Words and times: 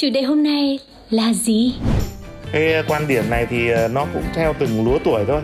Chủ 0.00 0.10
đề 0.10 0.22
hôm 0.22 0.42
nay 0.42 0.78
là 1.10 1.32
gì? 1.32 1.74
Cái 2.52 2.72
ờ, 2.72 2.82
quan 2.88 3.08
điểm 3.08 3.24
này 3.30 3.46
thì 3.50 3.70
ờ, 3.70 3.88
nó 3.88 4.06
cũng 4.14 4.22
theo 4.34 4.54
từng 4.58 4.86
lứa 4.86 4.98
tuổi 5.04 5.24
thôi. 5.28 5.40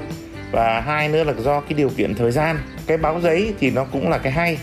Và 0.52 0.80
hai 0.80 1.08
nữa 1.08 1.24
là 1.24 1.32
do 1.38 1.60
cái 1.60 1.74
điều 1.74 1.88
kiện 1.88 2.14
thời 2.14 2.30
gian. 2.30 2.58
Cái 2.86 2.96
báo 2.96 3.20
giấy 3.20 3.54
thì 3.60 3.70
nó 3.70 3.84
cũng 3.84 4.08
là 4.08 4.18
cái 4.18 4.32
hay. 4.32 4.58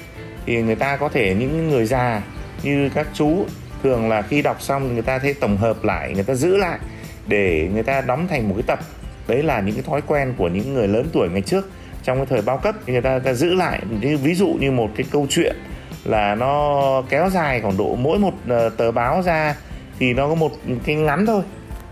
Thì 0.45 0.61
người 0.61 0.75
ta 0.75 0.97
có 0.97 1.09
thể 1.09 1.35
những 1.39 1.69
người 1.69 1.85
già 1.85 2.21
như 2.63 2.89
các 2.95 3.07
chú 3.13 3.45
thường 3.83 4.09
là 4.09 4.21
khi 4.21 4.41
đọc 4.41 4.61
xong 4.61 4.93
người 4.93 5.01
ta 5.01 5.19
thấy 5.19 5.33
tổng 5.33 5.57
hợp 5.57 5.83
lại 5.83 6.11
người 6.13 6.23
ta 6.23 6.33
giữ 6.33 6.57
lại 6.57 6.79
để 7.27 7.69
người 7.73 7.83
ta 7.83 8.01
đóng 8.01 8.27
thành 8.27 8.49
một 8.49 8.55
cái 8.57 8.63
tập. 8.67 8.79
Đấy 9.27 9.43
là 9.43 9.59
những 9.61 9.75
cái 9.75 9.83
thói 9.83 10.01
quen 10.01 10.33
của 10.37 10.47
những 10.47 10.73
người 10.73 10.87
lớn 10.87 11.07
tuổi 11.13 11.29
ngày 11.29 11.41
trước. 11.41 11.69
Trong 12.03 12.17
cái 12.17 12.25
thời 12.25 12.41
bao 12.41 12.57
cấp 12.57 12.75
thì 12.85 12.93
người 12.93 13.01
ta, 13.01 13.19
ta 13.19 13.33
giữ 13.33 13.55
lại. 13.55 13.81
Như 14.01 14.17
ví 14.17 14.35
dụ 14.35 14.47
như 14.59 14.71
một 14.71 14.89
cái 14.95 15.05
câu 15.11 15.27
chuyện 15.29 15.55
là 16.03 16.35
nó 16.35 17.03
kéo 17.09 17.29
dài 17.29 17.61
khoảng 17.61 17.77
độ 17.77 17.95
mỗi 17.95 18.19
một 18.19 18.33
ờ, 18.49 18.69
tờ 18.69 18.91
báo 18.91 19.21
ra 19.21 19.55
thì 19.99 20.13
nó 20.13 20.27
có 20.27 20.35
một 20.35 20.51
cái 20.85 20.95
ngắn 20.95 21.25
thôi. 21.25 21.41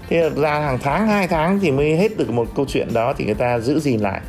Thế 0.09 0.17
là 0.17 0.30
ra 0.30 0.59
hàng 0.59 0.80
tháng, 0.81 1.07
hai 1.07 1.27
tháng 1.27 1.59
thì 1.59 1.71
mới 1.71 1.97
hết 1.97 2.17
được 2.17 2.30
một 2.30 2.47
câu 2.55 2.66
chuyện 2.66 2.93
đó 2.93 3.13
thì 3.17 3.25
người 3.25 3.33
ta 3.33 3.59
giữ 3.59 3.80
gìn 3.80 3.99
lại. 3.99 4.21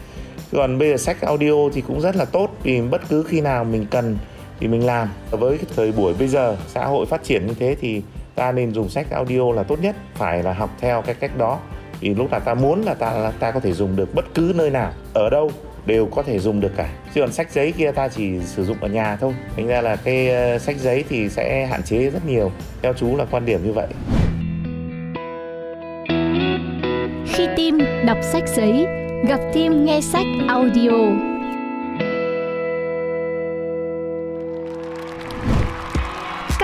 Còn 0.52 0.78
bây 0.78 0.90
giờ 0.90 0.96
sách 0.96 1.20
audio 1.20 1.68
thì 1.72 1.80
cũng 1.80 2.00
rất 2.00 2.16
là 2.16 2.24
tốt 2.24 2.50
vì 2.62 2.80
bất 2.80 3.08
cứ 3.08 3.22
khi 3.22 3.40
nào 3.40 3.64
mình 3.64 3.86
cần 3.90 4.18
thì 4.60 4.68
mình 4.68 4.86
làm. 4.86 5.08
Với 5.30 5.58
cái 5.58 5.66
thời 5.76 5.92
buổi 5.92 6.14
bây 6.18 6.28
giờ, 6.28 6.56
xã 6.66 6.84
hội 6.84 7.06
phát 7.06 7.24
triển 7.24 7.46
như 7.46 7.54
thế 7.54 7.76
thì 7.80 8.02
ta 8.34 8.52
nên 8.52 8.72
dùng 8.72 8.88
sách 8.88 9.10
audio 9.10 9.52
là 9.52 9.62
tốt 9.62 9.78
nhất, 9.82 9.96
phải 10.14 10.42
là 10.42 10.52
học 10.52 10.70
theo 10.80 11.02
cái 11.02 11.14
cách 11.14 11.38
đó. 11.38 11.58
Vì 12.00 12.14
lúc 12.14 12.30
nào 12.30 12.40
ta 12.40 12.54
muốn 12.54 12.82
là 12.82 12.94
ta 12.94 13.12
là 13.12 13.30
ta 13.30 13.50
có 13.50 13.60
thể 13.60 13.72
dùng 13.72 13.96
được 13.96 14.14
bất 14.14 14.24
cứ 14.34 14.52
nơi 14.56 14.70
nào, 14.70 14.92
ở 15.14 15.30
đâu 15.30 15.50
đều 15.86 16.06
có 16.06 16.22
thể 16.22 16.38
dùng 16.38 16.60
được 16.60 16.72
cả. 16.76 16.88
Chứ 17.14 17.20
còn 17.20 17.32
sách 17.32 17.52
giấy 17.52 17.72
kia 17.72 17.92
ta 17.92 18.08
chỉ 18.08 18.40
sử 18.40 18.64
dụng 18.64 18.76
ở 18.80 18.88
nhà 18.88 19.16
thôi. 19.16 19.34
Thành 19.56 19.66
ra 19.66 19.80
là 19.80 19.96
cái 19.96 20.28
ờ, 20.28 20.58
sách 20.58 20.76
giấy 20.76 21.04
thì 21.08 21.28
sẽ 21.28 21.66
hạn 21.66 21.82
chế 21.82 22.10
rất 22.10 22.26
nhiều. 22.26 22.52
Theo 22.82 22.92
chú 22.92 23.16
là 23.16 23.24
quan 23.30 23.46
điểm 23.46 23.60
như 23.64 23.72
vậy. 23.72 23.86
Khi 27.26 27.48
tim 27.56 27.78
đọc 28.06 28.18
sách 28.22 28.48
giấy, 28.48 28.86
gặp 29.28 29.40
tim 29.52 29.84
nghe 29.84 30.00
sách 30.00 30.26
audio. 30.48 31.31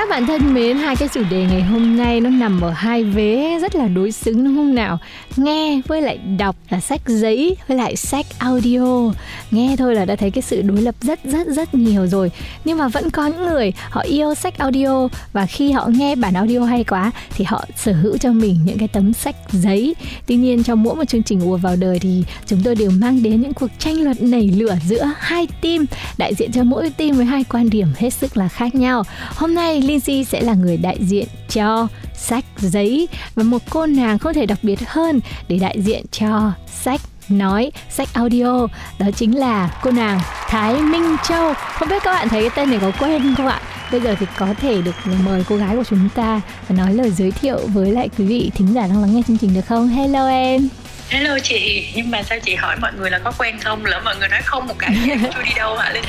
Các 0.09 0.15
bạn 0.15 0.27
thân 0.27 0.55
mến, 0.55 0.77
hai 0.77 0.97
cái 0.97 1.09
chủ 1.09 1.23
đề 1.31 1.47
ngày 1.51 1.63
hôm 1.63 1.97
nay 1.97 2.21
nó 2.21 2.31
nằm 2.31 2.61
ở 2.61 2.71
hai 2.71 3.05
vế 3.05 3.59
rất 3.63 3.75
là 3.77 3.89
đối 3.89 4.13
xứng 4.13 4.45
đúng 4.45 4.57
không 4.57 4.75
nào? 4.75 4.99
Nghe 5.37 5.81
với 5.87 6.03
lại 6.03 6.19
đọc 6.19 6.57
là 6.71 6.81
sách 6.81 7.01
giấy 7.07 7.57
với 7.67 7.77
lại 7.77 7.97
sách 7.97 8.27
audio. 8.39 9.13
Nghe 9.51 9.77
thôi 9.79 9.95
là 9.95 10.05
đã 10.05 10.17
thấy 10.17 10.31
cái 10.31 10.43
sự 10.43 10.63
đối 10.63 10.83
lập 10.83 10.95
rất 11.01 11.21
rất 11.25 11.47
rất 11.47 11.75
nhiều 11.75 12.07
rồi. 12.07 12.31
Nhưng 12.65 12.79
mà 12.79 12.89
vẫn 12.89 13.11
có 13.11 13.27
những 13.27 13.47
người 13.47 13.73
họ 13.91 14.01
yêu 14.01 14.35
sách 14.35 14.59
audio 14.59 15.09
và 15.33 15.47
khi 15.47 15.73
họ 15.73 15.89
nghe 15.89 16.17
bản 16.17 16.35
audio 16.35 16.61
hay 16.61 16.85
quá 16.85 17.13
thì 17.37 17.45
họ 17.45 17.65
sở 17.77 17.93
hữu 17.93 18.17
cho 18.19 18.33
mình 18.33 18.57
những 18.65 18.79
cái 18.79 18.89
tấm 18.89 19.13
sách 19.13 19.37
giấy. 19.53 19.95
Tuy 20.27 20.37
nhiên 20.37 20.63
trong 20.63 20.83
mỗi 20.83 20.97
một 20.97 21.05
chương 21.05 21.23
trình 21.23 21.41
ùa 21.41 21.57
vào 21.57 21.77
đời 21.77 21.99
thì 21.99 22.25
chúng 22.47 22.61
tôi 22.65 22.75
đều 22.75 22.91
mang 22.91 23.23
đến 23.23 23.41
những 23.41 23.55
cuộc 23.55 23.71
tranh 23.79 24.01
luận 24.01 24.17
nảy 24.21 24.49
lửa 24.49 24.77
giữa 24.89 25.13
hai 25.19 25.47
team 25.63 25.87
đại 26.19 26.35
diện 26.35 26.53
cho 26.53 26.65
mỗi 26.65 26.91
team 26.91 27.17
với 27.17 27.25
hai 27.25 27.45
quan 27.45 27.71
điểm 27.71 27.89
hết 27.97 28.11
sức 28.11 28.37
là 28.37 28.49
khác 28.49 28.75
nhau. 28.75 29.03
Hôm 29.35 29.55
nay 29.55 29.83
Lindsay 29.99 30.25
sẽ 30.25 30.41
là 30.41 30.55
người 30.55 30.77
đại 30.77 30.99
diện 31.01 31.27
cho 31.49 31.89
sách 32.15 32.45
giấy 32.59 33.09
và 33.35 33.43
một 33.43 33.63
cô 33.71 33.87
nàng 33.87 34.19
không 34.19 34.35
thể 34.35 34.47
đặc 34.47 34.59
biệt 34.63 34.79
hơn 34.87 35.21
để 35.49 35.59
đại 35.59 35.83
diện 35.83 36.05
cho 36.11 36.53
sách 36.83 37.01
nói, 37.29 37.71
sách 37.91 38.09
audio. 38.13 38.67
Đó 38.99 39.07
chính 39.17 39.39
là 39.39 39.71
cô 39.83 39.91
nàng 39.91 40.21
Thái 40.49 40.83
Minh 40.83 41.17
Châu. 41.29 41.53
Không 41.55 41.89
biết 41.89 42.03
các 42.05 42.13
bạn 42.13 42.29
thấy 42.29 42.41
cái 42.41 42.51
tên 42.57 42.71
này 42.71 42.79
có 42.83 42.93
quen 43.01 43.35
không 43.37 43.47
ạ? 43.47 43.61
Bây 43.93 44.01
giờ 44.01 44.15
thì 44.21 44.27
có 44.39 44.55
thể 44.61 44.83
được 44.83 44.95
mời 45.25 45.45
cô 45.49 45.57
gái 45.57 45.77
của 45.77 45.85
chúng 45.85 46.09
ta 46.15 46.41
và 46.69 46.77
nói 46.77 46.95
lời 46.95 47.11
giới 47.11 47.31
thiệu 47.31 47.59
với 47.67 47.93
lại 47.93 48.09
quý 48.19 48.25
vị 48.25 48.51
thính 48.55 48.75
giả 48.75 48.87
đang 48.87 49.01
lắng 49.01 49.15
nghe 49.15 49.23
chương 49.29 49.39
trình 49.39 49.55
được 49.55 49.67
không? 49.67 49.89
Hello 49.89 50.29
em. 50.29 50.69
Hello 51.11 51.39
chị, 51.43 51.87
nhưng 51.95 52.11
mà 52.11 52.23
sao 52.23 52.39
chị 52.39 52.55
hỏi 52.55 52.77
mọi 52.81 52.93
người 52.99 53.11
là 53.11 53.19
có 53.19 53.33
quen 53.39 53.59
không? 53.59 53.85
Lỡ 53.85 54.01
mọi 54.05 54.17
người 54.19 54.29
nói 54.29 54.41
không 54.45 54.67
một 54.67 54.75
cái 54.79 54.91
chưa 55.07 55.43
đi 55.45 55.51
đâu 55.57 55.77
hả 55.77 55.93
Linh 55.93 56.05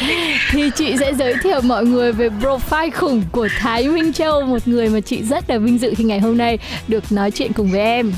thì 0.51 0.69
chị 0.75 0.95
sẽ 0.99 1.13
giới 1.13 1.33
thiệu 1.43 1.61
mọi 1.61 1.85
người 1.85 2.11
về 2.11 2.29
profile 2.41 2.91
khủng 2.91 3.23
của 3.31 3.47
Thái 3.59 3.87
Minh 3.87 4.13
Châu 4.13 4.41
một 4.41 4.67
người 4.67 4.89
mà 4.89 4.99
chị 4.99 5.23
rất 5.23 5.49
là 5.49 5.57
vinh 5.57 5.77
dự 5.77 5.93
khi 5.97 6.03
ngày 6.03 6.19
hôm 6.19 6.37
nay 6.37 6.57
được 6.87 7.11
nói 7.11 7.31
chuyện 7.31 7.53
cùng 7.53 7.71
với 7.71 7.81
em. 7.81 8.11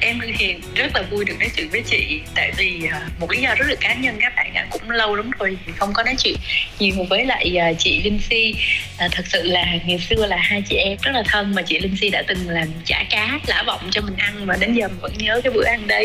Em 0.00 0.20
thì 0.38 0.54
rất 0.74 0.90
là 0.94 1.02
vui 1.10 1.24
được 1.24 1.34
nói 1.40 1.48
chuyện 1.56 1.68
với 1.68 1.82
chị 1.82 2.20
Tại 2.34 2.52
vì 2.56 2.88
à, 2.90 3.00
một 3.20 3.30
lý 3.30 3.42
do 3.42 3.54
rất 3.54 3.64
là 3.68 3.74
cá 3.80 3.94
nhân 3.94 4.16
các 4.20 4.32
bạn 4.36 4.54
ạ 4.54 4.66
Cũng 4.70 4.90
lâu 4.90 5.14
lắm 5.14 5.30
rồi 5.38 5.58
không 5.76 5.92
có 5.92 6.02
nói 6.02 6.14
chuyện 6.18 6.36
nhiều 6.78 6.94
với 7.10 7.24
lại 7.24 7.56
à, 7.58 7.72
chị 7.78 8.02
Linh 8.02 8.18
Si. 8.30 8.54
À, 8.98 9.08
Thật 9.12 9.22
sự 9.28 9.42
là 9.42 9.64
ngày 9.86 9.98
xưa 9.98 10.26
là 10.26 10.36
hai 10.36 10.62
chị 10.68 10.76
em 10.76 10.96
rất 11.02 11.10
là 11.14 11.22
thân 11.26 11.54
Mà 11.54 11.62
chị 11.62 11.78
Linh 11.78 11.96
Si 12.00 12.10
đã 12.10 12.22
từng 12.26 12.48
làm 12.48 12.68
chả 12.84 13.04
cá, 13.10 13.38
lã 13.46 13.62
vọng 13.66 13.80
cho 13.90 14.00
mình 14.00 14.14
ăn 14.16 14.46
Và 14.46 14.56
đến 14.60 14.74
giờ 14.74 14.88
mình 14.88 14.98
vẫn 15.00 15.12
nhớ 15.18 15.40
cái 15.44 15.52
bữa 15.52 15.64
ăn 15.64 15.86
đấy 15.86 16.01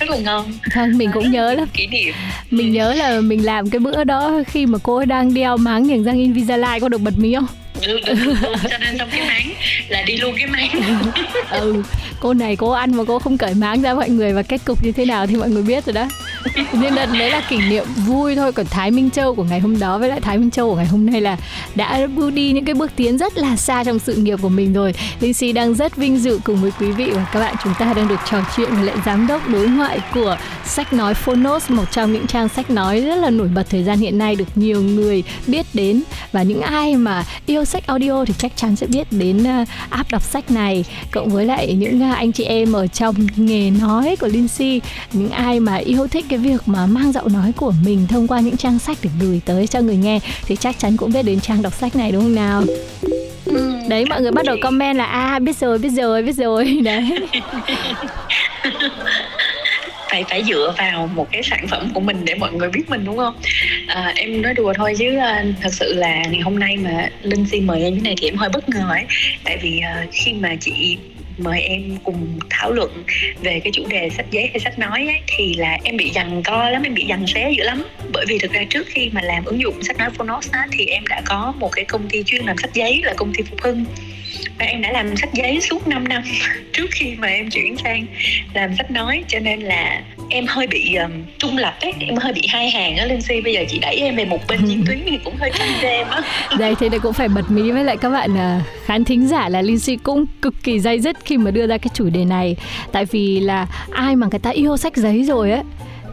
Rất 0.00 0.10
là 0.10 0.16
ngon. 0.16 0.52
Vâng, 0.74 0.98
mình 0.98 1.10
cũng 1.14 1.30
nhớ 1.30 1.54
lắm. 1.54 1.68
Kỷ 1.74 1.86
niệm. 1.86 2.14
Mình 2.50 2.72
nhớ 2.72 2.94
là 2.94 3.20
mình 3.20 3.44
làm 3.44 3.70
cái 3.70 3.78
bữa 3.78 4.04
đó 4.04 4.42
khi 4.46 4.66
mà 4.66 4.78
cô 4.82 4.96
ấy 4.96 5.06
đang 5.06 5.34
đeo 5.34 5.56
máng 5.56 5.86
nhường 5.86 6.04
răng 6.04 6.18
Invisalign 6.18 6.80
có 6.80 6.88
được 6.88 7.00
bật 7.00 7.18
mí 7.18 7.34
không? 7.34 7.46
Ừ, 7.82 8.00
được, 8.06 8.14
cho 8.70 8.78
nên 8.78 8.98
trong 8.98 9.10
cái 9.10 9.20
máng 9.20 9.54
là 9.88 10.02
đi 10.02 10.16
luôn 10.16 10.34
cái 10.38 10.46
máng. 10.46 11.12
Ừ 11.50 11.82
cô 12.22 12.34
này 12.34 12.56
cô 12.56 12.70
ăn 12.70 12.96
mà 12.96 13.04
cô 13.06 13.18
không 13.18 13.38
cởi 13.38 13.54
máng 13.54 13.82
ra 13.82 13.94
mọi 13.94 14.08
người 14.08 14.32
và 14.32 14.42
kết 14.42 14.60
cục 14.64 14.84
như 14.84 14.92
thế 14.92 15.04
nào 15.04 15.26
thì 15.26 15.36
mọi 15.36 15.50
người 15.50 15.62
biết 15.62 15.86
rồi 15.86 15.92
đó. 15.92 16.08
Nên 16.72 16.94
đợt 16.94 17.06
đấy 17.18 17.30
là 17.30 17.42
kỷ 17.48 17.58
niệm 17.58 17.84
vui 18.06 18.36
thôi 18.36 18.52
còn 18.52 18.66
Thái 18.66 18.90
Minh 18.90 19.10
Châu 19.10 19.34
của 19.34 19.44
ngày 19.44 19.60
hôm 19.60 19.78
đó 19.78 19.98
với 19.98 20.08
lại 20.08 20.20
Thái 20.20 20.38
Minh 20.38 20.50
Châu 20.50 20.70
của 20.70 20.76
ngày 20.76 20.86
hôm 20.86 21.06
nay 21.06 21.20
là 21.20 21.36
đã 21.74 22.06
bước 22.06 22.30
đi 22.30 22.52
những 22.52 22.64
cái 22.64 22.74
bước 22.74 22.90
tiến 22.96 23.18
rất 23.18 23.36
là 23.36 23.56
xa 23.56 23.84
trong 23.84 23.98
sự 23.98 24.14
nghiệp 24.14 24.38
của 24.42 24.48
mình 24.48 24.72
rồi. 24.72 24.94
Linh 25.20 25.34
Si 25.34 25.52
đang 25.52 25.74
rất 25.74 25.96
vinh 25.96 26.18
dự 26.18 26.40
cùng 26.44 26.62
với 26.62 26.70
quý 26.80 26.90
vị 26.90 27.10
và 27.14 27.26
các 27.32 27.40
bạn 27.40 27.54
chúng 27.64 27.74
ta 27.78 27.94
đang 27.94 28.08
được 28.08 28.20
trò 28.30 28.38
chuyện 28.56 28.74
với 28.74 28.84
lại 28.84 28.96
giám 29.06 29.26
đốc 29.26 29.48
đối 29.48 29.68
ngoại 29.68 30.00
của 30.14 30.36
sách 30.64 30.92
nói 30.92 31.14
Phonos 31.14 31.70
một 31.70 31.90
trong 31.90 32.12
những 32.12 32.26
trang 32.26 32.48
sách 32.48 32.70
nói 32.70 33.00
rất 33.00 33.16
là 33.16 33.30
nổi 33.30 33.48
bật 33.54 33.64
thời 33.70 33.84
gian 33.84 33.98
hiện 33.98 34.18
nay 34.18 34.36
được 34.36 34.48
nhiều 34.54 34.82
người 34.82 35.22
biết 35.46 35.66
đến. 35.74 36.02
Và 36.32 36.42
những 36.42 36.60
ai 36.60 36.96
mà 36.96 37.24
yêu 37.46 37.64
sách 37.72 37.86
audio 37.86 38.24
thì 38.24 38.34
chắc 38.38 38.52
chắn 38.56 38.76
sẽ 38.76 38.86
biết 38.86 39.06
đến 39.10 39.42
uh, 39.42 39.68
app 39.90 40.10
đọc 40.10 40.22
sách 40.22 40.50
này. 40.50 40.84
Cộng 41.10 41.28
với 41.28 41.46
lại 41.46 41.74
những 41.74 42.10
uh, 42.10 42.16
anh 42.16 42.32
chị 42.32 42.44
em 42.44 42.72
ở 42.72 42.86
trong 42.86 43.14
nghề 43.36 43.70
nói 43.70 44.16
của 44.20 44.26
Linh 44.26 44.48
Si 44.48 44.80
những 45.12 45.30
ai 45.30 45.60
mà 45.60 45.76
yêu 45.76 46.08
thích 46.08 46.24
cái 46.28 46.38
việc 46.38 46.62
mà 46.66 46.86
mang 46.86 47.12
giọng 47.12 47.32
nói 47.32 47.52
của 47.56 47.72
mình 47.84 48.06
thông 48.08 48.28
qua 48.28 48.40
những 48.40 48.56
trang 48.56 48.78
sách 48.78 48.98
được 49.02 49.10
gửi 49.20 49.40
tới 49.44 49.66
cho 49.66 49.80
người 49.80 49.96
nghe 49.96 50.20
thì 50.46 50.56
chắc 50.56 50.78
chắn 50.78 50.96
cũng 50.96 51.12
biết 51.12 51.22
đến 51.22 51.40
trang 51.40 51.62
đọc 51.62 51.74
sách 51.74 51.96
này 51.96 52.12
đúng 52.12 52.22
không 52.22 52.34
nào? 52.34 52.62
Đấy 53.88 54.04
mọi 54.08 54.22
người 54.22 54.30
bắt 54.30 54.44
đầu 54.44 54.56
comment 54.62 54.96
là 54.96 55.04
a 55.04 55.36
à, 55.36 55.38
biết 55.38 55.56
rồi 55.56 55.78
biết 55.78 55.90
rồi 55.90 56.22
biết 56.22 56.36
rồi. 56.36 56.64
Đấy 56.84 57.18
phải 60.12 60.24
phải 60.24 60.44
dựa 60.44 60.74
vào 60.78 61.06
một 61.14 61.28
cái 61.32 61.42
sản 61.42 61.66
phẩm 61.68 61.90
của 61.94 62.00
mình 62.00 62.24
để 62.24 62.34
mọi 62.34 62.52
người 62.52 62.70
biết 62.70 62.90
mình 62.90 63.04
đúng 63.04 63.16
không? 63.16 63.34
À, 63.86 64.12
em 64.16 64.42
nói 64.42 64.54
đùa 64.54 64.72
thôi 64.76 64.94
chứ 64.98 65.16
à, 65.16 65.44
thật 65.60 65.70
sự 65.72 65.92
là 65.94 66.24
ngày 66.30 66.40
hôm 66.40 66.58
nay 66.58 66.76
mà 66.76 67.08
linh 67.22 67.46
xin 67.46 67.66
mời 67.66 67.82
em 67.82 67.94
như 67.94 68.00
này 68.00 68.14
thì 68.20 68.28
em 68.28 68.36
hơi 68.36 68.48
bất 68.52 68.68
ngờ 68.68 68.86
ấy. 68.90 69.04
Tại 69.44 69.58
vì 69.62 69.80
uh, 70.04 70.08
khi 70.12 70.32
mà 70.32 70.56
chị 70.60 70.98
mời 71.38 71.60
em 71.60 71.98
cùng 72.04 72.38
thảo 72.50 72.72
luận 72.72 73.04
về 73.42 73.60
cái 73.64 73.72
chủ 73.72 73.86
đề 73.88 74.10
sách 74.10 74.26
giấy 74.30 74.46
hay 74.46 74.60
sách 74.60 74.78
nói 74.78 75.06
ấy, 75.06 75.20
thì 75.26 75.54
là 75.54 75.78
em 75.84 75.96
bị 75.96 76.10
dằn 76.10 76.42
co 76.42 76.70
lắm 76.70 76.82
em 76.82 76.94
bị 76.94 77.04
dằn 77.04 77.26
xé 77.26 77.50
dữ 77.50 77.64
lắm. 77.64 77.84
Bởi 78.12 78.24
vì 78.28 78.38
thực 78.38 78.52
ra 78.52 78.64
trước 78.70 78.86
khi 78.86 79.10
mà 79.12 79.20
làm 79.22 79.44
ứng 79.44 79.60
dụng 79.60 79.82
sách 79.82 79.98
nói 79.98 80.10
phonos 80.10 80.50
á, 80.50 80.66
thì 80.72 80.86
em 80.86 81.06
đã 81.06 81.22
có 81.24 81.54
một 81.58 81.72
cái 81.72 81.84
công 81.84 82.08
ty 82.08 82.22
chuyên 82.22 82.44
làm 82.44 82.56
sách 82.58 82.74
giấy 82.74 83.00
là 83.04 83.14
công 83.16 83.32
ty 83.34 83.42
phục 83.42 83.60
hưng. 83.62 83.84
Và 84.58 84.64
em 84.64 84.82
đã 84.82 84.92
làm 84.92 85.16
sách 85.16 85.30
giấy 85.32 85.60
suốt 85.60 85.88
5 85.88 86.08
năm 86.08 86.22
trước 86.72 86.86
khi 86.90 87.14
mà 87.18 87.28
em 87.28 87.50
chuyển 87.50 87.76
sang 87.76 88.06
làm 88.54 88.76
sách 88.76 88.90
nói. 88.90 89.24
Cho 89.28 89.38
nên 89.38 89.60
là 89.60 90.02
em 90.32 90.46
hơi 90.48 90.66
bị 90.66 90.94
um, 90.94 91.10
trung 91.38 91.56
lập 91.56 91.74
ấy 91.80 91.92
em 91.98 92.16
hơi 92.16 92.32
bị 92.32 92.46
hai 92.48 92.70
hàng 92.70 92.96
á 92.96 93.06
linh 93.06 93.22
si 93.22 93.40
bây 93.40 93.52
giờ 93.52 93.60
chị 93.68 93.78
đẩy 93.78 93.96
em 93.96 94.16
về 94.16 94.24
một 94.24 94.38
bên 94.48 94.60
chiến 94.68 94.84
tuyến 94.86 95.02
thì 95.06 95.18
cũng 95.24 95.34
hơi 95.36 95.50
căng 95.58 95.68
cho 95.82 95.88
em 95.88 96.06
á. 96.10 96.22
Đây 96.58 96.74
thế 96.74 96.88
này 96.88 96.98
cũng 96.98 97.12
phải 97.12 97.28
bật 97.28 97.50
mí 97.50 97.70
với 97.70 97.84
lại 97.84 97.96
các 97.96 98.10
bạn 98.10 98.32
uh, 98.32 98.62
khán 98.84 99.04
thính 99.04 99.28
giả 99.28 99.48
là 99.48 99.62
Linh 99.62 99.78
Si 99.78 99.96
cũng 99.96 100.26
cực 100.42 100.54
kỳ 100.62 100.80
dây 100.80 101.00
dứt 101.00 101.16
khi 101.24 101.38
mà 101.38 101.50
đưa 101.50 101.66
ra 101.66 101.78
cái 101.78 101.90
chủ 101.94 102.08
đề 102.10 102.24
này. 102.24 102.56
Tại 102.92 103.04
vì 103.04 103.40
là 103.40 103.66
ai 103.90 104.16
mà 104.16 104.26
người 104.30 104.40
ta 104.40 104.50
yêu 104.50 104.76
sách 104.76 104.96
giấy 104.96 105.24
rồi 105.24 105.50
ấy 105.50 105.62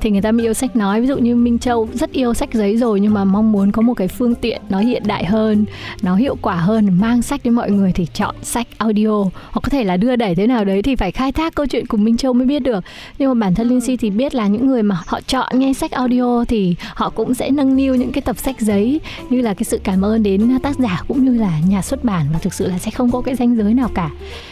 thì 0.02 0.10
người 0.12 0.22
ta 0.22 0.32
mới 0.32 0.46
yêu 0.46 0.54
sách 0.54 0.76
nói. 0.76 1.02
Ví 1.02 1.08
dụ 1.08 1.18
như 1.18 1.36
Minh 1.36 1.60
Châu 1.60 1.90
rất 1.94 2.12
yêu 2.12 2.34
sách 2.34 2.54
giấy 2.54 2.78
rồi 2.78 3.00
nhưng 3.00 3.14
mà 3.14 3.24
mong 3.24 3.52
muốn 3.52 3.72
có 3.72 3.82
một 3.82 3.94
cái 3.94 4.08
phương 4.08 4.36
tiện 4.36 4.62
nó 4.70 4.80
hiện 4.80 5.04
đại 5.06 5.26
hơn 5.26 5.66
nó 6.02 6.16
hiệu 6.16 6.38
quả 6.42 6.56
hơn 6.56 7.00
mang 7.02 7.22
sách 7.22 7.42
đến 7.44 7.54
mọi 7.54 7.72
người 7.72 7.92
thì 7.92 8.08
chọn 8.14 8.36
sách 8.42 8.68
audio. 8.78 9.24
Hoặc 9.52 9.62
có 9.64 9.70
thể 9.70 9.84
là 9.84 9.98
đưa 9.98 10.16
đẩy 10.16 10.36
thế 10.36 10.48
nào 10.48 10.66
đấy 10.66 10.82
thì 10.82 10.96
phải 10.96 11.12
khai 11.12 11.32
thác 11.32 11.56
câu 11.56 11.66
chuyện 11.66 11.88
của 11.88 11.98
Minh 11.98 12.18
Châu 12.18 12.34
mới 12.34 12.48
biết 12.48 12.60
được. 12.60 12.84
Nhưng 13.18 13.30
mà 13.30 13.46
bản 13.46 13.56
thân 13.56 13.70
Linh 13.70 13.82
Si 13.82 13.98
thì 13.98 14.10
biết 14.10 14.36
là 14.36 14.48
những 14.48 14.68
người 14.68 14.84
mà 14.84 14.98
họ 15.08 15.22
chọn 15.28 15.60
nghe 15.60 15.74
sách 15.74 15.92
audio 15.92 16.46
thì 16.48 16.76
họ 16.96 17.10
cũng 17.10 17.34
sẽ 17.34 17.50
nâng 17.50 17.76
niu 17.76 17.96
những 17.96 18.12
cái 18.12 18.22
tập 18.22 18.38
sách 18.38 18.60
giấy 18.60 19.00
như 19.30 19.42
là 19.42 19.54
cái 19.54 19.64
sự 19.64 19.80
cảm 19.84 20.06
ơn 20.06 20.24
đến 20.24 20.60
tác 20.64 20.80
giả 20.80 21.02
cũng 21.08 21.26
như 21.26 21.42
là 21.42 21.52
nhà 21.68 21.82
xuất 21.82 22.04
bản. 22.04 22.26
Và 22.34 22.40
thực 22.40 22.54
sự 22.54 22.68
là 22.68 22.78
sẽ 22.78 22.92
không 22.92 23.12
có 23.12 23.22
cái 23.22 23.36
danh 23.36 23.56
giới 23.56 23.74
nào 23.74 23.90
cả. 23.96 24.10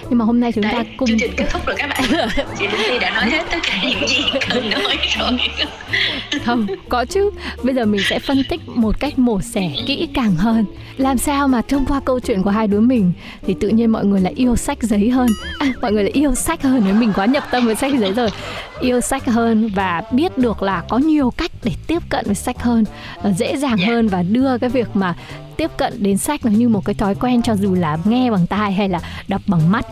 Nhưng 0.10 0.20
mà 0.20 0.26
hôm 0.26 0.40
nay 0.40 0.52
chúng 0.52 0.64
Đấy, 0.64 0.74
ta 0.74 0.84
cùng 0.98 1.10
chương 1.10 1.20
trình 1.20 1.32
kết 1.38 1.46
thúc 1.52 1.66
rồi 1.66 1.76
các 1.80 1.88
bạn. 1.88 2.04
Chị 2.60 2.68
Linh 2.68 2.82
Thi 2.88 3.00
đã 3.00 3.12
nói 3.12 3.30
hết 3.30 3.44
tất 3.52 3.58
cả 3.64 3.84
những 3.84 4.08
gì 4.08 4.24
cần 4.50 4.70
nói 4.70 4.98
rồi 5.20 5.37
không 6.46 6.68
có 6.90 7.06
chứ. 7.06 7.30
Bây 7.64 7.76
giờ 7.76 7.86
mình 7.86 8.02
sẽ 8.10 8.20
phân 8.20 8.44
tích 8.50 8.62
một 8.68 9.00
cách 9.00 9.20
mổ 9.20 9.42
xẻ 9.42 9.72
kỹ 9.86 10.08
càng 10.14 10.36
hơn. 10.36 10.66
Làm 10.98 11.18
sao 11.18 11.48
mà 11.48 11.62
thông 11.62 11.86
qua 11.86 12.00
câu 12.06 12.20
chuyện 12.20 12.44
của 12.44 12.50
hai 12.50 12.68
đứa 12.68 12.80
mình 12.80 13.12
thì 13.48 13.56
tự 13.60 13.70
nhiên 13.70 13.92
mọi 13.92 14.06
người 14.06 14.22
lại 14.22 14.34
yêu 14.36 14.56
sách 14.56 14.84
giấy 14.84 15.10
hơn? 15.10 15.28
À, 15.60 15.74
mọi 15.82 15.92
người 15.92 16.04
lại 16.04 16.12
yêu 16.12 16.36
sách 16.36 16.62
hơn. 16.64 16.82
Nếu 16.86 16.94
mình 16.96 17.12
quá 17.16 17.26
nhập 17.26 17.44
tâm 17.52 17.66
với 17.66 17.76
sách 17.76 17.92
giấy 18.00 18.14
rồi. 18.14 18.30
Yêu 18.80 19.02
sách 19.02 19.26
hơn 19.26 19.68
và 19.76 20.04
biết 20.12 20.38
được 20.38 20.64
là 20.64 20.84
có 20.90 20.98
nhiều 20.98 21.32
cách 21.38 21.52
để 21.64 21.72
tiếp 21.88 22.00
cận 22.10 22.26
với 22.26 22.36
sách 22.36 22.62
hơn 22.64 22.84
ờ, 23.22 23.34
dễ 23.38 23.58
dàng 23.58 23.78
Dạ. 23.80 23.88
hơn 23.88 24.08
và 24.08 24.24
đưa 24.24 24.58
cái 24.58 24.70
việc 24.70 24.88
mà 24.94 25.16
tiếp 25.58 25.72
cận 25.78 25.94
đến 26.04 26.18
sách 26.18 26.46
nó 26.46 26.52
như 26.52 26.70
một 26.70 26.86
cái 26.86 26.96
thói 26.96 27.16
quen 27.16 27.42
cho 27.42 27.56
dù 27.56 27.74
là 27.76 27.98
nghe 28.06 28.32
bằng 28.32 28.48
tai 28.48 28.74
hay 28.74 28.90
là 28.90 29.00
đọc 29.28 29.42
bằng 29.48 29.72
mắt. 29.72 29.86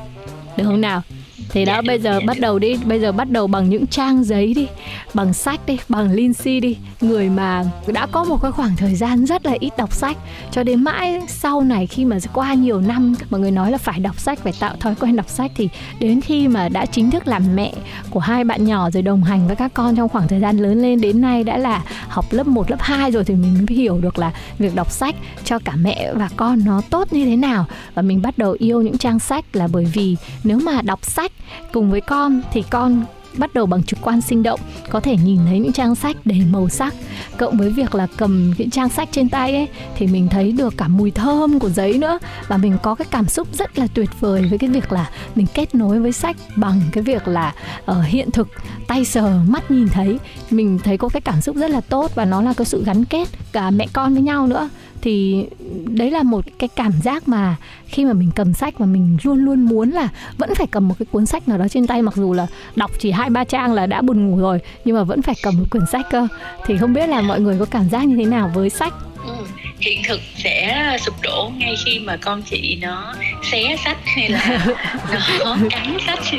Được 0.58 0.64
không 0.66 0.82
nào 0.82 1.02
thì 1.50 1.66
đó 1.66 1.82
bây 1.88 2.00
giờ 2.00 2.18
dạ, 2.20 2.26
bắt 2.28 2.40
đầu 2.40 2.60
đi 2.60 2.78
bây 2.86 3.00
giờ 3.00 3.12
bắt 3.12 3.30
đầu 3.30 3.48
bằng 3.48 3.70
những 3.70 3.88
trang 3.88 4.24
giấy 4.24 4.54
đi 4.54 4.68
bằng 5.14 5.34
sách 5.34 5.66
đi 5.66 5.78
bằng 5.90 6.12
Lindsay 6.12 6.60
đi. 6.60 6.78
Người 7.02 7.30
mà 7.30 7.64
đã 7.88 8.08
có 8.12 8.24
một 8.24 8.42
cái 8.42 8.52
khoảng 8.52 8.76
thời 8.78 8.96
gian 8.96 9.26
rất 9.26 9.46
là 9.46 9.56
ít 9.60 9.78
đọc 9.78 9.94
sách 9.94 10.18
cho 10.52 10.64
đến 10.64 10.84
mãi 10.84 11.22
sau 11.28 11.62
này 11.62 11.88
khi 11.88 12.06
mà 12.06 12.18
qua 12.34 12.54
nhiều 12.54 12.82
năm 12.82 13.16
mọi 13.30 13.42
người 13.42 13.52
nói 13.52 13.72
là 13.72 13.78
phải 13.78 14.00
đọc 14.00 14.20
sách 14.20 14.40
phải 14.40 14.54
tạo 14.60 14.76
thói 14.80 14.96
quen 14.96 15.16
đọc 15.16 15.30
sách 15.30 15.52
thì 15.56 15.70
đến 16.00 16.22
khi 16.22 16.48
mà 16.48 16.70
đã 16.70 16.86
chính 16.86 17.12
thức 17.12 17.28
làm 17.28 17.56
mẹ 17.56 17.74
của 18.10 18.20
hai 18.20 18.44
bạn 18.44 18.66
nhỏ 18.66 18.92
rồi 18.92 19.04
đồng 19.04 19.24
hành 19.24 19.48
với 19.48 19.56
các 19.56 19.74
con 19.74 19.96
trong 19.96 20.10
khoảng 20.10 20.28
thời 20.28 20.40
gian 20.40 20.58
lớn 20.58 20.82
lên 20.82 21.02
đến 21.02 21.22
nay 21.22 21.44
đã 21.44 21.58
là 21.58 21.84
học 22.16 22.26
lớp 22.32 22.48
1, 22.48 22.72
lớp 22.72 22.78
2 22.80 23.12
rồi 23.12 23.24
thì 23.24 23.36
mình 23.36 23.54
mới 23.54 23.78
hiểu 23.78 23.98
được 23.98 24.20
là 24.20 24.32
việc 24.60 24.76
đọc 24.76 24.92
sách 24.92 25.16
cho 25.44 25.60
cả 25.60 25.74
mẹ 25.76 26.14
và 26.14 26.30
con 26.36 26.66
nó 26.66 26.82
tốt 26.90 27.14
như 27.14 27.26
thế 27.26 27.36
nào. 27.36 27.66
Và 27.94 28.02
mình 28.02 28.22
bắt 28.22 28.38
đầu 28.38 28.56
yêu 28.60 28.82
những 28.82 28.98
trang 28.98 29.20
sách 29.20 29.46
là 29.54 29.68
bởi 29.68 29.86
vì 29.94 30.18
nếu 30.44 30.60
mà 30.60 30.82
đọc 30.82 31.06
sách 31.06 31.32
cùng 31.74 31.92
với 31.92 32.02
con 32.02 32.42
thì 32.52 32.64
con 32.70 33.04
bắt 33.38 33.54
đầu 33.54 33.66
bằng 33.66 33.84
trực 33.84 34.00
quan 34.02 34.22
sinh 34.22 34.44
động, 34.44 34.60
có 34.90 35.00
thể 35.00 35.18
nhìn 35.18 35.40
thấy 35.46 35.60
những 35.60 35.74
trang 35.74 35.96
sách 35.96 36.18
đầy 36.26 36.42
màu 36.52 36.70
sắc. 36.70 36.94
Cộng 37.38 37.58
với 37.58 37.70
việc 37.70 37.96
là 37.96 38.08
cầm 38.18 38.54
những 38.58 38.70
trang 38.70 38.90
sách 38.90 39.10
trên 39.12 39.30
tay 39.30 39.56
ấy, 39.56 39.68
thì 39.96 40.08
mình 40.08 40.28
thấy 40.28 40.52
được 40.52 40.74
cả 40.78 40.88
mùi 40.88 41.12
thơm 41.12 41.60
của 41.60 41.70
giấy 41.70 41.98
nữa. 41.98 42.20
Và 42.48 42.58
mình 42.58 42.78
có 42.84 42.96
cái 42.96 43.08
cảm 43.12 43.28
xúc 43.28 43.48
rất 43.54 43.80
là 43.80 43.88
tuyệt 43.94 44.10
vời 44.20 44.46
với 44.50 44.58
cái 44.60 44.70
việc 44.70 44.92
là 44.92 45.10
mình 45.36 45.46
kết 45.54 45.76
nối 45.76 46.00
với 46.00 46.12
sách 46.12 46.38
bằng 46.56 46.82
cái 46.92 47.04
việc 47.04 47.28
là 47.28 47.54
ở 47.86 48.02
hiện 48.02 48.32
thực, 48.32 48.48
tay 48.88 49.06
sờ, 49.06 49.40
mắt 49.48 49.72
nhìn 49.72 49.88
thấy. 49.90 50.18
Mình 50.50 50.80
thấy 50.84 50.98
có 50.98 51.10
cái 51.10 51.22
cảm 51.22 51.42
xúc 51.42 51.56
rất 51.56 51.72
là 51.72 51.82
tốt 51.82 52.12
và 52.16 52.26
nó 52.26 52.42
là 52.42 52.54
cái 52.54 52.66
sự 52.66 52.84
gắn 52.86 53.06
kết 53.06 53.28
cả 53.52 53.70
mẹ 53.72 53.88
con 53.94 54.14
với 54.14 54.24
nhau 54.24 54.48
nữa 54.48 54.70
thì 55.06 55.46
đấy 55.88 56.12
là 56.12 56.24
một 56.24 56.46
cái 56.60 56.70
cảm 56.76 56.92
giác 57.04 57.28
mà 57.28 57.56
khi 57.86 58.06
mà 58.06 58.14
mình 58.14 58.30
cầm 58.36 58.54
sách 58.54 58.80
và 58.80 58.86
mình 58.86 59.18
luôn 59.24 59.46
luôn 59.46 59.62
muốn 59.62 59.90
là 59.90 60.10
vẫn 60.38 60.56
phải 60.56 60.68
cầm 60.68 60.88
một 60.88 60.96
cái 61.00 61.06
cuốn 61.12 61.26
sách 61.26 61.48
nào 61.48 61.58
đó 61.58 61.68
trên 61.68 61.88
tay, 61.88 62.02
mặc 62.02 62.16
dù 62.16 62.34
là 62.34 62.48
đọc 62.76 62.92
chỉ 63.00 63.12
hai, 63.12 63.30
ba 63.30 63.44
trang 63.44 63.74
là 63.74 63.86
đã 63.86 64.02
buồn 64.02 64.28
ngủ 64.28 64.38
rồi, 64.38 64.60
nhưng 64.86 64.96
mà 64.96 65.04
vẫn 65.04 65.22
phải 65.22 65.36
cầm 65.44 65.58
một 65.58 65.66
quyển 65.72 65.84
sách 65.92 66.06
cơ. 66.12 66.28
Thì 66.66 66.78
không 66.78 66.94
biết 66.94 67.10
là 67.10 67.22
mọi 67.22 67.42
người 67.42 67.60
có 67.60 67.66
cảm 67.66 67.90
giác 67.90 68.04
như 68.04 68.16
thế 68.16 68.26
nào 68.26 68.52
với 68.54 68.70
sách? 68.70 68.94
Ừ 69.26 69.32
hiện 69.80 70.02
thực 70.08 70.22
sẽ 70.36 70.98
sụp 71.06 71.16
đổ 71.22 71.52
ngay 71.58 71.76
khi 71.86 72.00
mà 72.00 72.18
con 72.18 72.42
chị 72.42 72.78
nó 72.82 73.16
xé 73.52 73.76
sách 73.86 73.98
hay 74.06 74.30
là 74.30 74.66
nó 75.40 75.58
cắn 75.70 75.98
sách. 76.08 76.20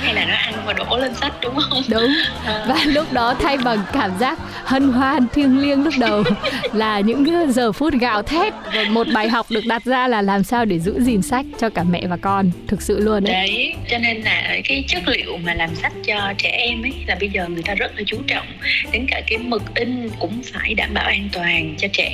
Hay 0.00 0.14
là 0.14 0.24
nó 0.24 0.34
ăn 0.34 0.54
và 0.66 0.72
đổ 0.72 0.98
lên 0.98 1.14
sách 1.14 1.32
đúng 1.42 1.56
không? 1.70 1.82
Đúng. 1.88 2.10
À, 2.44 2.64
và 2.68 2.76
lúc 2.86 3.12
đó 3.12 3.34
thay 3.42 3.56
bằng 3.56 3.78
cảm 3.92 4.10
giác 4.20 4.38
hân 4.64 4.88
hoan 4.88 5.26
thiêng 5.34 5.60
liêng 5.60 5.84
lúc 5.84 5.94
đầu 5.98 6.24
là 6.72 7.00
những 7.00 7.52
giờ 7.52 7.72
phút 7.72 7.94
gào 8.00 8.22
thét. 8.22 8.52
Và 8.74 8.84
một 8.90 9.06
bài 9.14 9.28
học 9.28 9.46
được 9.50 9.66
đặt 9.66 9.84
ra 9.84 10.08
là 10.08 10.22
làm 10.22 10.44
sao 10.44 10.64
để 10.64 10.78
giữ 10.78 11.00
gìn 11.00 11.22
sách 11.22 11.46
cho 11.60 11.68
cả 11.70 11.84
mẹ 11.84 12.06
và 12.06 12.16
con 12.16 12.50
thực 12.68 12.82
sự 12.82 13.00
luôn 13.00 13.24
đấy 13.24 13.34
đấy 13.34 13.74
cho 13.90 13.98
nên 13.98 14.20
là 14.20 14.56
cái 14.64 14.84
chất 14.88 15.08
liệu 15.08 15.36
mà 15.36 15.54
làm 15.54 15.74
sách 15.74 15.92
cho 16.06 16.32
trẻ 16.38 16.48
em 16.50 16.82
ấy 16.82 16.92
là 17.06 17.16
bây 17.20 17.28
giờ 17.28 17.48
người 17.48 17.62
ta 17.62 17.74
rất 17.74 17.96
là 17.96 18.02
chú 18.06 18.16
trọng. 18.26 18.46
Đến 18.92 19.06
cả 19.10 19.20
cái 19.26 19.38
mực 19.38 19.62
in 19.74 20.08
cũng 20.18 20.42
phải 20.52 20.74
đảm 20.74 20.94
bảo 20.94 21.04
an 21.04 21.28
toàn 21.32 21.74
cho 21.78 21.88
trẻ 21.92 22.13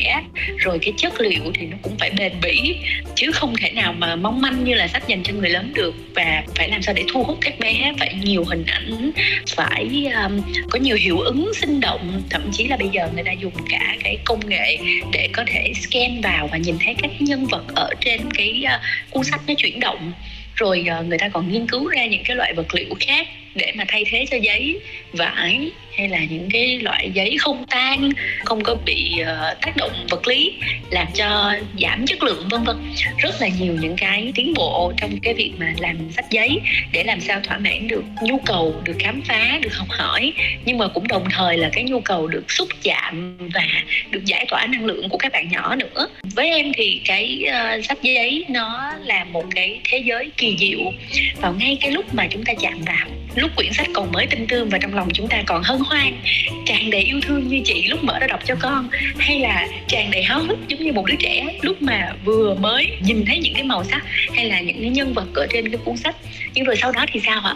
rồi 0.56 0.79
cái 0.82 0.93
chất 0.97 1.20
liệu 1.20 1.43
thì 1.55 1.67
nó 1.67 1.76
cũng 1.82 1.97
phải 1.99 2.11
bền 2.11 2.32
bỉ 2.43 2.76
chứ 3.14 3.31
không 3.32 3.55
thể 3.61 3.70
nào 3.70 3.93
mà 3.93 4.17
mong 4.17 4.41
manh 4.41 4.64
như 4.64 4.75
là 4.75 4.88
sách 4.88 5.08
dành 5.08 5.23
cho 5.23 5.32
người 5.35 5.50
lớn 5.50 5.73
được. 5.75 5.94
Và 6.14 6.43
phải 6.55 6.69
làm 6.69 6.82
sao 6.82 6.94
để 6.94 7.05
thu 7.12 7.25
hút 7.25 7.38
các 7.41 7.58
bé 7.58 7.93
phải 7.99 8.14
nhiều 8.25 8.44
hình 8.44 8.64
ảnh 8.67 9.11
phải 9.56 10.06
um, 10.25 10.41
có 10.70 10.79
nhiều 10.79 10.97
hiệu 10.97 11.19
ứng 11.19 11.52
sinh 11.55 11.81
động. 11.81 12.23
Thậm 12.31 12.50
chí 12.52 12.64
là 12.64 12.76
bây 12.76 12.88
giờ 12.88 13.08
người 13.14 13.25
ta 13.25 13.32
dùng 13.32 13.55
cả 13.69 13.97
cái 14.05 14.19
công 14.25 14.49
nghệ 14.49 14.79
để 15.12 15.29
có 15.32 15.44
thể 15.47 15.73
scan 15.75 16.20
vào 16.20 16.49
và 16.52 16.58
nhìn 16.58 16.76
thấy 16.85 16.94
các 17.02 17.11
nhân 17.19 17.47
vật 17.47 17.64
ở 17.75 17.91
trên 18.00 18.20
cái 18.35 18.64
uh, 18.64 19.11
cuốn 19.11 19.25
sách 19.25 19.41
nó 19.47 19.55
chuyển 19.58 19.81
động. 19.81 20.12
Rồi 20.55 20.85
uh, 21.00 21.06
người 21.06 21.19
ta 21.19 21.29
còn 21.29 21.52
nghiên 21.52 21.67
cứu 21.67 21.88
ra 21.88 22.06
những 22.06 22.23
cái 22.25 22.37
loại 22.37 22.55
vật 22.55 22.75
liệu 22.75 22.94
khác 23.00 23.26
để 23.55 23.73
mà 23.75 23.85
thay 23.88 24.05
thế 24.11 24.26
cho 24.31 24.37
giấy 24.37 24.81
vải 25.12 25.70
hay 25.97 26.08
là 26.08 26.19
những 26.31 26.49
cái 26.52 26.79
loại 26.79 27.11
giấy 27.14 27.37
không 27.38 27.64
tan 27.70 28.11
không 28.44 28.62
có 28.62 28.75
bị 28.87 29.12
uh, 29.23 29.61
tác 29.61 29.76
động 29.76 30.06
vật 30.11 30.29
lý 30.29 30.52
làm 30.91 31.06
cho 31.14 31.55
giảm 31.81 32.06
chất 32.06 32.23
lượng 32.23 32.49
vân 32.50 32.64
vân. 32.64 32.76
Rất 33.19 33.41
là 33.41 33.49
nhiều 33.61 33.76
những 33.81 33.97
cái 33.97 34.32
tiến 34.35 34.55
bộ 34.56 34.93
trong 34.97 35.11
cái 35.23 35.35
việc 35.35 35.52
mà 35.58 35.75
làm 35.79 35.97
sách 36.17 36.31
giấy 36.31 36.61
để 36.93 37.05
làm 37.05 37.20
sao 37.20 37.41
thỏa 37.41 37.58
mãn 37.58 37.88
được 37.88 38.05
nhu 38.23 38.38
cầu 38.38 38.81
được 38.85 38.97
khám 38.99 39.23
phá 39.23 39.58
được 39.62 39.75
học 39.75 39.88
hỏi. 39.91 40.32
Nhưng 40.64 40.79
mà 40.79 40.88
cũng 40.88 41.08
đồng 41.08 41.25
thời 41.31 41.56
là 41.56 41.70
cái 41.73 41.85
nhu 41.85 42.00
cầu 42.00 42.26
được 42.26 42.52
xúc 42.52 42.69
chạm 42.82 43.37
và 43.55 43.67
được 44.11 44.25
giải 44.25 44.47
tỏa 44.49 44.67
năng 44.67 44.87
lượng 44.87 45.08
của 45.08 45.19
các 45.19 45.32
bạn 45.32 45.49
nhỏ 45.50 45.75
nữa. 45.75 46.08
Với 46.35 46.50
em 46.50 46.73
thì 46.76 47.00
cái 47.05 47.44
uh, 47.47 47.85
sách 47.85 47.99
giấy 48.02 48.44
nó 48.49 48.93
là 49.05 49.25
một 49.25 49.44
cái 49.55 49.81
thế 49.85 49.99
giới 49.99 50.31
kỳ 50.37 50.56
diệu. 50.58 50.93
Vào 51.41 51.55
ngay 51.58 51.79
cái 51.81 51.91
lúc 51.91 52.14
mà 52.14 52.26
chúng 52.31 52.44
ta 52.44 52.52
chạm 52.61 52.81
vào 52.87 53.06
lúc 53.40 53.50
quyển 53.56 53.72
sách 53.72 53.88
còn 53.94 54.12
mới 54.12 54.26
tinh 54.26 54.46
tươm 54.46 54.69
và 54.69 54.78
trong 54.78 54.94
lòng 54.94 55.08
chúng 55.12 55.28
ta 55.28 55.42
còn 55.46 55.62
hân 55.62 55.78
hoan 55.78 56.20
tràn 56.66 56.90
đầy 56.90 57.00
yêu 57.00 57.20
thương 57.20 57.49
như 57.49 57.61
chị 57.64 57.87
lúc 57.88 58.04
mở 58.04 58.18
ra 58.18 58.26
đọc 58.26 58.40
cho 58.44 58.54
con 58.61 58.88
hay 59.18 59.38
là 59.38 59.68
tràn 59.88 60.11
đầy 60.11 60.23
háo 60.23 60.42
hức 60.42 60.59
giống 60.68 60.82
như 60.82 60.92
một 60.92 61.06
đứa 61.06 61.14
trẻ 61.18 61.59
lúc 61.62 61.82
mà 61.82 62.12
vừa 62.25 62.54
mới 62.54 62.90
nhìn 63.04 63.25
thấy 63.26 63.38
những 63.38 63.54
cái 63.54 63.62
màu 63.62 63.85
sắc 63.85 64.02
hay 64.35 64.44
là 64.44 64.61
những 64.61 64.80
cái 64.80 64.90
nhân 64.90 65.12
vật 65.12 65.26
ở 65.35 65.47
trên 65.50 65.70
cái 65.70 65.78
cuốn 65.85 65.97
sách. 65.97 66.16
Nhưng 66.54 66.64
rồi 66.64 66.76
sau 66.76 66.92
đó 66.92 67.06
thì 67.12 67.20
sao 67.26 67.40
ạ? 67.40 67.54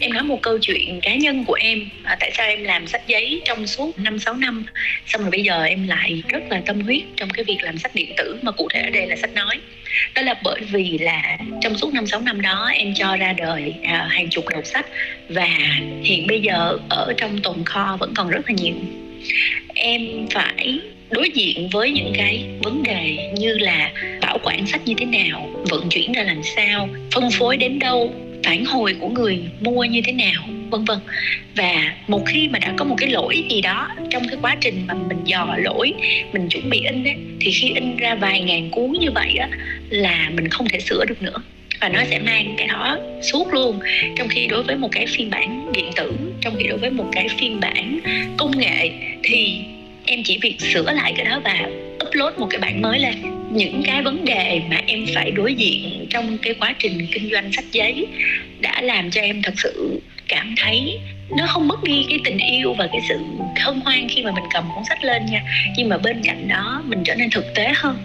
Em 0.00 0.12
nói 0.12 0.22
một 0.22 0.42
câu 0.42 0.58
chuyện 0.58 1.00
cá 1.02 1.14
nhân 1.14 1.44
của 1.44 1.54
em 1.54 1.88
à, 2.04 2.16
tại 2.20 2.30
sao 2.34 2.46
em 2.46 2.64
làm 2.64 2.86
sách 2.86 3.06
giấy 3.06 3.42
trong 3.44 3.66
suốt 3.66 3.98
năm 3.98 4.18
sáu 4.18 4.34
năm 4.34 4.64
xong 5.06 5.22
rồi 5.22 5.30
bây 5.30 5.42
giờ 5.42 5.64
em 5.64 5.88
lại 5.88 6.22
rất 6.28 6.42
là 6.50 6.62
tâm 6.66 6.80
huyết 6.80 7.02
trong 7.16 7.30
cái 7.30 7.44
việc 7.44 7.58
làm 7.62 7.78
sách 7.78 7.94
điện 7.94 8.14
tử 8.16 8.38
mà 8.42 8.52
cụ 8.52 8.68
thể 8.74 8.80
ở 8.80 8.90
đây 8.90 9.06
là 9.06 9.16
sách 9.16 9.34
nói. 9.34 9.60
Đó 10.14 10.22
là 10.22 10.34
bởi 10.44 10.60
vì 10.60 10.98
là 10.98 11.38
trong 11.60 11.78
suốt 11.78 11.94
năm 11.94 12.06
sáu 12.06 12.20
năm 12.20 12.40
đó 12.40 12.70
em 12.74 12.94
cho 12.94 13.16
ra 13.16 13.32
đời 13.32 13.74
à, 13.84 14.06
hàng 14.10 14.28
chục 14.30 14.48
đầu 14.48 14.62
sách 14.62 14.86
và 15.28 15.48
hiện 16.02 16.26
bây 16.26 16.40
giờ 16.40 16.78
ở 16.88 17.12
trong 17.16 17.38
tồn 17.42 17.64
kho 17.64 17.96
vẫn 18.00 18.14
còn 18.14 18.28
rất 18.28 18.40
là 18.48 18.54
nhiều. 18.58 18.74
Em 19.74 20.26
phải 20.30 20.80
đối 21.10 21.30
diện 21.30 21.68
với 21.72 21.90
những 21.90 22.12
cái 22.16 22.44
vấn 22.62 22.82
đề 22.82 23.32
như 23.38 23.58
là 23.58 23.92
bảo 24.20 24.38
quản 24.42 24.66
sách 24.66 24.80
như 24.84 24.94
thế 24.98 25.06
nào, 25.06 25.50
vận 25.70 25.88
chuyển 25.88 26.12
ra 26.12 26.22
làm 26.22 26.42
sao, 26.42 26.88
phân 27.14 27.30
phối 27.30 27.56
đến 27.56 27.78
đâu, 27.78 28.14
phản 28.44 28.64
hồi 28.64 28.96
của 29.00 29.08
người 29.08 29.40
mua 29.60 29.84
như 29.84 30.00
thế 30.04 30.12
nào 30.12 30.42
vân 30.70 30.84
vân. 30.84 30.98
Và 31.56 31.94
một 32.08 32.22
khi 32.26 32.48
mà 32.48 32.58
đã 32.58 32.74
có 32.76 32.84
một 32.84 32.94
cái 32.98 33.10
lỗi 33.10 33.44
gì 33.50 33.60
đó 33.60 33.88
trong 34.10 34.28
cái 34.28 34.38
quá 34.42 34.56
trình 34.60 34.84
mà 34.86 34.94
mình 34.94 35.18
dò 35.24 35.56
lỗi 35.58 35.92
mình 36.32 36.48
chuẩn 36.48 36.70
bị 36.70 36.80
in 36.80 37.04
ấy, 37.04 37.16
thì 37.40 37.50
khi 37.50 37.72
in 37.74 37.96
ra 37.96 38.14
vài 38.14 38.40
ngàn 38.40 38.70
cuốn 38.70 38.92
như 39.00 39.10
vậy 39.10 39.36
á 39.36 39.48
là 39.90 40.30
mình 40.34 40.48
không 40.48 40.68
thể 40.68 40.80
sửa 40.80 41.04
được 41.04 41.22
nữa. 41.22 41.36
Và 41.80 41.88
nó 41.88 42.00
sẽ 42.10 42.18
mang 42.18 42.54
cái 42.58 42.66
đó 42.66 42.98
suốt 43.22 43.52
luôn. 43.52 43.80
Trong 44.16 44.28
khi 44.28 44.46
đối 44.46 44.62
với 44.62 44.76
một 44.76 44.88
cái 44.92 45.06
phiên 45.06 45.30
bản 45.30 45.72
điện 45.72 45.90
tử 45.96 46.12
trong 46.40 46.54
khi 46.58 46.66
đối 46.66 46.78
với 46.78 46.90
một 46.90 47.06
cái 47.12 47.28
phiên 47.38 47.60
bản 47.60 48.00
công 48.36 48.58
nghệ 48.58 48.90
thì 49.22 49.58
em 50.04 50.22
chỉ 50.24 50.38
việc 50.42 50.60
sửa 50.60 50.92
lại 50.92 51.12
cái 51.16 51.24
đó 51.24 51.40
và 51.44 51.68
upload 52.06 52.34
một 52.38 52.46
cái 52.50 52.60
bản 52.60 52.82
mới 52.82 52.98
lên. 52.98 53.14
Những 53.52 53.82
cái 53.84 54.02
vấn 54.02 54.24
đề 54.24 54.60
mà 54.70 54.82
em 54.86 55.06
phải 55.14 55.30
đối 55.30 55.54
diện 55.54 56.06
trong 56.10 56.38
cái 56.38 56.54
quá 56.54 56.74
trình 56.78 57.06
kinh 57.12 57.30
doanh 57.30 57.52
sách 57.52 57.64
giấy 57.72 58.06
đã 58.60 58.82
làm 58.82 59.10
cho 59.10 59.20
em 59.20 59.42
thật 59.42 59.54
sự 59.56 60.00
cảm 60.28 60.54
thấy 60.56 60.98
nó 61.36 61.46
không 61.46 61.68
mất 61.68 61.82
đi 61.82 62.06
cái 62.08 62.18
tình 62.24 62.38
yêu 62.38 62.74
và 62.74 62.86
cái 62.92 63.00
sự 63.08 63.18
hân 63.60 63.80
hoan 63.80 64.08
khi 64.08 64.22
mà 64.22 64.30
mình 64.32 64.44
cầm 64.54 64.64
cuốn 64.74 64.84
sách 64.84 65.04
lên 65.04 65.26
nha. 65.26 65.42
Nhưng 65.76 65.88
mà 65.88 65.98
bên 65.98 66.20
cạnh 66.24 66.48
đó, 66.48 66.82
mình 66.86 67.02
trở 67.04 67.14
nên 67.14 67.30
thực 67.30 67.54
tế 67.54 67.72
hơn. 67.74 67.96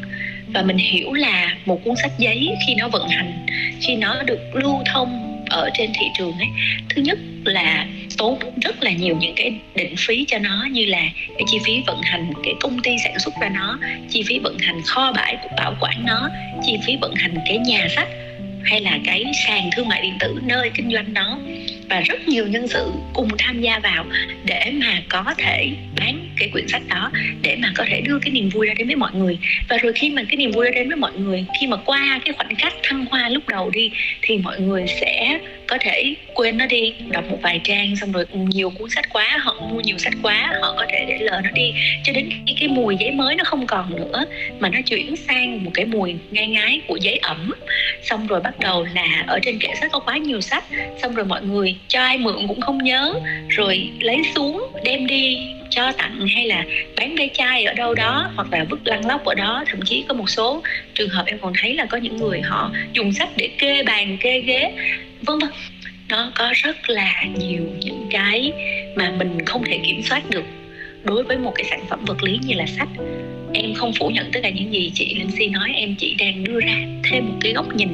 Và 0.54 0.62
mình 0.62 0.78
hiểu 0.78 1.14
là 1.14 1.56
một 1.66 1.84
cuốn 1.84 1.96
sách 2.02 2.12
giấy 2.18 2.50
khi 2.68 2.76
nó 2.76 2.88
vận 2.88 3.08
hành, 3.08 3.46
khi 3.82 3.96
nó 3.96 4.24
được 4.24 4.40
lưu 4.54 4.84
thông 4.86 5.44
ở 5.50 5.70
trên 5.74 5.90
thị 5.94 6.06
trường 6.18 6.34
ấy, 6.38 6.48
thứ 6.90 7.02
nhất 7.02 7.20
là 7.46 7.88
tốn 8.18 8.40
rất 8.62 8.84
là 8.84 8.92
nhiều 8.92 9.18
những 9.20 9.34
cái 9.36 9.54
định 9.76 9.96
phí 9.98 10.26
cho 10.28 10.40
nó, 10.40 10.68
như 10.72 10.86
là 10.86 11.02
cái 11.28 11.44
chi 11.48 11.58
phí 11.66 11.82
vận 11.88 12.02
hành 12.02 12.34
cái 12.44 12.54
công 12.60 12.80
ty 12.80 12.92
sản 13.04 13.20
xuất 13.20 13.34
ra 13.42 13.50
nó, 13.50 13.80
chi 14.10 14.24
phí 14.28 14.40
vận 14.40 14.58
hành 14.60 14.82
kho 14.86 15.12
bãi 15.12 15.38
bảo 15.58 15.76
quản 15.80 16.06
nó, 16.06 16.30
chi 16.66 16.78
phí 16.86 16.98
vận 17.02 17.16
hành 17.16 17.36
cái 17.48 17.58
nhà 17.58 17.88
sách, 17.96 18.08
hay 18.64 18.82
là 18.82 19.00
cái 19.06 19.24
sàn 19.48 19.70
thương 19.76 19.88
mại 19.88 20.02
điện 20.02 20.14
tử 20.20 20.40
nơi 20.44 20.72
kinh 20.74 20.92
doanh 20.92 21.14
nó 21.14 21.38
và 21.90 22.02
rất 22.02 22.28
nhiều 22.28 22.48
nhân 22.48 22.68
sự 22.68 22.92
cùng 23.14 23.30
tham 23.38 23.62
gia 23.62 23.80
vào 23.80 24.06
để 24.46 24.72
mà 24.74 25.02
có 25.10 25.24
thể 25.38 25.70
bán 26.00 26.30
cái 26.38 26.50
quyển 26.50 26.68
sách 26.68 26.82
đó, 26.90 27.12
để 27.42 27.58
mà 27.60 27.72
có 27.76 27.86
thể 27.88 28.02
đưa 28.02 28.20
cái 28.20 28.32
niềm 28.32 28.50
vui 28.50 28.68
ra 28.68 28.74
đến 28.78 28.88
với 28.88 28.96
mọi 28.96 29.12
người. 29.14 29.38
Và 29.70 29.78
rồi 29.78 29.94
khi 29.94 30.10
mà 30.10 30.24
cái 30.30 30.38
niềm 30.38 30.52
vui 30.52 30.66
ra 30.66 30.72
đến 30.76 30.88
với 30.88 30.98
mọi 30.98 31.12
người, 31.18 31.46
khi 31.60 31.68
mà 31.68 31.78
qua 31.78 32.20
cái 32.26 32.34
khoảnh 32.34 32.56
khắc 32.56 32.74
thăng 32.84 33.06
hoa 33.06 33.30
lúc 33.30 33.48
đầu 33.48 33.70
đi, 33.70 33.92
thì 34.22 34.38
mọi 34.38 34.60
người 34.60 34.86
sẽ 34.88 35.40
có 35.68 35.78
thể 35.82 36.16
quên 36.34 36.58
nó 36.58 36.66
đi. 36.66 36.94
Đọc 37.10 37.24
một 37.30 37.38
vài 37.42 37.62
trang 37.64 37.96
xong 37.96 38.12
rồi 38.12 38.26
ừ, 38.32 38.40
nhiều 38.48 38.70
cuốn 38.70 38.90
sách 38.90 39.06
quá, 39.14 39.38
họ 39.42 39.56
mua 39.72 39.80
nhiều 39.80 39.98
sách 39.98 40.14
quá, 40.24 40.54
họ 40.62 40.74
có 40.78 40.86
thể 40.90 41.06
để 41.08 41.18
lờ 41.20 41.42
nó 41.44 41.50
đi. 41.54 41.74
Cho 42.04 42.14
đến 42.14 42.30
khi 42.30 42.56
cái 42.60 42.70
mùi 42.70 42.96
giấy 43.00 43.12
mới 43.12 43.36
nó 43.36 43.44
không 43.44 43.68
còn 43.68 43.96
nữa, 43.96 44.26
mà 44.60 44.70
nó 44.70 44.80
chuyển 44.86 45.16
sang 45.16 45.64
một 45.64 45.72
cái 45.74 45.86
mùi 45.86 46.16
ngai 46.32 46.48
ngái 46.48 46.82
của 46.88 46.96
giấy 46.96 47.18
ẩm. 47.18 47.54
Xong 48.04 48.28
rồi 48.28 48.42
bắt 48.42 48.60
đầu 48.60 48.88
là 48.94 49.24
ở 49.28 49.40
trên 49.44 49.60
kệ 49.60 49.68
sách 49.82 49.92
có 49.92 50.00
quá 50.00 50.18
nhiều 50.18 50.42
sách. 50.42 50.64
Xong 51.02 51.16
rồi 51.16 51.26
mọi 51.26 51.42
người, 51.42 51.76
cho 51.88 52.02
ai 52.02 52.18
mượn 52.18 52.48
cũng 52.48 52.62
không 52.62 52.78
nhớ. 52.78 53.14
Rồi 53.50 53.90
lấy 54.00 54.18
xuống, 54.36 54.68
đem 54.84 55.08
đi, 55.08 55.38
cho 55.70 55.92
tặng 55.92 56.28
hay 56.36 56.46
là 56.46 56.66
bán 56.98 57.16
ve 57.16 57.28
chai 57.34 57.64
ở 57.64 57.74
đâu 57.74 57.94
đó 57.94 58.32
hoặc 58.36 58.48
là 58.52 58.66
vứt 58.70 58.80
lăn 58.86 59.06
lóc 59.06 59.26
ở 59.26 59.36
đó. 59.36 59.64
Thậm 59.68 59.80
chí 59.86 60.04
có 60.08 60.14
một 60.14 60.30
số 60.30 60.62
trường 60.94 61.10
hợp 61.10 61.24
em 61.26 61.40
còn 61.40 61.54
thấy 61.62 61.74
là 61.74 61.86
có 61.86 61.98
những 61.98 62.18
người 62.18 62.42
họ 62.42 62.72
dùng 62.94 63.14
sách 63.14 63.30
để 63.36 63.50
kê 63.58 63.84
bàn, 63.84 64.18
kê 64.20 64.40
ghế 64.40 64.72
vân 65.26 65.40
vân. 65.40 65.50
Nó 66.10 66.32
có 66.36 66.54
rất 66.56 66.90
là 66.90 67.24
nhiều 67.40 67.64
những 67.80 68.08
cái 68.12 68.52
mà 68.96 69.12
mình 69.12 69.46
không 69.46 69.64
thể 69.66 69.80
kiểm 69.88 70.02
soát 70.04 70.30
được 70.30 70.46
đối 71.04 71.24
với 71.24 71.38
một 71.38 71.52
cái 71.56 71.66
sản 71.70 71.86
phẩm 71.90 72.06
vật 72.06 72.24
lý 72.24 72.40
như 72.42 72.56
là 72.56 72.66
sách. 72.66 72.90
Em 73.54 73.74
không 73.74 73.92
phủ 74.00 74.10
nhận 74.10 74.32
tất 74.32 74.40
cả 74.44 74.50
những 74.50 74.74
gì 74.74 74.92
chị 74.96 75.16
Linh 75.16 75.32
Si 75.32 75.48
nói, 75.48 75.72
em 75.76 75.96
chỉ 76.00 76.16
đang 76.20 76.44
đưa 76.44 76.60
ra 76.60 76.78
thêm 77.04 77.26
một 77.26 77.38
cái 77.42 77.54
góc 77.54 77.76
nhìn 77.76 77.90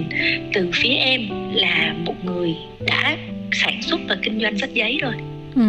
từ 0.54 0.70
phía 0.74 0.94
em 0.94 1.30
là 1.54 1.96
một 2.06 2.26
người 2.26 2.56
đã 2.86 3.18
sản 3.52 3.82
xuất 3.82 4.00
và 4.08 4.18
kinh 4.22 4.40
doanh 4.40 4.58
sách 4.58 4.74
giấy 4.74 4.98
rồi. 5.02 5.14
Ừ. 5.56 5.62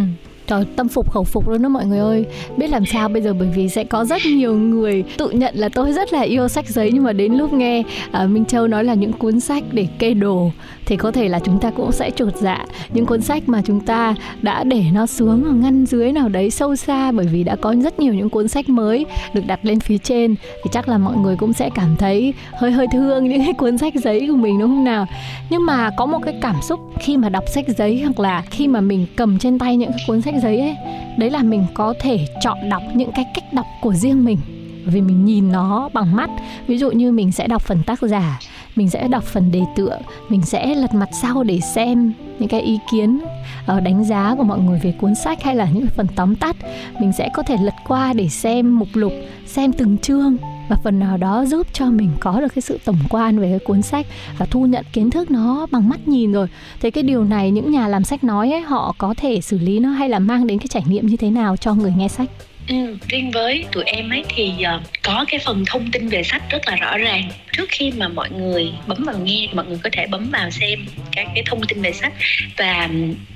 Trời, 0.51 0.65
tâm 0.77 0.89
phục 0.89 1.11
khẩu 1.11 1.25
phục 1.25 1.49
luôn 1.49 1.63
đó 1.63 1.69
mọi 1.69 1.87
người 1.87 1.99
ơi. 1.99 2.27
Biết 2.57 2.71
làm 2.71 2.87
sao 2.87 3.09
bây 3.09 3.23
giờ 3.23 3.35
bởi 3.39 3.49
vì 3.55 3.69
sẽ 3.69 3.85
có 3.85 4.05
rất 4.05 4.23
nhiều 4.27 4.55
người 4.55 5.05
tự 5.19 5.31
nhận 5.31 5.55
là 5.57 5.69
tôi 5.69 5.93
rất 5.93 6.13
là 6.13 6.21
yêu 6.21 6.49
sách 6.49 6.69
giấy. 6.69 6.91
Nhưng 6.95 7.03
mà 7.03 7.13
đến 7.13 7.33
lúc 7.35 7.53
nghe 7.53 7.83
à, 8.13 8.27
Minh 8.27 8.45
Châu 8.45 8.69
nói 8.69 8.85
là 8.85 8.95
những 8.95 9.13
cuốn 9.13 9.41
sách 9.41 9.65
để 9.73 9.87
kê 9.99 10.15
đồ 10.15 10.51
Thì 10.87 10.97
có 10.97 11.13
thể 11.13 11.29
là 11.29 11.39
chúng 11.39 11.61
ta 11.61 11.71
cũng 11.71 11.93
sẽ 11.93 12.11
trột 12.11 12.37
dạ. 12.37 12.65
Những 12.93 13.07
cuốn 13.07 13.21
sách 13.21 13.49
mà 13.49 13.63
chúng 13.65 13.81
ta 13.81 14.15
đã 14.43 14.65
để 14.65 14.85
nó 14.93 15.07
xuống 15.07 15.45
ở 15.45 15.53
ngăn 15.53 15.87
dưới 15.87 16.13
nào 16.13 16.29
đấy 16.29 16.51
sâu 16.51 16.77
xa 16.77 17.13
Bởi 17.13 17.27
vì 17.27 17.45
đã 17.45 17.57
có 17.57 17.75
rất 17.83 18.01
nhiều 18.01 18.15
những 18.15 18.31
cuốn 18.31 18.49
sách 18.49 18.69
mới 18.69 19.07
được 19.35 19.43
đặt 19.47 19.61
lên 19.63 19.81
phía 19.81 19.99
trên 19.99 20.35
Thì 20.65 20.71
chắc 20.73 20.89
là 20.89 20.99
mọi 20.99 21.17
người 21.17 21.37
cũng 21.37 21.53
sẽ 21.53 21.71
cảm 21.75 21.97
thấy 21.99 22.35
hơi 22.53 22.71
hơi 22.71 22.87
thương 22.93 23.29
những 23.29 23.45
cái 23.45 23.53
cuốn 23.53 23.79
sách 23.79 23.95
giấy 23.95 24.27
của 24.29 24.37
mình 24.37 24.59
đúng 24.59 24.71
không 24.71 24.85
nào? 24.85 25.07
Nhưng 25.51 25.67
mà 25.67 25.91
có 25.97 26.07
một 26.07 26.19
cái 26.25 26.35
cảm 26.43 26.57
xúc 26.63 26.81
khi 27.01 27.17
mà 27.17 27.29
đọc 27.29 27.45
sách 27.55 27.65
giấy 27.69 28.03
Hoặc 28.03 28.21
là 28.21 28.43
khi 28.51 28.69
mà 28.69 28.81
mình 28.81 29.07
cầm 29.17 29.39
trên 29.39 29.59
tay 29.59 29.77
những 29.77 29.91
cái 29.91 30.01
cuốn 30.07 30.23
sách 30.23 30.35
giấy 30.41 30.61
ấy, 30.61 30.77
đấy 31.19 31.31
là 31.31 31.43
mình 31.43 31.67
có 31.75 31.95
thể 32.01 32.27
chọn 32.41 32.69
đọc 32.69 32.83
những 32.95 33.13
cái 33.13 33.25
cách 33.35 33.45
đọc 33.53 33.67
của 33.81 33.95
riêng 33.95 34.25
mình. 34.25 34.39
Vì 34.87 35.01
mình 35.01 35.25
nhìn 35.25 35.53
nó 35.53 35.89
bằng 35.93 36.17
mắt. 36.17 36.31
Ví 36.67 36.79
dụ 36.79 36.91
như 36.91 37.13
mình 37.13 37.33
sẽ 37.33 37.47
đọc 37.47 37.63
phần 37.63 37.83
tác 37.87 38.03
giả 38.03 38.41
mình 38.81 38.91
sẽ 38.91 39.09
đọc 39.09 39.25
phần 39.25 39.53
đề 39.53 39.63
tựa, 39.77 39.99
mình 40.29 40.43
sẽ 40.43 40.75
lật 40.75 40.95
mặt 40.95 41.09
sau 41.13 41.43
để 41.43 41.61
xem 41.61 42.13
những 42.39 42.49
cái 42.49 42.61
ý 42.61 42.79
kiến 42.93 43.21
ờ, 43.67 43.81
đánh 43.81 44.05
giá 44.05 44.35
của 44.37 44.43
mọi 44.43 44.59
người 44.59 44.81
về 44.83 44.95
cuốn 45.01 45.15
sách 45.15 45.43
hay 45.43 45.57
là 45.57 45.69
những 45.75 45.87
phần 45.97 46.07
tóm 46.17 46.37
tắt. 46.37 46.57
Mình 47.01 47.13
sẽ 47.13 47.29
có 47.35 47.43
thể 47.43 47.57
lật 47.63 47.75
qua 47.89 48.13
để 48.13 48.29
xem 48.29 48.79
mục 48.79 48.89
lục, 48.95 49.13
xem 49.47 49.73
từng 49.73 49.99
chương 49.99 50.37
và 50.69 50.77
phần 50.85 50.99
nào 50.99 51.17
đó 51.17 51.45
giúp 51.45 51.67
cho 51.73 51.87
mình 51.87 52.11
có 52.21 52.41
được 52.41 52.55
cái 52.55 52.63
sự 52.63 52.79
tổng 52.85 52.99
quan 53.11 53.39
về 53.39 53.51
cái 53.51 53.59
cuốn 53.59 53.83
sách 53.83 54.07
và 54.39 54.47
thu 54.47 54.67
nhận 54.67 54.85
kiến 54.93 55.11
thức 55.11 55.31
nó 55.31 55.67
bằng 55.71 55.89
mắt 55.89 56.09
nhìn 56.09 56.33
rồi. 56.33 56.47
Thế 56.81 56.91
cái 56.91 57.03
điều 57.03 57.25
này 57.25 57.51
những 57.51 57.71
nhà 57.73 57.89
làm 57.89 58.05
sách 58.05 58.25
nói 58.25 58.53
ấy, 58.53 58.61
họ 58.61 58.95
có 58.99 59.15
thể 59.17 59.41
xử 59.41 59.59
lý 59.59 59.79
nó 59.79 59.91
hay 59.91 60.09
là 60.09 60.19
mang 60.19 60.47
đến 60.47 60.59
cái 60.59 60.69
trải 60.69 60.83
nghiệm 60.87 61.07
như 61.07 61.17
thế 61.17 61.31
nào 61.31 61.57
cho 61.57 61.75
người 61.75 61.95
nghe 61.97 62.09
sách? 62.09 62.31
Ừ, 62.71 62.97
riêng 63.09 63.31
với 63.31 63.65
tụi 63.73 63.85
em 63.85 64.11
ấy 64.11 64.25
thì 64.29 64.53
uh, 64.77 64.83
có 65.03 65.25
cái 65.29 65.41
phần 65.45 65.65
thông 65.67 65.91
tin 65.91 66.09
về 66.09 66.23
sách 66.23 66.43
rất 66.51 66.69
là 66.69 66.77
rõ 66.77 66.99
ràng. 66.99 67.31
Trước 67.53 67.69
khi 67.69 67.93
mà 67.97 68.09
mọi 68.09 68.31
người 68.31 68.73
bấm 68.87 69.05
vào 69.05 69.19
nghe 69.19 69.49
mọi 69.53 69.67
người 69.67 69.79
có 69.83 69.91
thể 69.93 70.07
bấm 70.07 70.31
vào 70.31 70.51
xem 70.51 70.87
các 71.13 71.27
cái 71.35 71.45
thông 71.47 71.61
tin 71.67 71.83
về 71.83 71.93
sách. 71.93 72.13
Và 72.57 72.89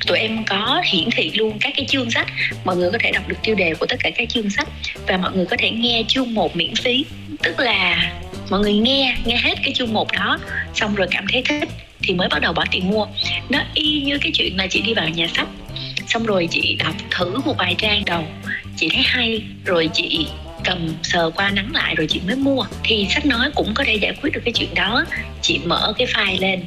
tụi 0.07 0.19
em 0.19 0.45
có 0.45 0.83
hiển 0.85 1.09
thị 1.11 1.31
luôn 1.35 1.59
các 1.61 1.73
cái 1.77 1.87
chương 1.89 2.11
sách. 2.11 2.27
Mọi 2.65 2.77
người 2.77 2.91
có 2.91 2.99
thể 3.01 3.11
đọc 3.13 3.29
được 3.29 3.37
tiêu 3.43 3.55
đề 3.55 3.75
của 3.75 3.87
tất 3.87 3.97
cả 4.01 4.11
các 4.15 4.29
chương 4.29 4.51
sách. 4.51 4.69
Và 5.07 5.17
mọi 5.17 5.33
người 5.35 5.47
có 5.47 5.57
thể 5.59 5.71
nghe 5.71 6.03
chương 6.09 6.35
một 6.35 6.57
miễn 6.57 6.75
phí. 6.75 7.05
Tức 7.43 7.61
là 7.61 8.13
mọi 8.51 8.61
người 8.61 8.75
nghe 8.75 9.17
nghe 9.25 9.37
hết 9.37 9.55
cái 9.65 9.73
chương 9.75 9.93
một 9.93 10.13
đó 10.13 10.39
xong 10.75 10.95
rồi 10.95 11.07
cảm 11.11 11.27
thấy 11.33 11.43
thích 11.43 11.69
thì 12.03 12.15
mới 12.15 12.29
bắt 12.29 12.43
đầu 12.43 12.53
bỏ 12.53 12.65
tiền 12.71 12.91
mua. 12.91 13.07
Nó 13.49 13.59
y 13.75 14.01
như 14.01 14.19
cái 14.19 14.33
chuyện 14.35 14.57
là 14.57 14.67
chị 14.67 14.83
đi 14.83 14.95
vào 14.95 15.09
nhà 15.09 15.27
sách 15.37 15.49
xong 16.07 16.27
rồi 16.27 16.49
chị 16.51 16.77
đọc 16.85 16.95
thử 17.11 17.41
một 17.45 17.55
vài 17.59 17.75
trang 17.79 18.03
đầu 18.07 18.25
chị 18.77 18.89
thấy 18.93 19.03
hay, 19.03 19.43
rồi 19.65 19.91
chị 19.95 20.27
cầm 20.65 20.89
sờ 21.03 21.31
qua 21.31 21.51
nắng 21.51 21.73
lại 21.73 21.95
rồi 21.95 22.07
chị 22.11 22.21
mới 22.27 22.37
mua. 22.37 22.65
Thì 22.83 23.07
sách 23.11 23.27
nói 23.27 23.51
cũng 23.55 23.75
có 23.75 23.85
thể 23.87 23.95
giải 23.95 24.13
quyết 24.23 24.33
được 24.33 24.41
cái 24.45 24.53
chuyện 24.53 24.75
đó. 24.75 25.05
Chị 25.43 25.61
mở 25.65 25.95
cái 25.99 26.07
file 26.07 26.41
lên, 26.41 26.61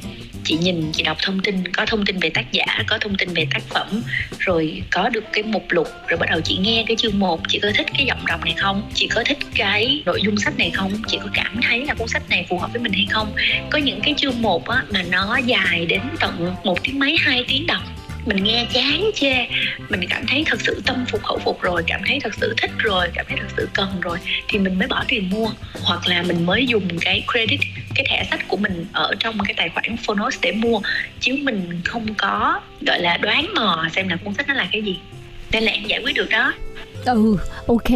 chị 0.44 0.58
nhìn, 0.60 0.92
chị 0.92 1.02
đọc 1.02 1.16
thông 1.22 1.40
tin, 1.40 1.72
có 1.72 1.86
thông 1.86 2.06
tin 2.06 2.18
về 2.18 2.30
tác 2.30 2.52
giả, 2.52 2.64
có 2.86 2.98
thông 2.98 3.16
tin 3.16 3.28
về 3.34 3.46
tác 3.50 3.62
phẩm, 3.68 4.02
rồi 4.38 4.82
có 4.90 5.08
được 5.08 5.24
cái 5.32 5.42
mục 5.42 5.64
lục, 5.68 5.88
rồi 6.08 6.18
bắt 6.18 6.30
đầu 6.30 6.40
chị 6.40 6.56
nghe 6.60 6.84
cái 6.86 6.96
chương 6.96 7.18
một. 7.18 7.40
Chị 7.48 7.58
có 7.62 7.70
thích 7.74 7.86
cái 7.98 8.06
giọng 8.06 8.26
đọc 8.26 8.44
này 8.44 8.54
không? 8.56 8.90
Chị 8.94 9.08
có 9.14 9.22
thích 9.26 9.38
cái 9.54 10.02
nội 10.06 10.20
dung 10.24 10.36
sách 10.36 10.58
này 10.58 10.70
không? 10.70 10.92
Chị 11.08 11.18
có 11.22 11.28
cảm 11.34 11.60
thấy 11.62 11.86
là 11.86 11.94
cuốn 11.94 12.08
sách 12.08 12.22
này 12.30 12.46
phù 12.48 12.58
hợp 12.58 12.72
với 12.72 12.82
mình 12.82 12.92
hay 12.92 13.06
không? 13.10 13.32
Có 13.70 13.78
những 13.78 14.00
cái 14.00 14.14
chương 14.16 14.42
một 14.42 14.68
á 14.68 14.82
mà 14.90 15.02
nó 15.10 15.36
dài 15.36 15.86
đến 15.86 16.00
tận 16.20 16.54
một 16.64 16.82
tiếng 16.82 16.98
mấy, 16.98 17.16
hai 17.20 17.44
tiếng 17.48 17.66
đọc 17.66 17.82
mình 18.24 18.44
nghe 18.44 18.66
chán 18.72 19.10
chê. 19.14 19.46
Mình 19.88 20.00
cảm 20.10 20.26
thấy 20.26 20.44
thật 20.46 20.60
sự 20.60 20.82
tâm 20.86 21.04
phục, 21.08 21.22
khẩu 21.24 21.38
phục 21.38 21.62
rồi, 21.62 21.82
cảm 21.86 22.00
thấy 22.06 22.18
thật 22.22 22.34
sự 22.34 22.54
thích 22.56 22.70
rồi, 22.78 23.08
cảm 23.14 23.26
thấy 23.28 23.38
thật 23.40 23.48
sự 23.56 23.68
cần 23.74 24.00
rồi, 24.00 24.18
thì 24.48 24.58
mình 24.58 24.78
mới 24.78 24.88
bỏ 24.88 25.04
tiền 25.08 25.30
mua. 25.30 25.50
Hoặc 25.82 26.06
là 26.06 26.22
mình 26.22 26.46
mới 26.46 26.66
dùng 26.66 26.98
cái 27.00 27.24
credit, 27.32 27.60
cái 27.94 28.06
thẻ 28.08 28.26
sách 28.30 28.48
của 28.48 28.56
mình 28.56 28.86
ở 28.92 29.14
trong 29.20 29.38
cái 29.46 29.54
tài 29.54 29.68
khoản 29.68 29.96
Phonos 29.96 30.38
để 30.42 30.52
mua. 30.52 30.80
Chứ 31.20 31.36
mình 31.42 31.80
không 31.84 32.14
có, 32.14 32.60
gọi 32.80 33.00
là, 33.00 33.16
đoán 33.16 33.54
mò 33.54 33.84
xem 33.92 34.08
là 34.08 34.16
cuốn 34.16 34.34
sách 34.34 34.48
nó 34.48 34.54
là 34.54 34.68
cái 34.72 34.82
gì. 34.82 34.98
Nên 35.50 35.62
là 35.62 35.72
em 35.72 35.84
giải 35.84 36.00
quyết 36.04 36.16
được 36.16 36.28
đó 36.28 36.52
ừ 37.12 37.36
ok. 37.66 37.90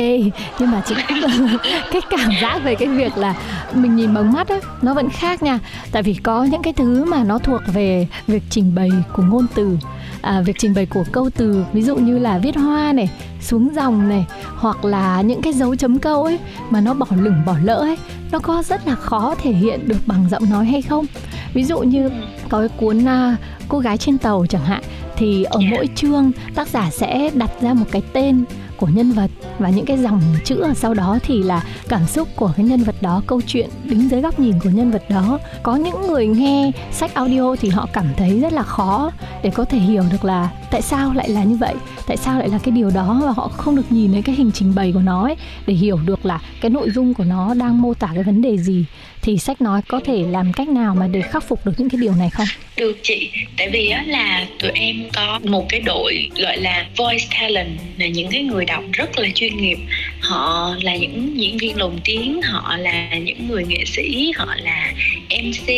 Nhưng 0.58 0.70
mà 0.70 0.82
chỉ 0.86 0.94
cái 1.92 2.02
cảm 2.10 2.30
giác 2.42 2.60
về 2.64 2.74
cái 2.74 2.88
việc 2.88 3.18
là 3.18 3.34
mình 3.74 3.96
nhìn 3.96 4.14
bằng 4.14 4.32
mắt 4.32 4.48
á 4.48 4.56
nó 4.82 4.94
vẫn 4.94 5.10
khác 5.10 5.42
nha. 5.42 5.58
Tại 5.92 6.02
vì 6.02 6.14
có 6.14 6.44
những 6.44 6.62
cái 6.62 6.72
thứ 6.72 7.04
mà 7.04 7.24
nó 7.24 7.38
thuộc 7.38 7.60
về 7.66 8.06
việc 8.26 8.42
trình 8.50 8.74
bày 8.74 8.90
của 9.12 9.22
ngôn 9.22 9.46
từ 9.54 9.78
à, 10.22 10.40
việc 10.40 10.56
trình 10.58 10.74
bày 10.74 10.86
của 10.86 11.04
câu 11.12 11.30
từ. 11.36 11.64
Ví 11.72 11.82
dụ 11.82 11.96
như 11.96 12.18
là 12.18 12.38
viết 12.38 12.56
hoa 12.56 12.92
này 12.92 13.10
xuống 13.40 13.68
dòng 13.74 14.08
này 14.08 14.26
hoặc 14.56 14.84
là 14.84 15.22
những 15.22 15.42
cái 15.42 15.52
dấu 15.52 15.76
chấm 15.76 15.98
câu 15.98 16.24
ấy 16.24 16.38
mà 16.70 16.80
nó 16.80 16.94
bỏ 16.94 17.06
lửng 17.10 17.42
bỏ 17.46 17.56
lỡ 17.62 17.76
ấy 17.76 17.96
nó 18.32 18.38
có 18.38 18.62
rất 18.62 18.86
là 18.86 18.94
khó 18.94 19.34
thể 19.42 19.52
hiện 19.52 19.88
được 19.88 19.98
bằng 20.06 20.28
giọng 20.30 20.50
nói 20.50 20.64
hay 20.64 20.82
không? 20.82 21.06
Ví 21.54 21.64
dụ 21.64 21.78
như 21.78 22.10
có 22.48 22.58
cái 22.58 22.68
cuốn 22.68 22.98
uh, 22.98 23.38
cô 23.68 23.78
gái 23.78 23.98
trên 23.98 24.18
tàu 24.18 24.46
chẳng 24.48 24.64
hạn 24.64 24.82
thì 25.16 25.42
ở 25.44 25.60
mỗi 25.70 25.88
chương 25.94 26.32
tác 26.54 26.68
giả 26.68 26.90
sẽ 26.90 27.30
đặt 27.34 27.50
ra 27.60 27.74
một 27.74 27.86
cái 27.90 28.02
tên 28.12 28.44
của 28.82 28.88
nhân 28.88 29.12
vật 29.12 29.30
và 29.58 29.70
những 29.70 29.84
cái 29.84 29.98
dòng 29.98 30.20
chữ 30.44 30.60
ở 30.60 30.74
sau 30.74 30.94
đó 30.94 31.18
thì 31.22 31.42
là 31.42 31.64
cảm 31.88 32.06
xúc 32.06 32.28
của 32.36 32.52
cái 32.56 32.66
nhân 32.66 32.82
vật 32.82 32.94
đó, 33.00 33.22
câu 33.26 33.40
chuyện 33.46 33.68
đứng 33.84 34.08
dưới 34.08 34.20
góc 34.20 34.40
nhìn 34.40 34.60
của 34.64 34.70
nhân 34.70 34.90
vật 34.90 35.02
đó. 35.08 35.38
Có 35.62 35.76
những 35.76 36.06
người 36.06 36.26
nghe 36.26 36.72
sách 36.92 37.14
audio 37.14 37.56
thì 37.60 37.68
họ 37.68 37.88
cảm 37.92 38.06
thấy 38.16 38.40
rất 38.40 38.52
là 38.52 38.62
khó 38.62 39.10
để 39.42 39.50
có 39.50 39.64
thể 39.64 39.78
hiểu 39.78 40.02
được 40.12 40.24
là 40.24 40.50
tại 40.70 40.82
sao 40.82 41.12
lại 41.12 41.28
là 41.28 41.44
như 41.44 41.56
vậy, 41.56 41.74
tại 42.06 42.16
sao 42.16 42.38
lại 42.38 42.48
là 42.48 42.58
cái 42.58 42.72
điều 42.72 42.90
đó 42.90 43.20
và 43.24 43.30
họ 43.30 43.48
không 43.48 43.76
được 43.76 43.92
nhìn 43.92 44.12
thấy 44.12 44.22
cái 44.22 44.34
hình 44.34 44.50
trình 44.54 44.74
bày 44.74 44.92
của 44.92 45.02
nó 45.02 45.22
ấy 45.22 45.36
để 45.66 45.74
hiểu 45.74 45.98
được 46.06 46.26
là 46.26 46.40
cái 46.60 46.70
nội 46.70 46.90
dung 46.90 47.14
của 47.14 47.24
nó 47.24 47.54
đang 47.54 47.82
mô 47.82 47.94
tả 47.94 48.10
cái 48.14 48.22
vấn 48.22 48.42
đề 48.42 48.58
gì 48.58 48.86
thì 49.22 49.38
sách 49.38 49.60
nói 49.60 49.80
có 49.88 50.00
thể 50.00 50.24
làm 50.30 50.52
cách 50.52 50.68
nào 50.68 50.94
mà 50.94 51.06
để 51.06 51.22
khắc 51.22 51.44
phục 51.48 51.66
được 51.66 51.72
những 51.78 51.88
cái 51.88 52.00
điều 52.00 52.14
này 52.14 52.30
không? 52.30 52.46
Được 52.76 52.98
chị. 53.02 53.30
Tại 53.56 53.70
vì 53.70 53.88
á 53.88 54.04
là 54.06 54.46
tụi 54.58 54.70
em 54.74 54.96
có 55.12 55.40
một 55.44 55.66
cái 55.68 55.80
đội 55.80 56.30
gọi 56.36 56.56
là 56.56 56.86
voice 56.96 57.24
talent 57.40 57.70
là 57.98 58.06
những 58.06 58.30
cái 58.30 58.42
người 58.42 58.64
đọc 58.64 58.84
rất 58.92 59.18
là 59.18 59.28
chuyên 59.34 59.56
nghiệp. 59.56 59.78
Họ 60.20 60.76
là 60.82 60.96
những 60.96 61.40
diễn 61.40 61.58
viên 61.58 61.78
lồng 61.78 61.98
tiếng 62.04 62.42
họ 62.42 62.76
là 62.76 63.08
những 63.14 63.48
người 63.48 63.64
nghệ 63.68 63.84
sĩ 63.86 64.32
họ 64.36 64.54
là 64.56 64.92
mc 65.30 65.68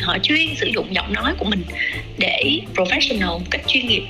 họ 0.00 0.18
chuyên 0.22 0.54
sử 0.56 0.70
dụng 0.74 0.94
giọng 0.94 1.12
nói 1.12 1.32
của 1.38 1.44
mình 1.44 1.62
để 2.18 2.60
professional 2.74 3.38
một 3.38 3.50
cách 3.50 3.62
chuyên 3.66 3.86
nghiệp. 3.86 4.02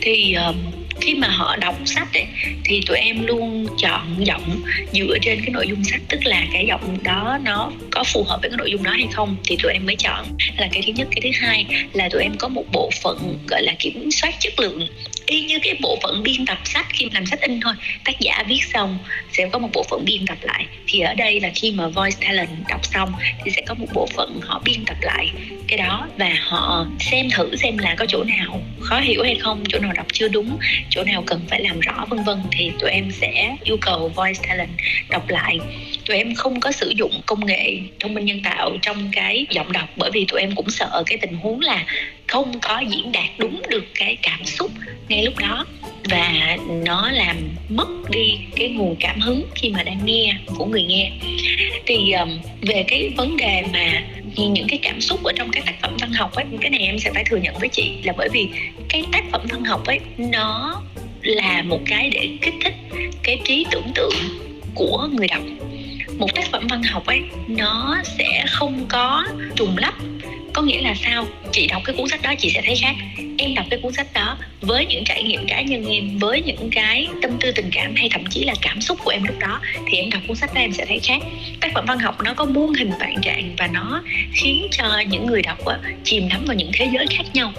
Thì 0.00 0.36
uh, 0.50 0.56
khi 1.00 1.14
mà 1.14 1.28
họ 1.28 1.56
đọc 1.56 1.74
sách 1.84 2.08
ấy, 2.14 2.26
thì 2.64 2.80
tụi 2.86 2.98
em 2.98 3.26
luôn 3.26 3.66
chọn 3.78 4.16
giọng 4.18 4.60
dựa 4.92 5.18
trên 5.22 5.40
cái 5.40 5.50
nội 5.50 5.66
dung 5.68 5.84
sách 5.84 6.00
tức 6.08 6.20
là 6.24 6.46
cái 6.52 6.66
giọng 6.68 6.98
đó 7.02 7.38
nó 7.44 7.72
có 7.90 8.04
phù 8.04 8.24
hợp 8.24 8.38
với 8.42 8.50
cái 8.50 8.56
nội 8.58 8.70
dung 8.70 8.82
đó 8.82 8.90
hay 8.90 9.06
không 9.12 9.36
thì 9.44 9.56
tụi 9.62 9.72
em 9.72 9.86
mới 9.86 9.96
chọn. 9.96 10.26
Là 10.58 10.68
cái 10.72 10.82
thứ 10.86 10.92
nhất. 10.92 11.08
Cái 11.10 11.20
thứ 11.22 11.46
hai 11.46 11.66
là 11.92 12.08
tụi 12.08 12.22
em 12.22 12.36
có 12.38 12.48
một 12.48 12.64
bộ 12.72 12.90
phận 13.02 13.38
gọi 13.48 13.62
là 13.62 13.74
kiểm 13.78 14.10
soát 14.10 14.34
chất 14.40 14.60
lượng 14.60 14.88
y 15.26 15.40
như 15.40 15.58
cái 15.62 15.74
bộ 15.80 15.98
phận 16.02 16.22
biên 16.22 16.46
tập 16.46 16.58
sách, 16.64 16.86
khi 16.90 17.08
làm 17.12 17.26
sách 17.26 17.40
in 17.40 17.60
thôi, 17.60 17.74
tác 18.04 18.20
giả 18.20 18.44
viết 18.48 18.60
xong 18.72 18.98
sẽ 19.32 19.48
có 19.52 19.58
một 19.58 19.68
bộ 19.72 19.82
phận 19.90 20.04
biên 20.04 20.26
tập 20.26 20.38
lại. 20.42 20.66
Thì 20.86 21.00
ở 21.00 21.14
đây 21.14 21.40
là 21.40 21.50
khi 21.54 21.72
mà 21.72 21.88
voice 21.88 22.16
talent 22.20 22.50
đọc 22.68 22.84
xong 22.84 23.12
thì 23.44 23.50
sẽ 23.50 23.62
có 23.66 23.74
một 23.74 23.86
bộ 23.94 24.06
phận 24.06 24.40
họ 24.42 24.62
biên 24.64 24.84
tập 24.84 24.96
lại 25.00 25.30
cái 25.68 25.78
đó 25.78 26.08
và 26.18 26.36
họ 26.40 26.86
xem 27.00 27.30
thử 27.30 27.56
xem 27.56 27.78
là 27.78 27.94
có 27.94 28.06
chỗ 28.08 28.24
nào 28.24 28.60
khó 28.80 29.00
hiểu 29.00 29.22
hay 29.22 29.34
không, 29.34 29.64
chỗ 29.68 29.78
nào 29.78 29.92
đọc 29.92 30.06
chưa 30.12 30.28
đúng, 30.28 30.58
chỗ 30.90 31.04
nào 31.04 31.22
cần 31.26 31.40
phải 31.48 31.60
làm 31.60 31.80
rõ, 31.80 32.06
vân 32.08 32.24
vân. 32.24 32.38
Thì 32.50 32.70
tụi 32.78 32.90
em 32.90 33.10
sẽ 33.10 33.56
yêu 33.64 33.76
cầu 33.80 34.08
voice 34.08 34.40
talent 34.48 34.70
đọc 35.08 35.28
lại. 35.28 35.58
Tụi 36.04 36.16
em 36.16 36.34
không 36.34 36.60
có 36.60 36.72
sử 36.72 36.92
dụng 36.96 37.20
công 37.26 37.46
nghệ 37.46 37.78
thông 38.00 38.14
minh 38.14 38.24
nhân 38.24 38.40
tạo 38.44 38.76
trong 38.82 39.08
cái 39.12 39.46
giọng 39.50 39.72
đọc 39.72 39.88
bởi 39.96 40.10
vì 40.10 40.24
tụi 40.28 40.40
em 40.40 40.54
cũng 40.54 40.70
sợ 40.70 41.02
cái 41.06 41.18
tình 41.18 41.34
huống 41.34 41.60
là 41.60 41.84
không 42.26 42.60
có 42.62 42.82
diễn 42.88 43.12
đạt 43.12 43.28
đúng 43.38 43.62
được 43.70 43.84
cái 43.94 44.16
cảm 44.22 44.44
xúc 44.44 44.70
ngay 45.08 45.24
lúc 45.24 45.38
đó. 45.38 45.66
Và 46.04 46.56
nó 46.68 47.10
làm 47.10 47.36
mất 47.68 48.10
đi 48.10 48.38
cái 48.56 48.68
nguồn 48.68 48.96
cảm 49.00 49.20
hứng 49.20 49.46
khi 49.54 49.70
mà 49.70 49.82
đang 49.82 50.04
nghe 50.04 50.36
của 50.56 50.64
người 50.64 50.82
nghe. 50.82 51.12
Thì 51.86 52.12
um, 52.12 52.38
về 52.62 52.84
cái 52.88 53.12
vấn 53.16 53.36
đề 53.36 53.64
mà 53.72 54.02
những 54.36 54.66
cái 54.68 54.78
cảm 54.82 55.00
xúc 55.00 55.24
ở 55.24 55.32
trong 55.36 55.50
cái 55.50 55.62
tác 55.66 55.80
phẩm 55.82 55.96
văn 56.00 56.12
học 56.12 56.32
ấy 56.32 56.44
cái 56.60 56.70
này 56.70 56.80
em 56.80 56.98
sẽ 56.98 57.10
phải 57.14 57.24
thừa 57.24 57.36
nhận 57.36 57.54
với 57.58 57.68
chị 57.68 57.92
là 58.02 58.12
bởi 58.16 58.28
vì 58.32 58.48
cái 58.88 59.04
tác 59.12 59.24
phẩm 59.32 59.40
văn 59.50 59.64
học 59.64 59.86
ấy 59.86 60.00
nó 60.18 60.82
là 61.22 61.62
một 61.62 61.80
cái 61.86 62.10
để 62.10 62.28
kích 62.42 62.54
thích 62.64 62.74
cái 63.22 63.40
trí 63.44 63.66
tưởng 63.70 63.92
tượng 63.94 64.14
của 64.74 65.08
người 65.12 65.26
đọc. 65.28 65.42
Một 66.18 66.34
tác 66.34 66.44
phẩm 66.52 66.66
văn 66.70 66.82
học 66.82 67.06
ấy 67.06 67.20
nó 67.48 68.02
sẽ 68.18 68.44
không 68.48 68.86
có 68.88 69.24
trùng 69.56 69.76
lắp 69.78 69.94
có 70.56 70.62
nghĩa 70.62 70.80
là 70.80 70.94
sao? 70.94 71.26
Chị 71.52 71.66
đọc 71.66 71.82
cái 71.84 71.96
cuốn 71.96 72.08
sách 72.08 72.22
đó 72.22 72.34
chị 72.38 72.50
sẽ 72.50 72.62
thấy 72.64 72.76
khác. 72.82 72.94
Em 73.38 73.54
đọc 73.54 73.66
cái 73.70 73.80
cuốn 73.82 73.92
sách 73.92 74.06
đó 74.14 74.38
với 74.60 74.86
những 74.86 75.04
trải 75.04 75.22
nghiệm 75.22 75.46
cá 75.48 75.62
nhân 75.62 75.86
em 75.86 76.18
với 76.18 76.42
những 76.42 76.70
cái 76.72 77.08
tâm 77.22 77.30
tư 77.40 77.52
tình 77.52 77.70
cảm 77.72 77.94
hay 77.96 78.08
thậm 78.12 78.24
chí 78.30 78.44
là 78.44 78.54
cảm 78.62 78.80
xúc 78.80 78.98
của 79.04 79.10
em 79.10 79.24
lúc 79.24 79.38
đó 79.38 79.60
thì 79.86 79.98
em 79.98 80.10
đọc 80.10 80.22
cuốn 80.28 80.36
sách 80.36 80.54
đó 80.54 80.60
em 80.60 80.72
sẽ 80.72 80.84
thấy 80.86 81.00
khác. 81.02 81.22
Tác 81.60 81.70
phẩm 81.74 81.84
văn 81.88 81.98
học 81.98 82.16
nó 82.24 82.34
có 82.34 82.44
muôn 82.44 82.74
hình 82.74 82.90
vạn 83.00 83.14
trạng 83.22 83.54
và 83.58 83.66
nó 83.66 84.02
khiến 84.34 84.66
cho 84.70 85.02
những 85.08 85.26
người 85.26 85.42
đọc 85.42 85.64
á, 85.64 85.78
chìm 86.04 86.28
đắm 86.28 86.44
vào 86.46 86.56
những 86.56 86.70
thế 86.74 86.88
giới 86.92 87.06
khác 87.06 87.24
nhau. 87.34 87.52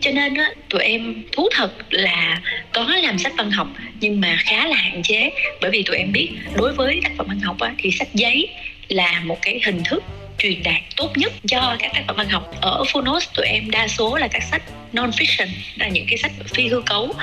Cho 0.00 0.10
nên 0.10 0.34
á, 0.34 0.50
tụi 0.68 0.82
em 0.82 1.24
thú 1.32 1.48
thật 1.52 1.72
là 1.90 2.40
có 2.72 2.86
làm 3.02 3.18
sách 3.18 3.32
văn 3.36 3.50
học 3.50 3.68
nhưng 4.00 4.20
mà 4.20 4.36
khá 4.40 4.66
là 4.66 4.76
hạn 4.76 5.02
chế. 5.02 5.30
Bởi 5.60 5.70
vì 5.70 5.82
tụi 5.82 5.96
em 5.96 6.12
biết 6.12 6.28
đối 6.56 6.72
với 6.72 7.00
tác 7.04 7.10
phẩm 7.16 7.26
văn 7.28 7.40
học 7.40 7.60
á, 7.60 7.74
thì 7.78 7.90
sách 7.90 8.14
giấy 8.14 8.48
là 8.88 9.22
một 9.24 9.38
cái 9.42 9.60
hình 9.64 9.82
thức 9.84 10.04
truyền 10.38 10.62
đạt 10.62 10.82
tốt 10.96 11.12
nhất 11.16 11.32
cho 11.48 11.76
các 11.78 11.90
tác 11.94 12.02
phẩm 12.06 12.16
văn 12.16 12.28
học. 12.28 12.50
Ở 12.60 12.84
Phonos 12.92 13.28
tụi 13.34 13.46
em 13.46 13.70
đa 13.70 13.88
số 13.88 14.16
là 14.16 14.28
các 14.28 14.42
sách 14.42 14.62
non 14.92 15.10
fiction 15.10 15.48
là 15.76 15.88
những 15.88 16.06
cái 16.08 16.18
sách 16.18 16.32
phi 16.54 16.68
hư 16.68 16.80
cấu. 16.80 17.14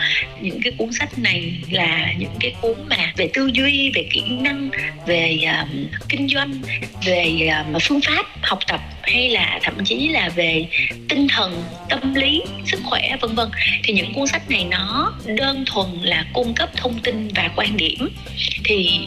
Những 0.41 0.59
cái 0.63 0.73
cuốn 0.77 0.91
sách 0.91 1.19
này 1.19 1.53
là 1.71 2.13
những 2.17 2.35
cái 2.39 2.55
cuốn 2.61 2.75
mà 2.89 3.13
về 3.17 3.29
tư 3.33 3.49
duy 3.53 3.91
về 3.95 4.07
kỹ 4.11 4.23
năng 4.29 4.69
về 5.07 5.39
um, 5.45 5.87
kinh 6.09 6.27
doanh 6.27 6.53
về 7.05 7.47
um, 7.47 7.79
phương 7.81 8.01
pháp 8.01 8.25
học 8.41 8.59
tập 8.67 8.81
hay 9.01 9.29
là 9.29 9.59
thậm 9.63 9.85
chí 9.85 10.07
là 10.07 10.29
về 10.29 10.65
tinh 11.09 11.27
thần 11.27 11.63
tâm 11.89 12.13
lý 12.13 12.41
sức 12.65 12.79
khỏe 12.83 13.15
vân 13.21 13.35
vân. 13.35 13.49
Thì 13.83 13.93
những 13.93 14.13
cuốn 14.13 14.27
sách 14.27 14.49
này 14.49 14.65
nó 14.71 15.13
đơn 15.25 15.65
thuần 15.65 15.87
là 16.01 16.25
cung 16.33 16.53
cấp 16.53 16.69
thông 16.75 16.99
tin 16.99 17.27
và 17.35 17.49
quan 17.55 17.77
điểm. 17.77 18.09
Thì 18.63 18.99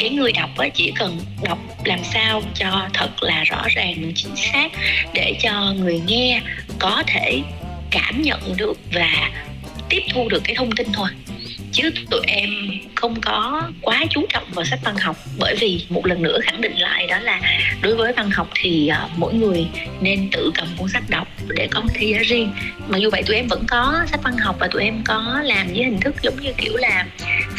cái 0.00 0.10
người 0.10 0.32
đọc 0.32 0.50
á, 0.56 0.68
chỉ 0.74 0.92
cần 0.96 1.18
đọc 1.42 1.58
làm 1.84 1.98
sao 2.12 2.42
cho 2.54 2.88
thật 2.94 3.22
là 3.22 3.44
rõ 3.44 3.62
ràng, 3.68 4.12
chính 4.14 4.36
xác, 4.36 4.68
để 5.14 5.34
cho 5.42 5.74
người 5.78 6.00
nghe 6.06 6.42
có 6.78 7.02
thể 7.06 7.42
cảm 7.90 8.22
nhận 8.22 8.40
được 8.56 8.78
và 8.92 9.30
tiếp 9.88 10.02
thu 10.12 10.28
được 10.28 10.40
cái 10.44 10.56
thông 10.56 10.72
tin 10.72 10.86
thôi 10.92 11.08
chứ 11.72 11.90
tụi 12.10 12.20
em 12.26 12.50
không 12.94 13.20
có 13.20 13.62
quá 13.82 14.04
chú 14.10 14.26
trọng 14.28 14.44
vào 14.54 14.64
sách 14.64 14.78
văn 14.84 14.96
học 14.96 15.16
bởi 15.38 15.54
vì 15.60 15.84
một 15.88 16.06
lần 16.06 16.22
nữa 16.22 16.38
khẳng 16.42 16.60
định 16.60 16.76
lại 16.76 17.06
đó 17.06 17.18
là 17.18 17.40
đối 17.82 17.96
với 17.96 18.12
văn 18.12 18.30
học 18.30 18.48
thì 18.54 18.90
uh, 19.04 19.10
mỗi 19.18 19.34
người 19.34 19.66
nên 20.00 20.28
tự 20.32 20.50
cầm 20.54 20.68
cuốn 20.76 20.88
sách 20.88 21.04
đọc 21.08 21.28
để 21.48 21.68
có 21.70 21.80
một 21.80 21.88
thế 21.94 22.06
giới 22.06 22.24
riêng. 22.24 22.52
Mặc 22.88 22.98
dù 22.98 23.10
vậy 23.10 23.22
tụi 23.22 23.36
em 23.36 23.46
vẫn 23.46 23.64
có 23.68 24.04
sách 24.06 24.20
văn 24.22 24.36
học 24.36 24.56
và 24.58 24.68
tụi 24.68 24.82
em 24.82 25.02
có 25.04 25.40
làm 25.44 25.66
với 25.66 25.84
hình 25.84 26.00
thức 26.00 26.14
giống 26.22 26.40
như 26.40 26.52
kiểu 26.58 26.76
là 26.76 27.06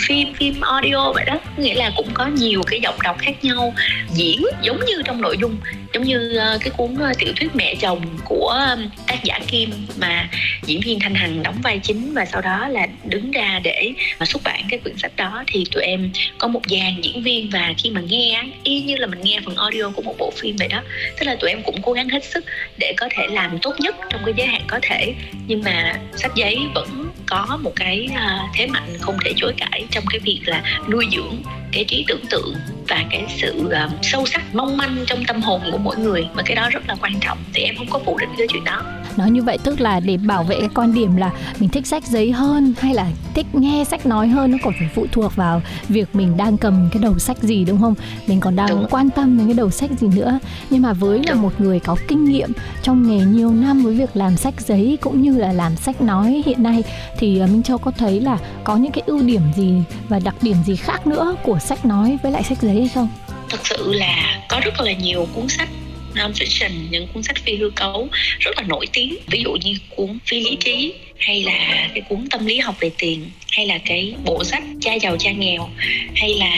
phim 0.08 0.34
phim 0.34 0.62
audio 0.62 1.12
vậy 1.14 1.26
đó. 1.26 1.40
Nghĩa 1.58 1.76
là 1.76 1.92
cũng 1.96 2.10
có 2.14 2.26
nhiều 2.26 2.62
cái 2.68 2.80
giọng 2.84 2.96
đọc 3.04 3.18
khác 3.20 3.44
nhau 3.44 3.74
diễn 4.14 4.42
giống 4.62 4.80
như 4.86 5.02
trong 5.06 5.22
nội 5.22 5.38
dung 5.42 5.58
giống 5.94 6.04
như 6.04 6.40
uh, 6.56 6.62
cái 6.62 6.70
cuốn 6.78 6.94
uh, 6.94 7.18
tiểu 7.18 7.34
thuyết 7.36 7.56
mẹ 7.56 7.76
chồng 7.76 8.02
của 8.24 8.48
um, 8.48 8.90
tác 9.08 9.24
giả 9.24 9.40
kim 9.48 9.70
mà 10.00 10.30
diễn 10.66 10.82
viên 10.86 11.00
thanh 11.00 11.16
hằng 11.16 11.44
đóng 11.44 11.56
vai 11.64 11.80
chính 11.80 12.14
và 12.14 12.26
sau 12.26 12.42
đó 12.42 12.68
là 12.68 12.88
đứng 13.04 13.32
ra 13.32 13.60
để 13.64 13.94
mà 14.20 14.26
xuất 14.26 14.44
bản 14.44 14.64
cái 14.70 14.80
quyển 14.80 14.98
sách 14.98 15.16
đó 15.16 15.44
thì 15.48 15.64
tụi 15.72 15.84
em 15.84 16.12
có 16.38 16.48
một 16.48 16.62
dàn 16.70 17.02
diễn 17.02 17.24
viên 17.24 17.50
và 17.50 17.74
khi 17.78 17.90
mà 17.90 18.02
nghe 18.02 18.44
y 18.64 18.82
như 18.82 18.96
là 18.96 19.08
mình 19.08 19.22
nghe 19.24 19.40
phần 19.46 19.56
audio 19.56 19.90
của 19.96 20.02
một 20.02 20.16
bộ 20.18 20.32
phim 20.38 20.56
vậy 20.60 20.68
đó 20.68 20.82
tức 21.20 21.26
là 21.26 21.36
tụi 21.36 21.50
em 21.50 21.64
cũng 21.64 21.82
cố 21.82 21.94
gắng 21.94 22.10
hết 22.10 22.24
sức 22.24 22.46
để 22.78 22.94
có 22.98 23.10
thể 23.12 23.28
làm 23.28 23.60
tốt 23.62 23.74
nhất 23.80 23.96
trong 24.10 24.22
cái 24.26 24.34
giới 24.38 24.48
hạn 24.48 24.62
có 24.68 24.80
thể. 24.82 25.14
Nhưng 25.48 25.62
mà 25.64 26.00
sách 26.16 26.32
giấy 26.36 26.60
vẫn 26.76 27.10
có 27.26 27.60
một 27.62 27.72
cái 27.76 28.10
à, 28.16 28.40
thế 28.56 28.68
mạnh 28.68 28.98
không 29.00 29.18
thể 29.26 29.34
chối 29.36 29.54
cãi 29.58 29.86
trong 29.92 30.04
cái 30.10 30.20
việc 30.20 30.42
là 30.46 30.64
nuôi 30.90 31.06
dưỡng 31.12 31.44
cái 31.72 31.86
trí 31.88 32.06
tưởng 32.08 32.26
tượng 32.30 32.56
và 32.88 33.06
cái 33.12 33.26
sự 33.38 33.64
uh, 33.66 33.92
sâu 34.02 34.26
sắc 34.26 34.42
mong 34.54 34.78
manh 34.78 34.98
trong 35.08 35.26
tâm 35.26 35.42
hồn 35.42 35.62
của 35.72 35.78
mỗi 35.78 35.98
người. 35.98 36.26
Và 36.34 36.44
cái 36.46 36.56
đó 36.56 36.70
rất 36.70 36.88
là 36.88 36.96
quan 37.02 37.14
trọng 37.20 37.38
thì 37.54 37.64
em 37.64 37.76
không 37.78 37.90
có 37.90 38.00
phủ 38.06 38.18
định 38.18 38.30
cái 38.38 38.48
chuyện 38.50 38.64
đó 38.64 38.82
nói 39.18 39.32
như 39.32 39.44
vậy 39.44 39.58
tức 39.64 39.82
là 39.82 40.00
để 40.00 40.18
bảo 40.18 40.44
vệ 40.44 40.60
cái 40.60 40.70
quan 40.76 40.94
điểm 40.94 41.16
là 41.16 41.32
mình 41.60 41.70
thích 41.70 41.88
sách 41.88 42.08
giấy 42.08 42.32
hơn 42.32 42.74
hay 42.80 42.94
là 42.94 43.08
thích 43.34 43.46
nghe 43.54 43.84
sách 43.84 44.06
nói 44.06 44.28
hơn 44.28 44.52
nó 44.52 44.58
còn 44.64 44.74
phải 44.80 44.90
phụ 44.96 45.06
thuộc 45.12 45.36
vào 45.36 45.62
việc 45.90 46.16
mình 46.16 46.38
đang 46.38 46.58
cầm 46.58 46.90
cái 46.92 47.04
đầu 47.04 47.20
sách 47.20 47.38
gì 47.44 47.66
đúng 47.66 47.82
không? 47.82 47.94
Mình 48.28 48.40
còn 48.40 48.56
đang 48.56 48.70
đúng. 48.70 48.88
quan 48.90 49.10
tâm 49.10 49.38
đến 49.38 49.48
cái 49.48 49.54
đầu 49.54 49.70
sách 49.70 49.92
gì 50.00 50.08
nữa. 50.16 50.40
Nhưng 50.70 50.82
mà 50.82 50.94
với 50.94 51.24
là 51.28 51.34
một 51.34 51.54
người 51.62 51.80
có 51.80 51.96
kinh 52.08 52.26
nghiệm 52.26 52.52
trong 52.82 53.08
nghề 53.08 53.26
nhiều 53.26 53.52
năm 53.52 53.84
với 53.84 53.94
việc 53.94 54.10
làm 54.14 54.38
sách 54.38 54.62
giấy 54.62 54.98
cũng 55.02 55.22
như 55.22 55.38
là 55.38 55.54
làm 55.54 55.76
sách 55.76 56.02
nói 56.02 56.44
hiện 56.46 56.64
nay 56.64 56.84
thì 57.18 57.40
ờ, 57.40 57.48
minh 57.48 57.64
châu 57.64 57.78
có 57.78 57.92
thấy 57.92 58.22
là 58.22 58.38
có 58.64 58.78
những 58.78 58.92
cái 58.92 59.04
ưu 59.06 59.22
điểm 59.22 59.42
gì 59.56 59.84
và 60.10 60.20
đặc 60.20 60.36
điểm 60.42 60.56
gì 60.66 60.76
khác 60.76 61.08
nữa 61.08 61.36
của 61.44 61.60
sách 61.60 61.86
nói 61.86 62.18
với 62.24 62.32
lại 62.32 62.44
sách 62.44 62.62
giấy 62.62 62.80
hay 62.80 62.90
không? 62.96 63.10
Thật 63.50 63.60
sự 63.64 63.94
là 63.94 64.40
có 64.50 64.60
rất 64.64 64.82
là 64.82 64.94
nhiều 64.94 65.28
cuốn 65.34 65.48
sách 65.50 65.70
non-fiction 66.16 66.72
những 66.90 67.08
cuốn 67.08 67.24
sách 67.24 67.38
phi 67.46 67.56
hư 67.56 67.70
cấu 67.70 68.10
rất 68.40 68.58
là 68.58 68.64
nổi 68.64 68.86
tiếng. 68.94 69.16
Ví 69.28 69.42
dụ 69.44 69.52
như 69.64 69.74
cuốn 69.90 70.18
phi 70.26 70.40
lý 70.40 70.58
trí, 70.60 70.94
hay 71.18 71.44
là 71.44 71.88
cái 71.94 72.02
cuốn 72.10 72.28
tâm 72.32 72.46
lý 72.46 72.60
học 72.60 72.76
về 72.80 72.92
tiền, 72.98 73.32
hay 73.52 73.66
là 73.66 73.78
cái 73.86 74.14
bộ 74.26 74.44
sách 74.44 74.64
cha 74.82 74.94
giàu 74.94 75.18
cha 75.20 75.32
nghèo, 75.32 75.70
hay 76.16 76.34
là 76.34 76.52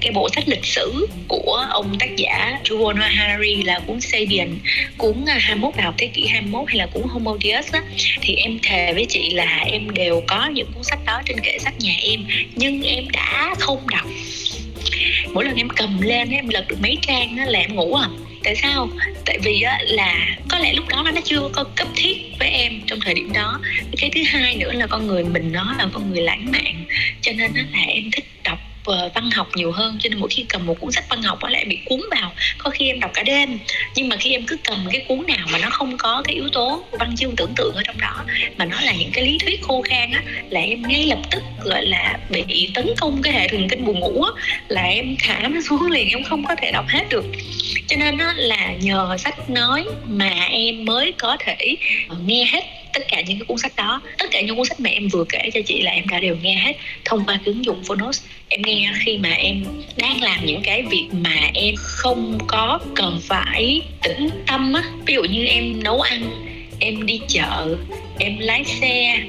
cái 0.00 0.12
bộ 0.12 0.28
sách 0.28 0.48
lịch 0.48 0.64
sử 0.64 1.06
của 1.28 1.66
ông 1.70 1.98
tác 1.98 2.16
giả 2.16 2.58
Yuval 2.70 2.96
Noah 2.96 3.12
Harari 3.12 3.62
là 3.62 3.78
cuốn 3.86 4.00
Sapiens, 4.00 4.58
cuốn 4.98 5.24
à, 5.26 5.38
21 5.40 5.76
bài 5.76 5.84
học 5.84 5.94
thế 5.98 6.06
kỷ 6.06 6.26
21 6.26 6.68
hay 6.68 6.76
là 6.76 6.86
cuốn 6.86 7.02
Homo 7.08 7.36
Deus 7.44 7.72
á. 7.72 7.82
Thì 8.20 8.34
em 8.34 8.58
thề 8.62 8.92
với 8.92 9.06
chị 9.08 9.30
là 9.30 9.64
em 9.66 9.90
đều 9.90 10.22
có 10.26 10.48
những 10.54 10.66
cuốn 10.74 10.84
sách 10.84 11.04
đó 11.06 11.22
trên 11.26 11.40
kệ 11.40 11.58
sách 11.58 11.74
nhà 11.78 11.94
em, 12.02 12.24
nhưng 12.54 12.82
em 12.82 13.10
đã 13.10 13.54
không 13.58 13.86
đọc. 13.90 14.06
Mỗi 15.32 15.44
lần 15.44 15.56
em 15.56 15.68
cầm 15.68 16.00
lên, 16.00 16.30
em 16.30 16.48
lật 16.48 16.68
được 16.68 16.76
mấy 16.82 16.98
trang 17.02 17.36
là 17.48 17.58
em 17.58 17.74
ngủ 17.74 17.94
à 17.94 18.08
tại 18.44 18.54
sao? 18.56 18.88
Tại 19.26 19.38
vì 19.42 19.62
á, 19.62 19.78
là 19.82 20.36
có 20.48 20.58
lẽ 20.58 20.72
lúc 20.72 20.88
đó 20.88 21.02
nó 21.14 21.20
chưa 21.24 21.48
có 21.52 21.64
cấp 21.76 21.88
thiết 21.96 22.16
với 22.38 22.48
em 22.48 22.80
trong 22.86 22.98
thời 23.04 23.14
điểm 23.14 23.32
đó. 23.32 23.60
Cái 23.98 24.10
thứ 24.14 24.20
hai 24.26 24.56
nữa 24.56 24.72
là 24.72 24.86
con 24.86 25.06
người 25.06 25.24
mình 25.24 25.52
nó 25.52 25.74
là 25.78 25.88
con 25.92 26.10
người 26.10 26.22
lãng 26.22 26.52
mạn 26.52 26.84
cho 27.20 27.32
nên 27.32 27.52
là 27.54 27.80
em 27.86 28.10
thích 28.12 28.24
đọc 28.44 28.58
Ờ, 28.84 29.10
văn 29.14 29.30
học 29.30 29.48
nhiều 29.54 29.72
hơn, 29.72 29.98
cho 30.00 30.08
nên 30.08 30.18
mỗi 30.18 30.28
khi 30.28 30.44
cầm 30.48 30.66
một 30.66 30.80
cuốn 30.80 30.92
sách 30.92 31.04
văn 31.08 31.22
học 31.22 31.38
có 31.42 31.48
lẽ 31.48 31.64
bị 31.64 31.78
cuốn 31.84 32.00
vào. 32.10 32.32
Có 32.58 32.70
khi 32.70 32.86
em 32.86 33.00
đọc 33.00 33.10
cả 33.14 33.22
đêm, 33.22 33.58
nhưng 33.94 34.08
mà 34.08 34.16
khi 34.16 34.32
em 34.32 34.42
cứ 34.46 34.56
cầm 34.64 34.86
cái 34.92 35.04
cuốn 35.08 35.26
nào 35.26 35.46
mà 35.52 35.58
nó 35.58 35.70
không 35.70 35.98
có 35.98 36.22
cái 36.24 36.34
yếu 36.34 36.48
tố 36.52 36.84
văn 36.92 37.16
chương 37.16 37.36
tưởng 37.36 37.52
tượng 37.56 37.74
ở 37.74 37.82
trong 37.84 38.00
đó, 38.00 38.24
mà 38.56 38.64
nó 38.64 38.80
là 38.80 38.92
những 38.92 39.10
cái 39.12 39.24
lý 39.24 39.38
thuyết 39.38 39.62
khô 39.62 39.82
khan 39.82 40.10
á, 40.12 40.22
là 40.50 40.60
em 40.60 40.82
ngay 40.82 41.06
lập 41.06 41.18
tức, 41.30 41.42
gọi 41.64 41.86
là, 41.86 42.18
bị 42.30 42.70
tấn 42.74 42.86
công 43.00 43.22
cái 43.22 43.32
hệ 43.32 43.48
thần 43.48 43.68
kinh 43.68 43.84
buồn 43.84 44.00
ngủ 44.00 44.22
á, 44.22 44.42
là 44.68 44.82
em 44.82 45.16
thả 45.18 45.48
nó 45.48 45.60
xuống 45.68 45.90
liền, 45.90 46.08
em 46.08 46.24
không 46.24 46.44
có 46.44 46.54
thể 46.62 46.72
đọc 46.72 46.84
hết 46.88 47.08
được. 47.10 47.24
Cho 47.88 47.96
nên 47.96 48.16
nó 48.16 48.32
là 48.36 48.72
nhờ 48.80 49.16
sách 49.18 49.50
nói 49.50 49.84
mà 50.08 50.46
em 50.50 50.84
mới 50.84 51.12
có 51.12 51.36
thể 51.40 51.76
ờ, 52.08 52.16
nghe 52.26 52.44
hết 52.52 52.64
tất 52.94 53.08
cả 53.08 53.20
những 53.20 53.38
cái 53.38 53.46
cuốn 53.46 53.58
sách 53.58 53.76
đó. 53.76 54.00
Tất 54.18 54.26
cả 54.30 54.40
những 54.40 54.56
cuốn 54.56 54.64
sách 54.64 54.80
mà 54.80 54.90
em 54.90 55.08
vừa 55.08 55.24
kể 55.28 55.50
cho 55.54 55.60
chị 55.66 55.82
là 55.82 55.90
em 55.90 56.08
đã 56.08 56.20
đều 56.20 56.36
nghe 56.42 56.54
hết 56.54 56.72
thông 57.04 57.24
qua 57.24 57.34
cái 57.44 57.54
ứng 57.54 57.64
dụng 57.64 57.82
Phonos. 57.84 58.22
Em 58.48 58.62
nghe 58.62 58.92
khi 59.04 59.18
mà 59.18 59.30
em 59.30 59.64
đang 59.96 60.22
làm 60.22 60.46
những 60.46 60.62
cái 60.62 60.82
việc 60.82 61.08
mà 61.12 61.50
em 61.54 61.74
không 61.76 62.38
có 62.46 62.78
cần 62.94 63.20
phải 63.22 63.82
tĩnh 64.02 64.28
tâm 64.46 64.72
á. 64.72 64.82
Ví 65.06 65.14
dụ 65.14 65.24
như 65.24 65.44
em 65.44 65.82
nấu 65.82 66.00
ăn, 66.00 66.30
em 66.80 67.06
đi 67.06 67.20
chợ, 67.28 67.76
em 68.18 68.38
lái 68.38 68.64
xe, 68.64 69.20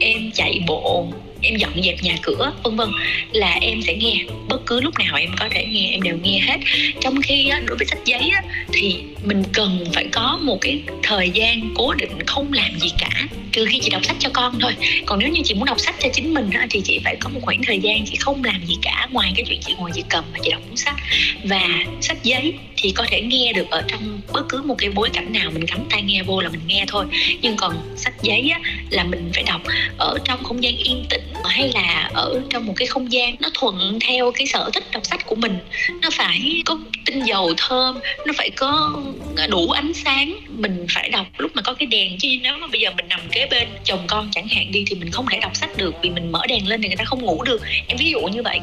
em 0.00 0.30
chạy 0.34 0.60
bộ 0.66 1.12
em 1.42 1.56
dọn 1.56 1.82
dẹp 1.82 2.02
nhà 2.02 2.16
cửa 2.22 2.52
vân 2.62 2.76
vân 2.76 2.88
là 3.32 3.58
em 3.60 3.82
sẽ 3.82 3.94
nghe. 3.94 4.24
Bất 4.48 4.66
cứ 4.66 4.80
lúc 4.80 4.94
nào 4.98 5.16
em 5.16 5.30
có 5.38 5.48
thể 5.50 5.66
nghe 5.66 5.90
em 5.90 6.02
đều 6.02 6.16
nghe 6.22 6.40
hết. 6.40 6.58
Trong 7.00 7.22
khi 7.22 7.48
á, 7.48 7.60
đối 7.66 7.76
với 7.76 7.86
sách 7.86 8.04
giấy 8.04 8.30
á, 8.34 8.42
thì 8.72 8.96
mình 9.24 9.42
cần 9.52 9.84
phải 9.94 10.06
có 10.12 10.38
một 10.42 10.58
cái 10.60 10.82
thời 11.02 11.30
gian 11.30 11.74
cố 11.74 11.94
định 11.94 12.26
không 12.26 12.52
làm 12.52 12.78
gì 12.80 12.88
cả 12.98 13.28
trừ 13.52 13.64
khi 13.64 13.78
chị 13.82 13.90
đọc 13.90 14.04
sách 14.04 14.16
cho 14.18 14.28
con 14.32 14.58
thôi. 14.60 14.72
Còn 15.06 15.18
nếu 15.18 15.28
như 15.28 15.40
chị 15.44 15.54
muốn 15.54 15.64
đọc 15.64 15.80
sách 15.80 15.94
cho 16.00 16.08
chính 16.12 16.34
mình 16.34 16.50
á, 16.50 16.66
thì 16.70 16.80
chị 16.84 17.00
phải 17.04 17.16
có 17.20 17.28
một 17.28 17.40
khoảng 17.42 17.62
thời 17.66 17.78
gian 17.78 18.04
chị 18.06 18.16
không 18.16 18.44
làm 18.44 18.66
gì 18.66 18.74
cả 18.82 19.08
ngoài 19.10 19.32
cái 19.36 19.44
chuyện 19.48 19.60
chị 19.66 19.74
ngồi 19.78 19.90
chị 19.94 20.02
cầm 20.08 20.24
và 20.32 20.38
chị 20.42 20.50
đọc 20.50 20.62
cuốn 20.68 20.76
sách. 20.76 20.96
Và 21.44 21.68
sách 22.00 22.18
giấy 22.22 22.54
thì 22.82 22.92
có 22.92 23.04
thể 23.10 23.20
nghe 23.20 23.52
được 23.52 23.70
ở 23.70 23.82
trong 23.88 24.20
bất 24.32 24.48
cứ 24.48 24.62
một 24.62 24.74
cái 24.78 24.90
bối 24.90 25.10
cảnh 25.12 25.32
nào 25.32 25.50
mình 25.50 25.66
cắm 25.66 25.78
tai 25.90 26.02
nghe 26.02 26.22
vô 26.22 26.40
là 26.40 26.48
mình 26.48 26.60
nghe 26.66 26.84
thôi. 26.88 27.06
Nhưng 27.40 27.56
còn 27.56 27.76
sách 27.96 28.14
giấy 28.22 28.50
á, 28.52 28.60
là 28.90 29.04
mình 29.04 29.30
phải 29.34 29.42
đọc 29.42 29.60
ở 29.98 30.18
trong 30.24 30.44
không 30.44 30.62
gian 30.62 30.76
yên 30.76 31.04
tĩnh 31.10 31.32
hay 31.44 31.70
là 31.74 32.10
ở 32.14 32.42
trong 32.50 32.66
một 32.66 32.72
cái 32.76 32.86
không 32.86 33.12
gian 33.12 33.36
nó 33.40 33.48
thuận 33.54 33.98
theo 34.00 34.30
cái 34.30 34.46
sở 34.46 34.70
thích 34.74 34.84
đọc 34.92 35.06
sách 35.06 35.26
của 35.26 35.34
mình. 35.34 35.58
Nó 36.02 36.08
phải 36.12 36.62
có 36.64 36.78
tinh 37.06 37.22
dầu 37.22 37.54
thơm 37.56 37.98
nó 38.26 38.32
phải 38.36 38.50
có 38.50 39.02
đủ 39.48 39.70
ánh 39.70 39.92
sáng. 39.94 40.36
Mình 40.48 40.86
phải 40.90 41.08
đọc 41.08 41.26
lúc 41.38 41.50
mà 41.54 41.62
có 41.62 41.74
cái 41.74 41.86
đèn 41.86 42.18
chứ 42.18 42.28
nếu 42.42 42.52
mà 42.60 42.66
bây 42.66 42.80
giờ 42.80 42.90
mình 42.96 43.08
nằm 43.08 43.20
kế 43.32 43.46
bên 43.50 43.68
chồng 43.84 44.04
con 44.06 44.28
chẳng 44.32 44.48
hạn 44.48 44.72
đi 44.72 44.84
thì 44.86 44.96
mình 44.96 45.10
không 45.10 45.26
thể 45.30 45.38
đọc 45.38 45.56
sách 45.56 45.76
được 45.76 45.94
vì 46.02 46.10
mình 46.10 46.32
mở 46.32 46.46
đèn 46.48 46.68
lên 46.68 46.82
thì 46.82 46.88
người 46.88 46.96
ta 46.96 47.04
không 47.04 47.22
ngủ 47.22 47.42
được. 47.42 47.62
Em 47.86 47.98
ví 47.98 48.10
dụ 48.10 48.20
như 48.20 48.42
vậy 48.42 48.60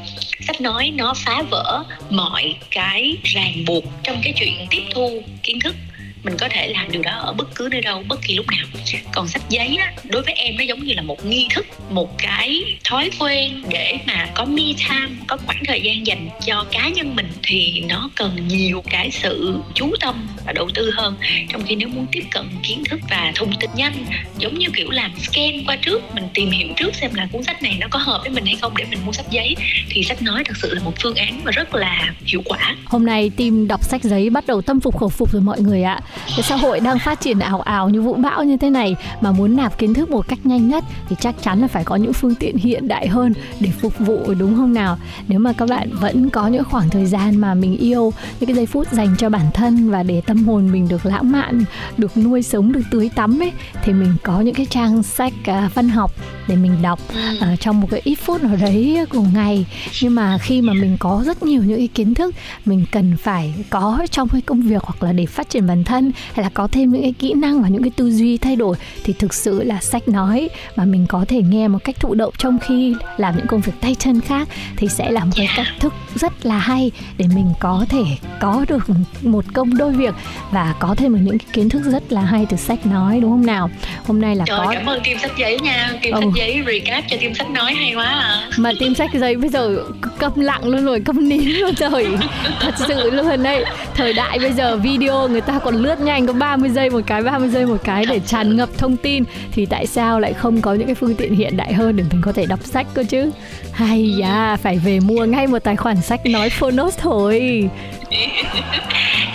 sách 0.47 0.61
nói 0.61 0.91
nó 0.95 1.13
phá 1.13 1.41
vỡ 1.51 1.83
mọi 2.09 2.55
cái 2.71 3.17
ràng 3.23 3.65
buộc 3.65 3.83
trong 4.07 4.21
cái 4.23 4.33
chuyện 4.35 4.53
tiếp 4.69 4.81
thu 4.93 5.21
kiến 5.43 5.59
thức 5.63 5.75
mình 6.23 6.37
có 6.39 6.47
thể 6.51 6.67
làm 6.67 6.91
điều 6.91 7.01
đó 7.01 7.11
ở 7.11 7.33
bất 7.33 7.55
cứ 7.55 7.67
nơi 7.71 7.81
đâu 7.81 8.03
bất 8.07 8.21
kỳ 8.21 8.35
lúc 8.35 8.45
nào. 8.47 8.65
Còn 9.11 9.27
sách 9.27 9.41
giấy 9.49 9.77
á, 9.79 9.93
đối 10.03 10.21
với 10.21 10.33
em 10.33 10.57
nó 10.57 10.63
giống 10.63 10.83
như 10.83 10.93
là 10.93 11.01
một 11.01 11.25
nghi 11.25 11.47
thức 11.55 11.65
một 11.89 12.17
cái 12.17 12.63
thói 12.83 13.09
quen 13.19 13.63
để 13.69 13.97
mà 14.07 14.29
có 14.35 14.45
me 14.45 14.63
time 14.77 15.15
có 15.27 15.37
khoảng 15.45 15.63
thời 15.65 15.81
gian 15.81 16.07
dành 16.07 16.29
cho 16.45 16.65
cá 16.71 16.89
nhân 16.89 17.15
mình 17.15 17.27
thì 17.43 17.83
nó 17.89 18.09
cần 18.15 18.47
nhiều 18.47 18.83
cái 18.89 19.11
sự 19.11 19.59
chú 19.73 19.95
tâm 19.99 20.27
và 20.45 20.53
đầu 20.53 20.69
tư 20.73 20.91
hơn. 20.95 21.15
Trong 21.49 21.63
khi 21.67 21.75
nếu 21.75 21.87
muốn 21.87 22.05
tiếp 22.11 22.23
cận 22.31 22.45
kiến 22.63 22.83
thức 22.89 22.99
và 23.09 23.31
thông 23.35 23.55
tin 23.59 23.69
nhanh 23.75 24.05
giống 24.37 24.59
như 24.59 24.67
kiểu 24.75 24.89
làm 24.89 25.11
scan 25.19 25.65
qua 25.67 25.75
trước 25.75 26.15
mình 26.15 26.27
tìm 26.33 26.51
hiểu 26.51 26.67
trước 26.75 26.95
xem 26.95 27.13
là 27.13 27.27
cuốn 27.31 27.43
sách 27.43 27.63
này 27.63 27.77
nó 27.79 27.87
có 27.91 27.99
hợp 27.99 28.19
với 28.21 28.29
mình 28.29 28.45
hay 28.45 28.55
không 28.61 28.77
để 28.77 28.85
mình 28.89 28.99
mua 29.05 29.11
sách 29.11 29.31
giấy 29.31 29.55
thì 29.89 30.03
sách 30.03 30.21
nói 30.21 30.43
thật 30.43 30.57
sự 30.57 30.73
là 30.73 30.83
một 30.83 30.93
phương 31.01 31.15
án 31.15 31.41
mà 31.43 31.51
rất 31.51 31.75
là 31.75 32.13
hiệu 32.25 32.41
quả. 32.45 32.75
Hôm 32.85 33.05
nay 33.05 33.31
team 33.37 33.67
đọc 33.67 33.83
sách 33.83 34.03
giấy 34.03 34.29
bắt 34.29 34.47
đầu 34.47 34.61
tâm 34.61 34.79
phục 34.79 34.97
khẩu 34.97 35.09
phục 35.09 35.31
rồi 35.31 35.41
mọi 35.41 35.61
người 35.61 35.83
ạ 35.83 35.99
cái 36.27 36.43
xã 36.43 36.55
hội 36.55 36.79
đang 36.79 36.99
phát 36.99 37.21
triển 37.21 37.39
ảo 37.39 37.61
ảo 37.61 37.89
như 37.89 38.01
vũ 38.01 38.13
bão 38.13 38.43
như 38.43 38.57
thế 38.57 38.69
này 38.69 38.95
mà 39.21 39.31
muốn 39.31 39.55
nạp 39.55 39.77
kiến 39.77 39.93
thức 39.93 40.09
một 40.09 40.27
cách 40.27 40.39
nhanh 40.43 40.67
nhất 40.67 40.83
thì 41.09 41.15
chắc 41.19 41.35
chắn 41.43 41.61
là 41.61 41.67
phải 41.67 41.83
có 41.83 41.95
những 41.95 42.13
phương 42.13 42.35
tiện 42.35 42.57
hiện 42.57 42.87
đại 42.87 43.07
hơn 43.07 43.33
để 43.59 43.69
phục 43.81 43.99
vụ 43.99 44.33
đúng 44.39 44.55
không 44.55 44.73
nào? 44.73 44.97
Nếu 45.27 45.39
mà 45.39 45.53
các 45.53 45.69
bạn 45.69 45.89
vẫn 45.91 46.29
có 46.29 46.47
những 46.47 46.63
khoảng 46.63 46.89
thời 46.89 47.05
gian 47.05 47.37
mà 47.37 47.53
mình 47.53 47.77
yêu 47.77 48.13
những 48.39 48.47
cái 48.47 48.55
giây 48.55 48.65
phút 48.65 48.91
dành 48.91 49.15
cho 49.17 49.29
bản 49.29 49.45
thân 49.53 49.89
và 49.89 50.03
để 50.03 50.21
tâm 50.21 50.47
hồn 50.47 50.71
mình 50.71 50.87
được 50.87 51.05
lãng 51.05 51.31
mạn 51.31 51.63
được 51.97 52.17
nuôi 52.17 52.43
sống 52.43 52.71
được 52.71 52.81
tưới 52.91 53.09
tắm 53.15 53.43
ấy 53.43 53.51
thì 53.83 53.93
mình 53.93 54.13
có 54.23 54.41
những 54.41 54.55
cái 54.55 54.65
trang 54.65 55.03
sách 55.03 55.33
uh, 55.41 55.75
văn 55.75 55.89
học 55.89 56.11
để 56.47 56.55
mình 56.55 56.81
đọc 56.81 56.99
uh, 57.39 57.59
trong 57.59 57.81
một 57.81 57.87
cái 57.91 58.01
ít 58.03 58.15
phút 58.15 58.43
nào 58.43 58.55
đấy 58.61 59.05
của 59.09 59.23
ngày. 59.33 59.65
Nhưng 60.01 60.15
mà 60.15 60.37
khi 60.37 60.61
mà 60.61 60.73
mình 60.73 60.97
có 60.99 61.23
rất 61.25 61.43
nhiều 61.43 61.63
những 61.63 61.77
cái 61.77 61.87
kiến 61.87 62.13
thức 62.13 62.35
mình 62.65 62.85
cần 62.91 63.17
phải 63.17 63.53
có 63.69 64.05
trong 64.11 64.29
cái 64.29 64.41
công 64.41 64.61
việc 64.61 64.83
hoặc 64.83 65.03
là 65.03 65.13
để 65.13 65.25
phát 65.25 65.49
triển 65.49 65.67
bản 65.67 65.83
thân 65.83 65.96
hay 66.33 66.43
là 66.43 66.49
có 66.53 66.67
thêm 66.71 66.91
những 66.91 67.01
cái 67.01 67.13
kỹ 67.19 67.33
năng 67.33 67.61
và 67.61 67.67
những 67.69 67.83
cái 67.83 67.91
tư 67.95 68.11
duy 68.11 68.37
thay 68.37 68.55
đổi 68.55 68.75
thì 69.03 69.13
thực 69.13 69.33
sự 69.33 69.63
là 69.63 69.79
sách 69.81 70.07
nói 70.07 70.49
mà 70.75 70.85
mình 70.85 71.05
có 71.09 71.25
thể 71.27 71.41
nghe 71.41 71.67
một 71.67 71.79
cách 71.83 71.95
thụ 71.99 72.13
động 72.13 72.33
trong 72.37 72.59
khi 72.59 72.95
làm 73.17 73.37
những 73.37 73.47
công 73.47 73.61
việc 73.61 73.71
tay 73.81 73.95
chân 73.99 74.21
khác 74.21 74.47
thì 74.77 74.87
sẽ 74.87 75.11
là 75.11 75.25
một 75.25 75.31
cái 75.35 75.47
cách 75.57 75.67
thức 75.79 75.93
rất 76.15 76.45
là 76.45 76.57
hay 76.57 76.91
để 77.17 77.25
mình 77.35 77.53
có 77.59 77.85
thể 77.89 78.03
có 78.39 78.65
được 78.67 78.87
một 79.21 79.45
công 79.53 79.77
đôi 79.77 79.91
việc 79.91 80.15
và 80.51 80.75
có 80.79 80.95
thêm 80.97 81.13
được 81.13 81.19
những 81.23 81.37
cái 81.37 81.47
kiến 81.53 81.69
thức 81.69 81.81
rất 81.85 82.11
là 82.11 82.21
hay 82.21 82.45
từ 82.49 82.57
sách 82.57 82.85
nói 82.85 83.19
đúng 83.21 83.31
không 83.31 83.45
nào? 83.45 83.69
Hôm 84.05 84.21
nay 84.21 84.35
là 84.35 84.45
Trời, 84.47 84.57
có 84.57 84.71
cảm 84.73 84.85
ơn 84.85 85.01
team 85.05 85.17
sách 85.19 85.31
giấy 85.37 85.59
nha. 85.59 85.91
Team 86.03 86.13
Ừ. 86.13 86.21
sách 86.21 86.29
giấy 86.35 86.61
recap 86.67 87.03
cho 87.09 87.17
team 87.21 87.33
sách 87.33 87.49
nói 87.49 87.73
hay 87.73 87.93
quá 87.95 88.05
à. 88.05 88.49
Mà 88.57 88.71
team 88.79 88.95
sách 88.95 89.09
giấy 89.13 89.35
bây 89.35 89.49
giờ 89.49 89.83
câm 90.19 90.31
lặng 90.35 90.63
luôn 90.67 90.85
rồi 90.85 90.99
câm 90.99 91.29
nín 91.29 91.41
luôn 91.51 91.75
trời 91.75 92.07
thật 92.59 92.73
sự 92.87 93.11
luôn 93.11 93.43
đấy. 93.43 93.65
Thời 93.95 94.13
đại 94.13 94.39
bây 94.39 94.53
giờ 94.53 94.77
video 94.77 95.27
người 95.29 95.41
ta 95.41 95.59
còn 95.59 95.75
lướt 95.87 95.99
nhanh 95.99 96.27
có 96.27 96.33
30 96.33 96.69
giây 96.69 96.89
một 96.89 96.99
cái 97.07 97.23
30 97.23 97.49
giây 97.49 97.65
một 97.65 97.77
cái 97.83 98.05
để 98.05 98.19
tràn 98.19 98.57
ngập 98.57 98.69
thông 98.77 98.97
tin. 98.97 99.23
Thì 99.51 99.65
tại 99.65 99.87
sao 99.87 100.19
lại 100.19 100.33
không 100.33 100.61
có 100.61 100.73
những 100.73 100.85
cái 100.85 100.95
phương 100.95 101.15
tiện 101.15 101.35
hiện 101.35 101.57
đại 101.57 101.73
hơn 101.73 101.95
để 101.95 102.03
mình 102.11 102.21
có 102.21 102.31
thể 102.31 102.45
đọc 102.45 102.59
sách 102.63 102.87
cơ 102.93 103.03
chứ? 103.03 103.31
Hay 103.71 104.15
da 104.19 104.57
phải 104.61 104.77
về 104.77 104.99
mua 104.99 105.25
ngay 105.25 105.47
một 105.47 105.59
tài 105.59 105.75
khoản 105.75 106.01
sách 106.01 106.25
nói 106.25 106.49
phonos 106.49 106.97
thôi. 106.97 107.69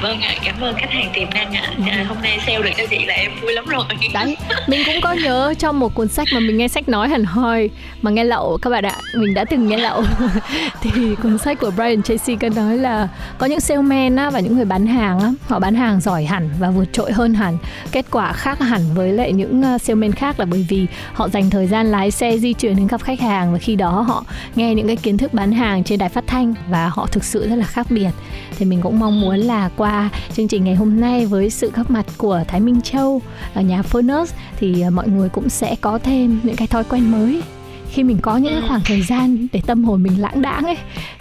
Vâng 0.02 0.20
ạ 0.20 0.34
cảm 0.44 0.60
ơn 0.60 0.74
khách 0.74 0.90
hàng 0.90 1.10
tiềm 1.14 1.30
năng 1.34 1.52
ạ. 1.52 1.72
À, 1.86 2.04
hôm 2.08 2.22
nay 2.22 2.38
sale 2.46 2.62
được 2.62 2.70
cho 2.76 2.84
chị 2.90 3.04
là 3.06 3.14
em 3.14 3.30
vui 3.42 3.52
lắm 3.52 3.66
rồi. 3.66 3.84
Đấy 4.14 4.36
mình 4.66 4.82
cũng 4.86 4.94
có 5.02 5.12
nhớ 5.12 5.54
trong 5.58 5.80
một 5.80 5.94
cuốn 5.94 6.08
sách 6.08 6.28
mà 6.34 6.40
mình 6.40 6.56
nghe 6.56 6.68
sách 6.68 6.88
nói 6.88 7.08
hẳn 7.08 7.24
hoi 7.24 7.70
mà 8.02 8.10
nghe 8.10 8.24
lậu 8.24 8.58
các 8.62 8.70
bạn 8.70 8.84
ạ 8.84 8.96
mình 9.14 9.34
đã 9.34 9.44
từng 9.44 9.68
nghe 9.68 9.76
lậu. 9.76 10.04
Thì 10.82 10.90
cuốn 11.22 11.38
sách 11.38 11.58
của 11.60 11.70
Brian 11.70 12.02
Tracy 12.02 12.36
có 12.36 12.48
nói 12.48 12.78
là 12.78 13.08
có 13.38 13.46
những 13.46 13.60
salesman 13.60 14.16
á, 14.16 14.30
và 14.30 14.40
những 14.40 14.56
người 14.56 14.64
bán 14.64 14.86
hàng 14.86 15.20
á, 15.20 15.32
họ 15.48 15.58
bán 15.58 15.74
hàng 15.74 16.00
giỏi 16.00 16.24
hẳn 16.24 16.41
và 16.58 16.70
vượt 16.70 16.92
trội 16.92 17.12
hơn 17.12 17.34
hẳn. 17.34 17.58
Kết 17.92 18.06
quả 18.10 18.32
khác 18.32 18.60
hẳn 18.60 18.80
với 18.94 19.12
lại 19.12 19.32
những 19.32 19.62
ờ, 19.62 19.78
siêu 19.78 19.96
men 19.96 20.12
khác 20.12 20.40
là 20.40 20.44
bởi 20.44 20.66
vì 20.68 20.86
họ 21.12 21.28
dành 21.28 21.50
thời 21.50 21.66
gian 21.66 21.86
lái 21.86 22.10
xe 22.10 22.38
di 22.38 22.52
chuyển 22.52 22.76
đến 22.76 22.86
gặp 22.86 23.02
khách 23.02 23.20
hàng 23.20 23.52
và 23.52 23.58
khi 23.58 23.76
đó 23.76 24.00
họ 24.00 24.24
nghe 24.54 24.74
những 24.74 24.86
cái 24.86 24.96
kiến 24.96 25.16
thức 25.16 25.34
bán 25.34 25.52
hàng 25.52 25.84
trên 25.84 25.98
đài 25.98 26.08
phát 26.08 26.24
thanh 26.26 26.54
và 26.68 26.88
họ 26.88 27.06
thực 27.06 27.24
sự 27.24 27.48
rất 27.48 27.56
là 27.56 27.66
khác 27.66 27.86
biệt. 27.90 28.10
Thì 28.58 28.64
mình 28.64 28.80
cũng 28.82 28.98
mong 28.98 29.20
muốn 29.20 29.36
là 29.38 29.70
qua 29.76 30.08
chương 30.32 30.48
trình 30.48 30.64
ngày 30.64 30.74
hôm 30.74 31.00
nay 31.00 31.26
với 31.26 31.50
sự 31.50 31.70
góp 31.74 31.90
mặt 31.90 32.06
của 32.16 32.44
Thái 32.48 32.60
Minh 32.60 32.80
Châu 32.80 33.22
ở 33.54 33.62
nhà 33.62 33.82
Phonos 33.82 34.32
thì 34.56 34.80
ờ, 34.80 34.90
mọi 34.90 35.08
người 35.08 35.28
cũng 35.28 35.48
sẽ 35.48 35.76
có 35.80 35.98
thêm 35.98 36.40
những 36.42 36.56
cái 36.56 36.66
thói 36.68 36.84
quen 36.84 37.12
mới 37.12 37.42
khi 37.92 38.02
mình 38.02 38.18
có 38.22 38.36
những 38.36 38.52
cái 38.52 38.68
khoảng 38.68 38.80
thời 38.84 39.02
gian 39.02 39.46
để 39.52 39.60
tâm 39.66 39.84
hồn 39.84 40.02
mình 40.02 40.20
lãng 40.20 40.42
đãng 40.42 40.64
ấy 40.64 40.76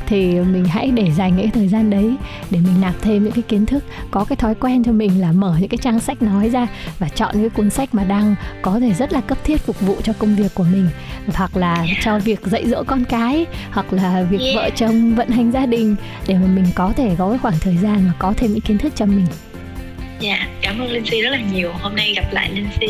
thì 0.07 0.39
mình 0.39 0.65
hãy 0.65 0.91
để 0.91 1.11
dành 1.11 1.35
những 1.35 1.45
cái 1.45 1.51
thời 1.53 1.67
gian 1.67 1.89
đấy 1.89 2.15
để 2.49 2.59
mình 2.59 2.81
nạp 2.81 2.95
thêm 3.01 3.23
những 3.23 3.33
cái 3.33 3.41
kiến 3.41 3.65
thức 3.65 3.83
có 4.11 4.25
cái 4.25 4.35
thói 4.35 4.55
quen 4.55 4.83
cho 4.83 4.91
mình 4.91 5.21
là 5.21 5.31
mở 5.31 5.55
những 5.59 5.69
cái 5.69 5.77
trang 5.77 5.99
sách 5.99 6.21
nói 6.21 6.49
ra 6.49 6.67
và 6.99 7.09
chọn 7.09 7.29
những 7.33 7.49
cái 7.49 7.57
cuốn 7.57 7.69
sách 7.69 7.95
mà 7.95 8.03
đang 8.03 8.35
có 8.61 8.79
thể 8.79 8.93
rất 8.93 9.13
là 9.13 9.21
cấp 9.21 9.37
thiết 9.43 9.61
phục 9.61 9.81
vụ 9.81 9.95
cho 10.03 10.13
công 10.13 10.35
việc 10.35 10.53
của 10.55 10.65
mình. 10.71 10.89
Hoặc 11.33 11.57
là 11.57 11.85
cho 12.01 12.19
việc 12.19 12.39
dạy 12.45 12.69
dỗ 12.69 12.83
con 12.83 13.03
cái 13.05 13.45
hoặc 13.71 13.93
là 13.93 14.23
việc 14.23 14.53
vợ 14.55 14.69
chồng 14.75 15.15
vận 15.15 15.29
hành 15.29 15.51
gia 15.51 15.65
đình 15.65 15.95
để 16.27 16.35
mà 16.35 16.47
mình 16.47 16.65
có 16.75 16.93
thể 16.97 17.15
có 17.17 17.29
cái 17.29 17.37
khoảng 17.37 17.59
thời 17.61 17.77
gian 17.77 18.07
mà 18.07 18.13
có 18.19 18.33
thêm 18.37 18.51
những 18.51 18.61
kiến 18.61 18.77
thức 18.77 18.93
cho 18.95 19.05
mình 19.05 19.25
Dạ, 20.21 20.47
cảm 20.61 20.79
ơn 20.79 20.91
Linh 20.91 21.05
Si 21.05 21.21
rất 21.21 21.29
là 21.29 21.39
nhiều. 21.53 21.71
Hôm 21.81 21.95
nay 21.95 22.13
gặp 22.15 22.33
lại 22.33 22.49
Linh 22.55 22.67
Si, 22.79 22.87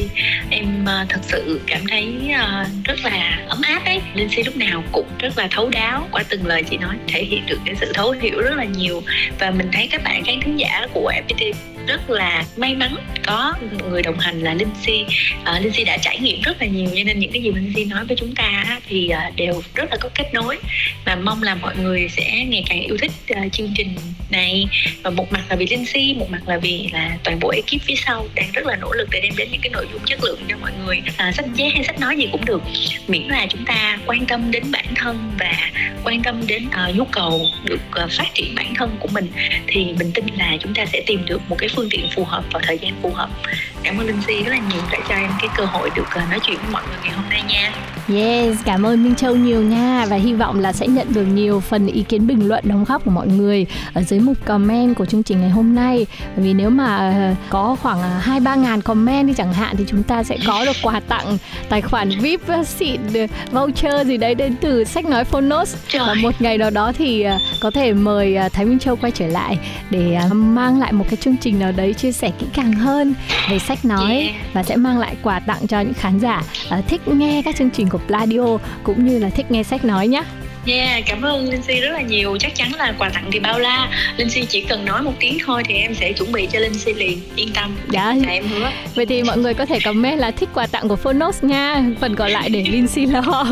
em 0.50 0.84
uh, 0.84 1.10
thật 1.10 1.20
sự 1.24 1.62
cảm 1.68 1.82
thấy 1.90 2.20
uh, 2.30 2.86
rất 2.86 3.00
là 3.04 3.40
ấm 3.50 3.62
áp 3.62 3.86
ấy. 3.86 4.02
Linh 4.16 4.30
Si 4.30 4.44
lúc 4.44 4.58
nào 4.58 4.84
cũng 4.92 5.08
rất 5.20 5.38
là 5.38 5.48
thấu 5.52 5.70
đáo 5.70 6.08
qua 6.12 6.24
từng 6.30 6.48
lời 6.48 6.64
chị 6.64 6.78
nói, 6.78 6.96
thể 7.08 7.24
hiện 7.24 7.46
được 7.46 7.60
cái 7.66 7.76
sự 7.76 7.92
thấu 7.94 8.12
hiểu 8.12 8.42
rất 8.42 8.56
là 8.56 8.64
nhiều. 8.64 9.04
Và 9.40 9.52
mình 9.52 9.70
thấy 9.74 9.88
các 9.92 10.04
bạn 10.04 10.24
khán 10.24 10.42
thính 10.42 10.60
giả 10.60 10.88
của 10.94 11.12
FPT 11.28 11.54
rất 11.88 12.10
là 12.10 12.44
may 12.58 12.76
mắn 12.76 12.96
có 13.26 13.54
một 13.72 13.90
người 13.90 14.02
đồng 14.02 14.20
hành 14.20 14.42
là 14.42 14.54
Linh 14.54 14.70
Si. 14.82 15.06
à, 15.44 15.60
Linh 15.60 15.74
Si 15.74 15.84
đã 15.84 15.98
trải 15.98 16.20
nghiệm 16.20 16.42
rất 16.42 16.62
là 16.62 16.68
nhiều 16.68 16.90
cho 16.96 17.04
nên 17.06 17.20
những 17.20 17.32
cái 17.32 17.42
gì 17.42 17.52
Linh 17.52 17.72
Si 17.76 17.86
nói 17.86 18.06
với 18.06 18.18
chúng 18.18 18.36
ta 18.36 18.64
á, 18.68 18.80
thì 18.88 19.10
à, 19.10 19.32
đều 19.36 19.62
rất 19.76 19.92
là 19.92 19.98
có 19.98 20.10
kết 20.16 20.34
nối. 20.34 20.58
Và 21.06 21.16
mong 21.16 21.44
là 21.44 21.56
mọi 21.56 21.76
người 21.76 22.08
sẽ 22.10 22.46
ngày 22.48 22.64
càng 22.70 22.82
yêu 22.82 22.98
thích 23.02 23.12
à, 23.28 23.48
chương 23.52 23.74
trình 23.76 23.96
này. 24.30 24.66
Và 25.04 25.10
một 25.10 25.32
mặt 25.32 25.42
là 25.50 25.56
vì 25.56 25.68
Linh 25.68 25.86
Si 25.86 26.14
một 26.14 26.32
mặt 26.32 26.42
là 26.48 26.58
vì 26.58 26.90
là 26.94 27.18
toàn 27.24 27.40
bộ 27.40 27.50
ekip 27.50 27.82
phía 27.82 27.96
sau 27.96 28.28
đang 28.36 28.52
rất 28.54 28.66
là 28.66 28.76
nỗ 28.76 28.94
lực 28.94 29.08
để 29.12 29.20
đem 29.22 29.34
đến 29.38 29.48
những 29.52 29.62
cái 29.62 29.70
nội 29.70 29.88
dung 29.94 30.02
chất 30.06 30.24
lượng 30.24 30.40
cho 30.50 30.58
mọi 30.62 30.72
người. 30.86 31.02
À, 31.18 31.32
sách 31.32 31.46
giấy 31.56 31.70
hay 31.70 31.84
sách 31.84 32.00
nói 32.00 32.18
gì 32.18 32.28
cũng 32.32 32.46
được. 32.46 32.62
Miễn 33.08 33.24
là 33.28 33.46
chúng 33.50 33.66
ta 33.66 34.00
quan 34.06 34.26
tâm 34.26 34.52
đến 34.52 34.64
bản 34.72 34.86
thân 34.96 35.32
và 35.40 35.72
quan 36.04 36.24
tâm 36.24 36.48
đến 36.48 36.68
à, 36.72 36.92
nhu 36.96 37.06
cầu 37.06 37.46
được 37.64 37.82
à, 37.92 38.08
phát 38.18 38.28
triển 38.34 38.56
bản 38.56 38.74
thân 38.76 38.98
của 39.00 39.08
mình 39.12 39.28
thì 39.68 39.86
mình 40.00 40.12
tin 40.14 40.26
là 40.38 40.58
chúng 40.60 40.74
ta 40.74 40.86
sẽ 40.86 41.04
tìm 41.06 41.26
được 41.26 41.42
một 41.50 41.56
cái 41.60 41.70
phương 41.76 41.88
tiện 41.92 42.08
phù 42.16 42.24
hợp 42.24 42.44
vào 42.54 42.62
thời 42.66 42.80
gian 42.80 42.94
phù 43.02 43.12
hợp 43.14 43.30
cảm 43.84 43.98
ơn 43.98 44.08
Linh 44.08 44.22
Si 44.28 44.44
rất 44.44 44.52
là 44.52 44.60
nhiều 44.74 44.82
đã 44.92 44.98
cho 45.10 45.16
em 45.16 45.32
cái 45.40 45.50
cơ 45.58 45.66
hội 45.66 45.90
được 45.96 46.08
à, 46.10 46.28
nói 46.30 46.40
chuyện 46.44 46.58
với 46.62 46.72
mọi 46.72 46.84
người 46.88 46.98
ngày 47.04 47.14
hôm 47.14 47.26
nay 47.30 47.44
nha. 47.50 47.72
Yes, 48.16 48.58
cảm 48.66 48.86
ơn 48.86 49.04
Minh 49.04 49.16
Châu 49.16 49.36
nhiều 49.36 49.62
nha. 49.62 50.06
Và 50.10 50.16
hy 50.16 50.34
vọng 50.34 50.60
là 50.60 50.74
sẽ 50.74 50.88
nhận 50.88 51.14
được 51.14 51.24
nhiều 51.24 51.60
phần 51.60 51.88
ý 51.88 52.04
kiến 52.04 52.28
bình 52.28 52.48
luận 52.48 52.64
đóng 52.68 52.86
góp 52.88 53.06
của 53.06 53.12
mọi 53.12 53.28
người 53.28 53.66
ở 53.94 54.02
dưới 54.02 54.20
mục 54.20 54.38
comment 54.46 54.96
của 54.96 55.06
chương 55.06 55.24
trình 55.24 55.42
ngày 55.42 55.50
hôm 55.50 55.76
nay. 55.76 56.06
Vì 56.36 56.54
nếu 56.54 56.70
mà 56.70 56.98
ờ, 56.98 57.36
có 57.50 57.76
khoảng 57.82 58.02
ờ, 58.02 58.18
hai 58.22 58.40
ba 58.40 58.56
ngàn 58.56 58.82
comment 58.82 59.28
đi 59.28 59.34
chẳng 59.38 59.54
hạn 59.54 59.76
thì 59.78 59.84
chúng 59.88 60.04
ta 60.04 60.24
sẽ 60.24 60.38
có 60.48 60.66
được 60.66 60.76
quà 60.84 61.00
tặng 61.00 61.38
tài 61.70 61.82
khoản 61.82 62.10
VIP 62.10 62.42
xịn 62.66 63.02
voucher 63.52 64.08
gì 64.08 64.18
đấy 64.18 64.36
đến 64.36 64.56
từ 64.62 64.84
sách 64.84 65.06
nói 65.06 65.24
Phonos. 65.24 65.76
Và 65.94 66.14
một 66.14 66.42
ngày 66.42 66.58
nào 66.58 66.70
đó 66.70 66.92
thì 66.98 67.26
có 67.62 67.72
thể 67.72 67.94
mời 67.94 68.38
Thái 68.54 68.66
Minh 68.66 68.80
Châu 68.80 68.96
quay 68.96 69.12
trở 69.12 69.28
lại 69.28 69.58
để 69.90 70.20
mang 70.34 70.80
lại 70.80 70.92
một 70.92 71.06
cái 71.10 71.16
chương 71.16 71.38
trình 71.38 71.60
nào 71.60 71.72
đấy 71.72 71.94
chia 71.94 72.12
sẻ 72.12 72.32
kỹ 72.40 72.46
càng 72.54 72.74
hơn 72.74 73.14
về 73.50 73.60
sách 73.60 73.71
nói 73.86 74.34
và 74.54 74.64
sẽ 74.64 74.76
mang 74.76 75.00
lại 75.00 75.16
quà 75.24 75.40
tặng 75.40 75.68
cho 75.68 75.80
những 75.80 75.94
khán 75.94 76.20
giả 76.20 76.44
thích 76.88 77.08
nghe 77.08 77.42
các 77.46 77.56
chương 77.56 77.70
trình 77.70 77.90
của 77.90 78.00
Pladio 78.08 78.58
cũng 78.84 79.06
như 79.06 79.20
là 79.20 79.30
thích 79.30 79.52
nghe 79.52 79.64
sách 79.64 79.86
nói 79.86 80.08
nhé. 80.08 80.24
Yeah, 80.66 81.04
cảm 81.06 81.22
ơn 81.22 81.50
Linh 81.50 81.62
Si 81.62 81.82
rất 81.82 81.90
là 81.92 82.02
nhiều. 82.02 82.38
Chắc 82.40 82.56
chắn 82.56 82.74
là 82.74 82.94
quà 82.98 83.10
tặng 83.10 83.30
thì 83.32 83.40
bao 83.40 83.60
la. 83.60 83.90
Linh 84.18 84.30
Si 84.30 84.46
chỉ 84.46 84.62
cần 84.62 84.86
nói 84.86 85.02
một 85.02 85.14
tiếng 85.20 85.38
thôi 85.46 85.64
thì 85.66 85.76
em 85.76 85.96
sẽ 85.96 86.12
chuẩn 86.12 86.32
bị 86.32 86.48
cho 86.52 86.60
Linh 86.60 86.74
Si 86.74 86.94
liền. 86.94 87.22
Yên 87.36 87.54
tâm. 87.54 87.76
Dạ. 87.90 88.14
Dạ 88.24 88.30
em 88.30 88.48
hứa. 88.48 88.72
Vậy 88.96 89.06
thì 89.06 89.24
mọi 89.24 89.38
người 89.38 89.54
có 89.54 89.66
thể 89.66 89.80
comment 89.80 90.20
là 90.20 90.32
thích 90.32 90.50
quà 90.54 90.68
tặng 90.68 90.88
của 90.88 90.96
Phonos 90.96 91.44
nha. 91.44 91.84
Phần 92.00 92.16
còn 92.16 92.32
lại 92.32 92.50
để 92.50 92.64
Linh 92.72 92.88
Si 92.88 93.06
lo. 93.06 93.22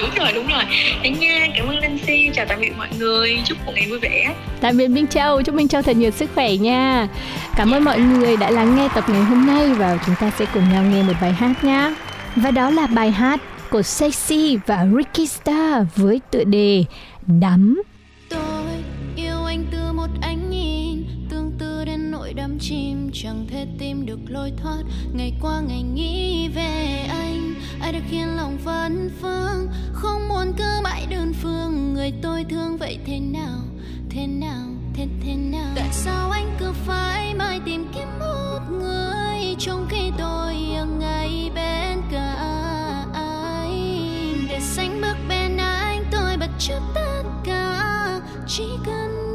đúng 0.00 0.10
rồi, 0.16 0.32
đúng 0.34 0.46
rồi. 0.46 0.62
Thế 1.02 1.10
nha, 1.10 1.46
cảm 1.56 1.66
ơn 1.68 1.78
Linh 1.78 1.98
Si. 2.06 2.30
Chào 2.34 2.46
tạm 2.46 2.60
biệt 2.60 2.72
mọi 2.78 2.88
người. 2.98 3.38
Chúc 3.44 3.58
một 3.66 3.72
ngày 3.74 3.86
vui 3.88 3.98
vẻ. 3.98 4.34
Tạm 4.60 4.76
biệt 4.76 4.88
Minh 4.88 5.06
Châu. 5.06 5.42
Chúc 5.42 5.54
Minh 5.54 5.68
Châu 5.68 5.82
thật 5.82 5.96
nhiều 5.96 6.10
sức 6.10 6.30
khỏe 6.34 6.56
nha. 6.56 7.08
Cảm 7.56 7.70
ơn 7.70 7.84
mọi 7.84 8.00
người 8.00 8.36
đã 8.36 8.50
lắng 8.50 8.76
nghe 8.76 8.88
tập 8.94 9.04
ngày 9.08 9.22
hôm 9.22 9.46
nay 9.46 9.68
và 9.68 9.98
chúng 10.06 10.14
ta 10.20 10.30
sẽ 10.38 10.44
cùng 10.54 10.72
nhau 10.72 10.82
nghe 10.82 11.02
một 11.02 11.14
bài 11.20 11.32
hát 11.32 11.64
nha. 11.64 11.94
Và 12.36 12.50
đó 12.50 12.70
là 12.70 12.86
bài 12.86 13.10
hát 13.10 13.40
của 13.70 13.82
Sexy 13.82 14.56
và 14.66 14.86
Ricky 14.96 15.26
Star 15.26 15.86
với 15.96 16.20
tựa 16.30 16.44
đề 16.44 16.84
Đắm. 17.26 17.82
Tôi 18.30 18.84
yêu 19.16 19.44
anh 19.44 19.64
từ 19.72 19.92
một 19.92 20.08
ánh 20.20 20.50
nhìn, 20.50 21.04
tương 21.30 21.52
tư 21.58 21.84
đến 21.84 22.10
nỗi 22.10 22.32
đắm 22.32 22.58
chìm, 22.60 23.10
chẳng 23.14 23.46
thể 23.50 23.66
tìm 23.78 24.06
được 24.06 24.18
lối 24.28 24.52
thoát. 24.62 24.82
Ngày 25.12 25.32
qua 25.40 25.60
ngày 25.60 25.82
nghĩ 25.82 26.48
về 26.48 27.06
anh, 27.10 27.54
ai 27.80 27.92
đã 27.92 28.00
khiến 28.10 28.36
lòng 28.36 28.58
vấn 28.64 29.10
vương 29.22 29.68
không 29.92 30.28
muốn 30.28 30.52
cứ 30.58 30.80
mãi 30.84 31.06
đơn 31.10 31.32
phương, 31.42 31.94
người 31.94 32.12
tôi 32.22 32.44
thương 32.50 32.76
vậy 32.76 32.98
thế 33.06 33.20
nào? 33.20 33.58
Thế 34.10 34.26
nào, 34.26 34.66
thế 34.94 35.06
thế 35.24 35.34
nào? 35.34 35.72
Tại 35.76 35.88
sao 35.92 36.30
anh 36.30 36.56
cứ 36.58 36.72
phải 36.86 37.34
mãi 37.34 37.60
tìm 37.64 37.86
kiếm 37.94 38.08
một 38.18 38.58
người? 38.70 39.54
Trong 39.58 39.86
khi 39.90 40.10
tôi 40.18 40.54
e 40.54 40.58
yêu 40.58 40.86
ngay 41.00 41.17
sánh 44.78 45.00
bước 45.00 45.16
bên 45.28 45.56
anh 45.56 46.04
tôi 46.12 46.36
bất 46.36 46.50
chấp 46.58 46.80
tất 46.94 47.22
cả. 47.44 48.20
Chỉ 48.46 48.68
cần 48.86 49.27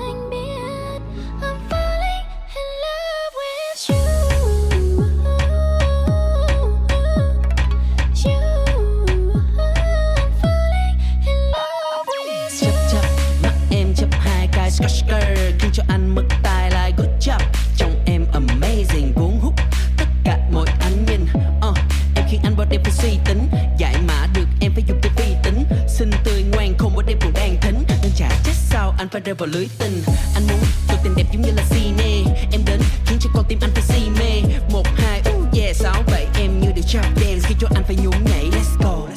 và 29.14 29.20
phải 29.20 29.22
rơi 29.26 29.36
vào 29.36 29.48
lưới 29.48 29.68
tình. 29.80 30.04
Anh 30.36 30.48
muốn 30.48 30.60
tôi 30.88 30.98
tình 31.04 31.14
đẹp 31.18 31.24
giống 31.34 31.42
như 31.42 31.52
là 31.56 31.64
cine. 31.70 32.24
Em 32.52 32.62
đến 32.66 32.82
khiến 33.06 33.18
cho 33.22 33.30
con 33.34 33.46
tim 33.48 33.60
anh 33.62 33.72
phải 33.74 33.84
si 33.84 34.10
mê. 34.20 34.56
Một, 34.72 34.88
hai 34.96 35.20
uh 35.20 35.58
yeah, 35.58 35.76
sáu 35.76 36.04
vậy 36.08 36.28
em 36.40 36.60
như 36.60 36.68
được 36.76 36.82
trap 36.88 37.06
dance. 37.16 37.40
Khi 37.44 37.56
cho 37.60 37.68
anh 37.76 37.84
phải 37.84 37.96
nhún 37.96 38.26
nhảy. 38.26 38.50
Let's 38.52 38.84
go 38.84 39.08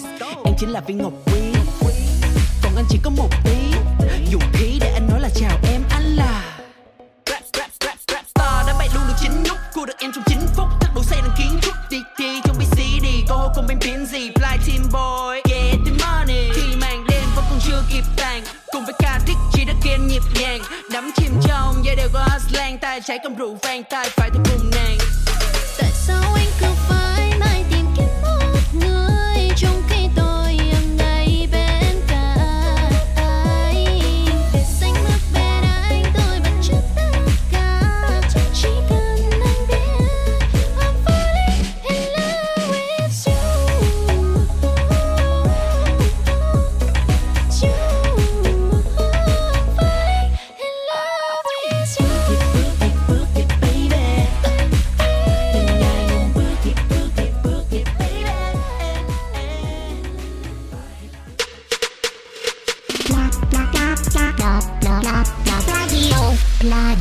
em 0.44 0.54
chính 0.58 0.70
là 0.70 0.80
viên 0.80 0.98
ngọc. 0.98 1.25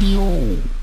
Em 0.01 0.74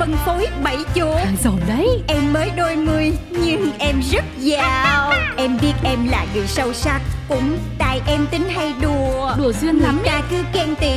phân 0.00 0.16
phối 0.26 0.46
bảy 0.64 0.76
chỗ. 0.94 1.16
Giàu 1.42 1.58
đấy. 1.68 2.02
Em 2.08 2.32
mới 2.32 2.50
đôi 2.56 2.76
mươi 2.76 3.12
nhưng 3.30 3.70
em 3.78 4.00
rất 4.12 4.24
giàu. 4.38 5.12
Em 5.36 5.58
biết 5.60 5.72
em 5.84 6.08
là 6.08 6.26
người 6.34 6.46
sâu 6.46 6.72
sắc 6.72 7.00
Cũng 7.28 7.58
tại 7.78 8.00
em 8.06 8.26
tính 8.30 8.48
hay 8.48 8.74
đùa. 8.82 9.34
Đùa 9.38 9.52
duyên 9.52 9.78
lắm 9.78 9.96
Người 9.96 10.06
ta 10.06 10.22
cứ 10.30 10.36
khen 10.52 10.74
tì 10.76 10.92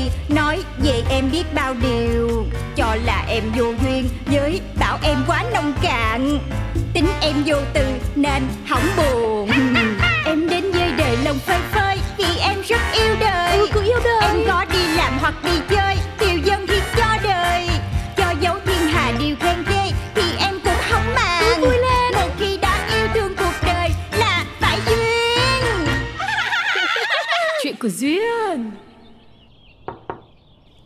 của 27.83 27.89
duyên. 27.89 28.71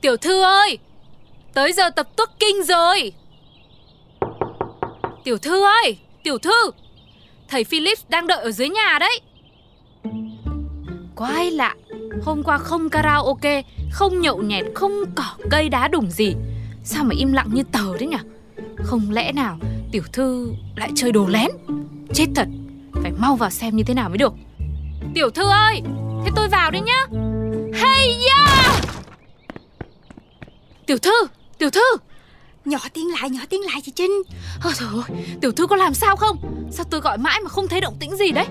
Tiểu 0.02 0.18
thư 0.18 0.42
ơi 0.42 0.78
Tới 1.54 1.74
giờ 1.74 1.90
tập 1.90 2.08
tuất 2.16 2.30
kinh 2.40 2.64
rồi. 2.64 3.14
Tiểu 5.24 5.38
thư 5.38 5.64
ơi 5.64 5.98
Tiểu 6.24 6.38
thư 6.38 6.72
Thầy 7.48 7.64
Philip 7.64 7.98
đang 8.10 8.28
đợi 8.28 8.44
ở 8.44 8.52
dưới 8.52 8.70
nhà 8.70 8.98
đấy. 9.00 9.22
Quái 11.16 11.52
lạ 11.52 11.76
Hôm 12.24 12.44
qua 12.44 12.58
không 12.58 12.90
karaoke 12.90 13.62
Không 13.92 14.22
nhậu 14.22 14.42
nhẹt 14.42 14.66
Không 14.76 14.92
cỏ 15.16 15.36
cây 15.52 15.70
đá 15.70 15.88
đủng 15.88 16.10
gì. 16.12 16.36
Sao 16.84 17.04
mà 17.04 17.16
im 17.18 17.34
lặng 17.34 17.50
như 17.54 17.64
tờ 17.72 17.98
đấy 18.00 18.08
nhỉ 18.08 18.18
Không 18.76 19.12
lẽ 19.12 19.32
nào 19.32 19.60
Tiểu 19.92 20.04
thư 20.14 20.54
lại 20.76 20.90
chơi 20.96 21.12
đồ 21.12 21.28
lén? 21.28 21.52
Chết 22.14 22.26
thật 22.36 22.48
Phải 22.94 23.12
mau 23.12 23.36
vào 23.36 23.50
xem 23.50 23.76
như 23.76 23.84
thế 23.84 23.94
nào 23.94 24.10
mới 24.10 24.18
được. 24.18 24.34
Tiểu 25.14 25.30
thư 25.30 25.44
ơi 25.50 25.82
Thế 26.28 26.32
tôi 26.36 26.48
vào 26.48 26.72
đây 26.72 26.82
nhá. 26.82 27.08
Hey 27.74 28.18
ya 28.30 28.80
Tiểu 30.86 30.98
thư 30.98 31.28
Tiểu 31.58 31.70
thư. 31.70 31.98
Nhỏ 32.66 32.78
tiếng 32.94 33.12
lại, 33.12 33.30
nhỏ 33.30 33.42
tiếng 33.50 33.62
lại 33.62 33.82
chị 33.84 33.92
Trinh. 33.96 34.12
Ôi 34.64 34.74
trời 34.76 34.90
ơi 34.94 35.26
Tiểu 35.42 35.52
thư 35.52 35.68
có 35.68 35.76
làm 35.76 35.94
sao 35.94 36.16
không? 36.16 36.38
Sao 36.72 36.86
tôi 36.90 37.02
gọi 37.02 37.18
mãi 37.18 37.42
mà 37.44 37.50
không 37.50 37.68
thấy 37.68 37.82
động 37.82 37.98
tĩnh 38.00 38.16
gì 38.16 38.32
đấy? 38.32 38.46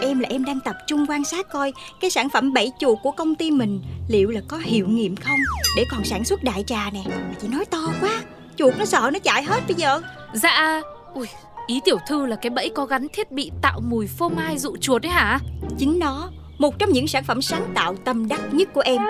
Em 0.00 0.18
là 0.18 0.28
em 0.28 0.44
đang 0.44 0.60
tập 0.60 0.76
trung 0.86 1.06
quan 1.08 1.24
sát 1.24 1.46
coi 1.52 1.72
Cái 2.00 2.10
sản 2.10 2.28
phẩm 2.28 2.52
bẫy 2.52 2.72
chuột 2.80 2.98
của 3.02 3.10
công 3.10 3.34
ty 3.34 3.50
mình 3.50 3.82
Liệu 4.08 4.30
là 4.30 4.40
có 4.48 4.56
hiệu 4.56 4.88
nghiệm 4.88 5.16
không 5.16 5.38
Để 5.76 5.84
còn 5.90 6.04
sản 6.04 6.24
xuất 6.24 6.42
đại 6.42 6.64
trà 6.66 6.90
nè. 6.90 7.02
Mà 7.06 7.34
chị 7.42 7.48
nói 7.48 7.64
to 7.64 7.92
quá 8.00 8.22
Chuột 8.56 8.74
nó 8.78 8.84
sợ 8.84 9.10
nó 9.12 9.18
chạy 9.18 9.42
hết 9.42 9.60
bây 9.68 9.74
giờ. 9.74 10.00
Dạ. 10.32 10.80
Ui 11.14 11.26
Ý 11.68 11.80
tiểu 11.84 11.98
thư 12.06 12.26
là 12.26 12.36
cái 12.36 12.50
bẫy 12.50 12.70
có 12.74 12.86
gắn 12.86 13.06
thiết 13.12 13.32
bị 13.32 13.50
tạo 13.62 13.80
mùi 13.80 14.06
phô 14.06 14.28
mai 14.28 14.58
dụ 14.58 14.76
chuột 14.76 15.02
đấy 15.02 15.12
hả? 15.12 15.38
Chính 15.78 15.98
nó 15.98 16.30
Một 16.58 16.78
trong 16.78 16.90
những 16.92 17.08
sản 17.08 17.24
phẩm 17.24 17.42
sáng 17.42 17.72
tạo 17.74 17.96
tâm 18.04 18.28
đắc 18.28 18.40
nhất 18.52 18.68
của 18.74 18.80
em. 18.80 19.02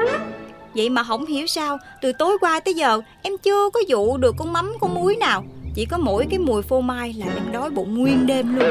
Vậy 0.75 0.91
mà 0.91 1.05
không 1.05 1.27
hiểu 1.27 1.47
sao 1.47 1.79
Từ 2.03 2.13
tối 2.19 2.39
qua 2.41 2.61
tới 2.61 2.75
giờ 2.75 3.01
Em 3.23 3.33
chưa 3.43 3.71
có 3.71 3.81
dụ 3.89 4.17
được 4.17 4.35
con 4.39 4.53
mắm 4.53 4.73
con 4.81 4.95
muối 4.95 5.17
nào. 5.17 5.45
Chỉ 5.75 5.85
có 5.85 5.99
mỗi 5.99 6.27
cái 6.31 6.39
mùi 6.39 6.63
phô 6.63 6.81
mai 6.81 7.15
là 7.19 7.27
em 7.27 7.53
đói 7.53 7.71
bụng 7.71 7.99
nguyên 7.99 8.27
đêm 8.27 8.57
luôn. 8.57 8.69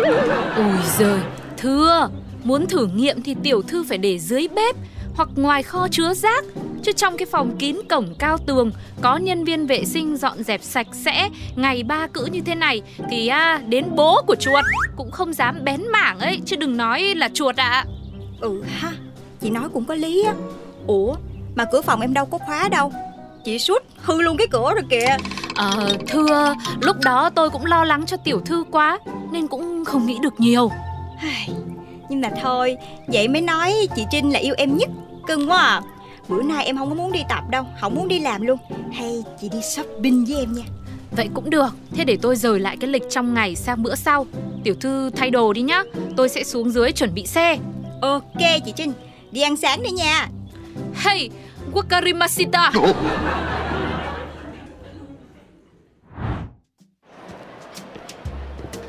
Ôi 0.56 0.76
giời 0.97 1.19
Thưa 1.58 2.10
Muốn 2.43 2.67
thử 2.67 2.88
nghiệm 2.88 3.21
thì 3.21 3.36
tiểu 3.43 3.62
thư 3.62 3.84
phải 3.84 3.97
để 3.97 4.19
dưới 4.19 4.47
bếp 4.56 4.76
Hoặc 5.17 5.30
ngoài 5.36 5.63
kho 5.63 5.88
chứa 5.91 6.13
rác. 6.13 6.45
Chứ 6.84 6.91
trong 6.91 7.17
cái 7.17 7.25
phòng 7.25 7.58
kín 7.58 7.75
cổng 7.89 8.13
cao 8.19 8.38
tường 8.38 8.71
Có 9.01 9.17
nhân 9.17 9.43
viên 9.43 9.67
vệ 9.67 9.86
sinh 9.86 10.17
dọn 10.17 10.43
dẹp 10.43 10.63
sạch 10.63 10.88
sẽ 10.91 11.30
Ngày 11.56 11.84
ba 11.84 12.08
cữ 12.08 12.25
như 12.32 12.41
thế 12.41 12.56
này 12.56 12.82
Thì 13.10 13.27
à, 13.27 13.62
đến 13.67 13.86
bố 13.95 14.21
của 14.27 14.36
chuột 14.36 14.65
Cũng 14.95 15.12
không 15.12 15.34
dám 15.34 15.63
bén 15.63 15.88
mảng 15.88 16.19
ấy 16.19 16.41
Chứ 16.45 16.56
đừng 16.56 16.77
nói 16.77 17.01
là 17.15 17.30
chuột 17.34 17.56
ạ. 17.56 17.86
Ừ 18.41 18.62
ha 18.67 18.91
Chị 19.41 19.49
nói 19.49 19.69
cũng 19.73 19.86
có 19.86 19.95
lý 19.95 20.23
á. 20.23 20.34
Ủa 20.88 21.15
mà 21.56 21.65
cửa 21.71 21.82
phòng 21.82 22.01
em 22.01 22.13
đâu 22.13 22.25
có 22.25 22.38
khóa 22.38 22.69
đâu. 22.69 22.91
Chị 23.45 23.60
sút 23.60 23.84
hư 23.97 24.21
luôn 24.21 24.38
cái 24.38 24.47
cửa 24.51 24.73
rồi 24.73 24.84
kìa. 24.89 25.17
Ờ 25.56 25.97
thưa 26.08 26.56
Lúc 26.82 26.95
đó 27.03 27.30
tôi 27.30 27.49
cũng 27.49 27.65
lo 27.65 27.84
lắng 27.84 28.06
cho 28.06 28.17
tiểu 28.17 28.41
thư 28.45 28.63
quá 28.71 28.99
Nên 29.32 29.47
cũng 29.47 29.86
không 29.86 30.06
nghĩ 30.06 30.17
được 30.21 30.39
nhiều 30.39 30.71
Nhưng 32.09 32.21
mà 32.21 32.29
thôi 32.41 32.77
Vậy 33.07 33.27
mới 33.27 33.41
nói 33.41 33.87
chị 33.95 34.05
Trinh 34.11 34.33
là 34.33 34.39
yêu 34.39 34.55
em 34.57 34.77
nhất. 34.77 34.89
Cưng 35.27 35.49
quá 35.51 35.57
à. 35.57 35.81
Bữa 36.27 36.41
nay 36.41 36.65
em 36.65 36.77
không 36.77 36.89
có 36.89 36.95
muốn 36.95 37.11
đi 37.11 37.19
tập 37.29 37.43
đâu 37.49 37.63
Không 37.81 37.95
muốn 37.95 38.07
đi 38.07 38.19
làm 38.19 38.41
luôn. 38.41 38.57
Hay 38.93 39.23
chị 39.41 39.49
đi 39.49 39.61
shopping 39.61 40.25
với 40.25 40.39
em 40.39 40.53
nha. 40.53 40.63
Vậy 41.11 41.29
cũng 41.33 41.49
được 41.49 41.69
Thế 41.91 42.03
để 42.03 42.17
tôi 42.21 42.35
rời 42.35 42.59
lại 42.59 42.77
cái 42.79 42.89
lịch 42.89 43.03
trong 43.09 43.33
ngày 43.33 43.55
sang 43.55 43.83
bữa 43.83 43.95
sau. 43.95 44.25
Tiểu 44.63 44.75
thư 44.79 45.09
thay 45.09 45.29
đồ 45.29 45.53
đi 45.53 45.61
nhá 45.61 45.83
Tôi 46.17 46.29
sẽ 46.29 46.43
xuống 46.43 46.69
dưới 46.69 46.91
chuẩn 46.91 47.13
bị 47.13 47.25
xe. 47.25 47.57
Ok 48.01 48.39
chị 48.65 48.73
Trinh 48.75 48.93
Đi 49.31 49.41
ăn 49.41 49.55
sáng 49.57 49.83
đi 49.83 49.89
nha. 49.89 50.27
Hey 50.95 51.29
Wakarimashita 51.73 52.71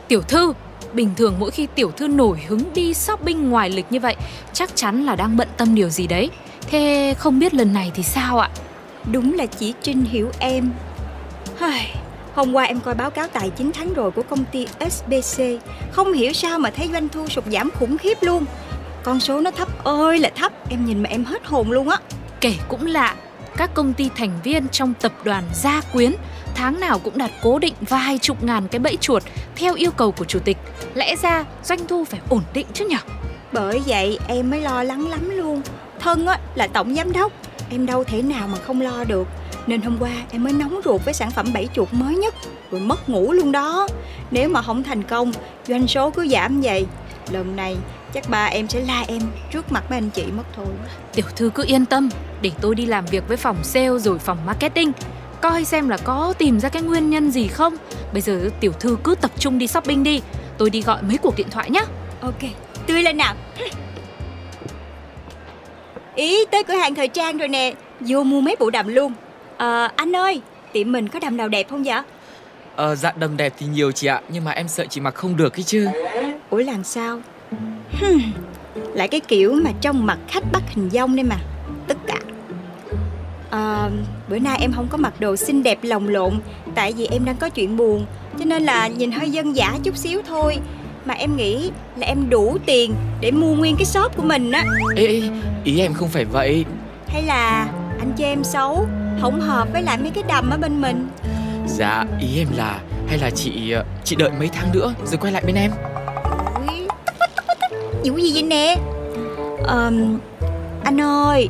Tiểu 0.09 0.23
thư 0.23 0.53
Bình 0.99 1.11
thường 1.17 1.35
mỗi 1.39 1.51
khi 1.51 1.67
tiểu 1.75 1.91
thư 1.91 2.09
nổi 2.09 2.39
hứng 2.49 2.75
đi 2.75 2.95
shopping 2.95 3.51
ngoài 3.51 3.71
lịch 3.71 3.87
như 3.91 4.01
vậy 4.01 4.17
Chắc 4.53 4.77
chắn 4.77 5.05
là 5.05 5.17
đang 5.17 5.37
bận 5.37 5.49
tâm 5.57 5.75
điều 5.75 5.89
gì 5.89 6.07
đấy. 6.07 6.31
Thế 6.71 7.15
không 7.19 7.39
biết 7.39 7.55
lần 7.55 7.73
này 7.73 7.91
thì 7.95 8.03
sao 8.03 8.39
ạ? 8.39 8.51
Đúng 9.13 9.35
là 9.35 9.47
chị 9.47 9.75
Trinh 9.83 10.05
hiểu 10.05 10.31
em. 10.39 10.71
Hôm 12.35 12.53
qua 12.53 12.65
em 12.65 12.81
coi 12.81 12.95
báo 12.95 13.11
cáo 13.11 13.29
tài 13.29 13.51
chính 13.51 13.73
tháng 13.73 13.95
rồi 13.95 14.11
của 14.11 14.23
công 14.23 14.45
ty 14.45 14.67
SBC 14.91 15.43
Không 15.93 16.13
hiểu 16.13 16.33
sao 16.33 16.59
mà 16.59 16.71
thấy 16.71 16.89
doanh 16.93 17.09
thu 17.09 17.29
sụt 17.29 17.45
giảm 17.45 17.71
khủng 17.71 17.99
khiếp 17.99 18.19
luôn. 18.21 18.45
Con 19.03 19.21
số 19.21 19.41
nó 19.41 19.51
thấp 19.51 19.85
ơi 19.85 20.19
là 20.19 20.31
thấp 20.37 20.53
Em 20.71 20.85
nhìn 20.87 21.03
mà 21.03 21.09
em 21.11 21.25
hết 21.25 21.47
hồn 21.47 21.71
luôn 21.71 21.89
á. 21.89 21.99
Kể 22.41 22.55
cũng 22.69 22.87
lạ 22.87 23.15
Các 23.57 23.75
công 23.75 23.95
ty 23.95 24.11
thành 24.17 24.41
viên 24.45 24.69
trong 24.69 24.95
tập 25.01 25.13
đoàn 25.25 25.45
Gia 25.55 25.81
Quyến 25.93 26.13
Tháng 26.59 26.81
nào 26.81 26.99
cũng 26.99 27.19
đặt 27.19 27.31
cố 27.43 27.59
định 27.59 27.75
vài 27.81 28.19
chục 28.19 28.45
ngàn 28.45 28.69
cái 28.69 28.79
bẫy 28.79 28.97
chuột 29.01 29.23
Theo 29.57 29.75
yêu 29.75 29.91
cầu 29.91 30.13
của 30.13 30.25
chủ 30.25 30.39
tịch. 30.39 30.57
Lẽ 30.95 31.17
ra 31.17 31.45
doanh 31.65 31.87
thu 31.87 32.05
phải 32.05 32.21
ổn 32.29 32.43
định 32.53 32.67
chứ 32.73 32.87
nhở? 32.89 32.99
Bởi 33.53 33.81
vậy 33.87 34.19
em 34.29 34.51
mới 34.51 34.61
lo 34.61 34.83
lắng 34.83 35.09
lắm 35.09 35.31
luôn. 35.31 35.63
Thân 36.01 36.27
á 36.27 36.39
là 36.55 36.67
tổng 36.67 36.95
giám 36.95 37.13
đốc. 37.13 37.33
Em 37.71 37.87
đâu 37.87 38.05
thể 38.05 38.23
nào 38.23 38.49
mà 38.49 38.59
không 38.59 38.81
lo 38.81 39.05
được. 39.05 39.29
Nên 39.67 39.83
hôm 39.83 39.97
qua 40.01 40.11
em 40.31 40.45
mới 40.45 40.53
nóng 40.53 40.81
ruột 40.85 41.05
với 41.05 41.15
sản 41.15 41.31
phẩm 41.31 41.53
bẫy 41.55 41.69
chuột 41.75 41.89
mới 41.93 42.17
nhất. 42.17 42.35
Rồi 42.71 42.81
mất 42.81 43.09
ngủ 43.09 43.33
luôn 43.33 43.53
đó. 43.53 43.89
Nếu 44.31 44.49
mà 44.49 44.63
không 44.63 44.83
thành 44.83 45.03
công 45.03 45.33
Doanh 45.69 45.87
số 45.87 46.11
cứ 46.11 46.29
giảm 46.29 46.61
vậy. 46.61 46.87
Lần 47.31 47.57
này 47.57 47.77
chắc 48.15 48.29
ba 48.29 48.45
em 48.45 48.69
sẽ 48.69 48.81
la 48.81 49.05
em 49.09 49.23
trước 49.53 49.73
mặt 49.73 49.85
mấy 49.91 49.99
anh 49.99 50.11
chị 50.11 50.25
mất 50.37 50.45
thôi. 50.57 50.67
Tiểu 51.15 51.27
thư 51.37 51.51
cứ 51.55 51.65
yên 51.67 51.87
tâm 51.87 52.09
Để 52.43 52.51
tôi 52.61 52.75
đi 52.75 52.87
làm 52.87 53.07
việc 53.07 53.29
với 53.29 53.37
phòng 53.37 53.65
sale 53.65 53.99
rồi 53.99 54.19
phòng 54.19 54.39
marketing 54.47 54.93
Coi 55.41 55.65
xem 55.65 55.89
là 55.89 55.97
có 56.05 56.35
tìm 56.39 56.61
ra 56.61 56.69
cái 56.69 56.83
nguyên 56.83 57.11
nhân 57.11 57.31
gì 57.31 57.49
không. 57.49 57.75
Bây 58.13 58.23
giờ 58.23 58.51
tiểu 58.61 58.73
thư 58.73 58.97
cứ 59.05 59.15
tập 59.15 59.31
trung 59.39 59.59
đi 59.59 59.67
shopping 59.67 60.03
đi. 60.03 60.21
Tôi 60.59 60.71
đi 60.71 60.83
gọi 60.83 61.03
mấy 61.03 61.19
cuộc 61.19 61.37
điện 61.37 61.47
thoại 61.51 61.71
nhé 61.71 61.85
Ok, 62.21 62.39
tươi 62.87 63.03
lên 63.03 63.17
nào. 63.17 63.35
Ý 66.15 66.45
tới 66.51 66.65
cửa 66.65 66.75
hàng 66.75 66.95
thời 66.95 67.09
trang 67.09 67.39
rồi 67.39 67.49
nè. 67.49 67.75
Vô 68.01 68.23
mua 68.23 68.41
mấy 68.41 68.57
bộ 68.59 68.71
đầm 68.71 68.89
luôn. 68.89 69.13
Ờ 69.57 69.89
anh 69.97 70.17
ơi 70.17 70.41
Tiệm 70.73 70.93
mình 70.93 71.09
có 71.09 71.19
đầm 71.19 71.37
nào 71.37 71.49
đẹp 71.49 71.67
không 71.71 71.83
vậy? 71.85 72.01
Ờ 72.77 72.95
dạ 72.95 73.13
đầm 73.17 73.37
đẹp 73.37 73.55
thì 73.59 73.67
nhiều 73.67 73.93
chị 73.93 74.07
ạ 74.07 74.21
Nhưng 74.29 74.45
mà 74.45 74.51
em 74.51 74.69
sợ 74.69 74.85
chị 74.91 75.01
mặc 75.01 75.15
không 75.15 75.37
được 75.37 75.57
ấy 75.57 75.63
chứ. 75.63 75.89
Ủa 76.51 76.59
làm 76.59 76.85
sao? 76.85 77.21
Hmm. 78.01 78.21
Lại 78.95 79.09
cái 79.09 79.21
kiểu 79.21 79.53
mà 79.65 79.71
trong 79.81 80.07
mặt 80.07 80.19
khách 80.29 80.45
bắt 80.53 80.63
hình 80.69 80.91
dong 80.91 81.17
đây 81.17 81.25
mà. 81.25 81.37
Tất 81.87 81.97
cả 82.07 82.19
à, 83.51 83.91
Bữa 84.29 84.39
nay 84.39 84.59
em 84.61 84.73
không 84.73 84.87
có 84.91 84.99
mặc 84.99 85.21
đồ 85.21 85.37
xinh 85.37 85.63
đẹp 85.63 85.79
lồng 85.83 86.09
lộn 86.09 86.33
Tại 86.75 86.93
vì 86.93 87.07
em 87.07 87.25
đang 87.25 87.37
có 87.37 87.49
chuyện 87.49 87.77
buồn 87.77 88.07
Cho 88.39 88.45
nên 88.45 88.63
là 88.63 88.89
nhìn 88.89 89.13
hơi 89.13 89.31
dân 89.31 89.57
dã 89.57 89.75
chút 89.83 89.97
xíu 89.97 90.21
thôi. 90.29 90.59
Mà 91.05 91.15
em 91.15 91.37
nghĩ 91.37 91.71
là 91.97 92.07
em 92.07 92.31
đủ 92.31 92.59
tiền 92.67 92.95
Để 93.21 93.31
mua 93.31 93.55
nguyên 93.55 93.77
cái 93.77 93.85
shop 93.85 94.17
của 94.17 94.23
mình 94.23 94.53
á. 94.53 94.65
Ê, 94.97 95.07
ê 95.07 95.23
ý 95.65 95.81
em 95.81 95.95
không 95.95 96.09
phải 96.09 96.25
vậy. 96.25 96.65
Hay 97.09 97.23
là 97.23 97.69
anh 97.99 98.13
chê 98.19 98.25
em 98.25 98.45
xấu 98.45 98.87
Không 99.21 99.41
hợp 99.41 99.69
với 99.73 99.83
lại 99.83 99.99
mấy 99.99 100.11
cái 100.11 100.25
đầm 100.29 100.51
ở 100.51 100.57
bên 100.59 100.81
mình? 100.81 101.09
Dạ 101.67 102.05
ý 102.21 102.39
em 102.39 102.49
là 102.57 102.81
Hay 103.09 103.19
là 103.19 103.31
chị 103.31 103.71
ờ, 103.71 103.85
chị 104.05 104.17
đợi 104.17 104.31
mấy 104.39 104.49
tháng 104.53 104.73
nữa 104.73 104.95
Rồi 105.05 105.19
quay 105.21 105.33
lại 105.33 105.43
bên 105.47 105.55
em? 105.55 105.71
Ui, 106.69 106.89
Vụ 108.11 108.19
gì 108.19 108.33
vậy 108.35 108.43
nè? 108.43 108.77
Ờm, 109.63 110.19
Anh 110.89 111.01
ơi 111.01 111.49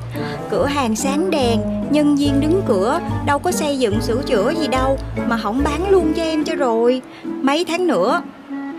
Cửa 0.51 0.67
hàng 0.67 0.97
sáng 0.97 1.31
đèn 1.31 1.61
Nhân 1.91 2.17
viên 2.17 2.41
đứng 2.41 2.63
cửa 2.69 3.01
Đâu 3.27 3.39
có 3.39 3.53
xây 3.53 3.79
dựng 3.79 4.01
sửa 4.01 4.23
chữa 4.23 4.53
gì 4.61 4.67
đâu 4.67 4.99
Mà 5.27 5.39
không 5.43 5.65
bán 5.65 5.91
luôn 5.91 6.13
cho 6.17 6.23
em 6.23 6.45
cho 6.45 6.55
rồi. 6.55 7.03
Mấy 7.25 7.65
tháng 7.69 7.87
nữa 7.87 8.23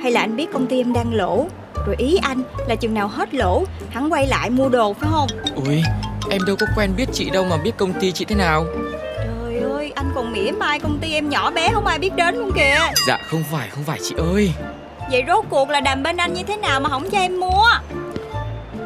Hay 0.01 0.11
là 0.11 0.21
anh 0.21 0.35
biết 0.35 0.47
công 0.53 0.67
ty 0.67 0.79
em 0.81 0.93
đang 0.93 1.13
lỗ? 1.13 1.47
Rồi 1.85 1.95
ý 1.97 2.17
anh 2.21 2.41
là 2.67 2.75
chừng 2.75 2.93
nào 2.93 3.07
hết 3.07 3.33
lỗ 3.33 3.63
Hắn 3.89 4.13
quay 4.13 4.27
lại 4.27 4.49
mua 4.49 4.69
đồ 4.69 4.93
phải 4.93 5.09
không? 5.11 5.27
Ui 5.55 5.83
em 6.29 6.41
đâu 6.47 6.55
có 6.59 6.67
quen 6.75 6.91
biết 6.97 7.05
chị 7.13 7.29
đâu 7.29 7.45
mà 7.49 7.57
biết 7.57 7.77
công 7.77 7.93
ty 7.93 8.11
chị 8.11 8.25
thế 8.25 8.35
nào. 8.35 8.65
Trời 9.17 9.59
ơi 9.59 9.91
anh 9.95 10.11
còn 10.15 10.31
mỉa 10.31 10.51
mai 10.51 10.79
công 10.79 10.97
ty 11.01 11.13
em 11.13 11.29
nhỏ 11.29 11.51
bé 11.51 11.69
không 11.73 11.85
ai 11.85 11.99
biết 11.99 12.15
đến 12.15 12.35
luôn 12.35 12.51
kìa. 12.55 12.75
Dạ 13.07 13.17
không 13.27 13.43
phải 13.51 13.69
không 13.69 13.83
phải 13.83 13.99
chị 14.03 14.15
ơi. 14.17 14.53
Vậy 15.11 15.23
rốt 15.27 15.45
cuộc 15.49 15.69
là 15.69 15.79
đàm 15.79 16.03
bên 16.03 16.17
anh 16.17 16.33
như 16.33 16.43
thế 16.43 16.57
nào 16.57 16.79
mà 16.79 16.89
không 16.89 17.09
cho 17.09 17.17
em 17.17 17.39
mua? 17.39 17.67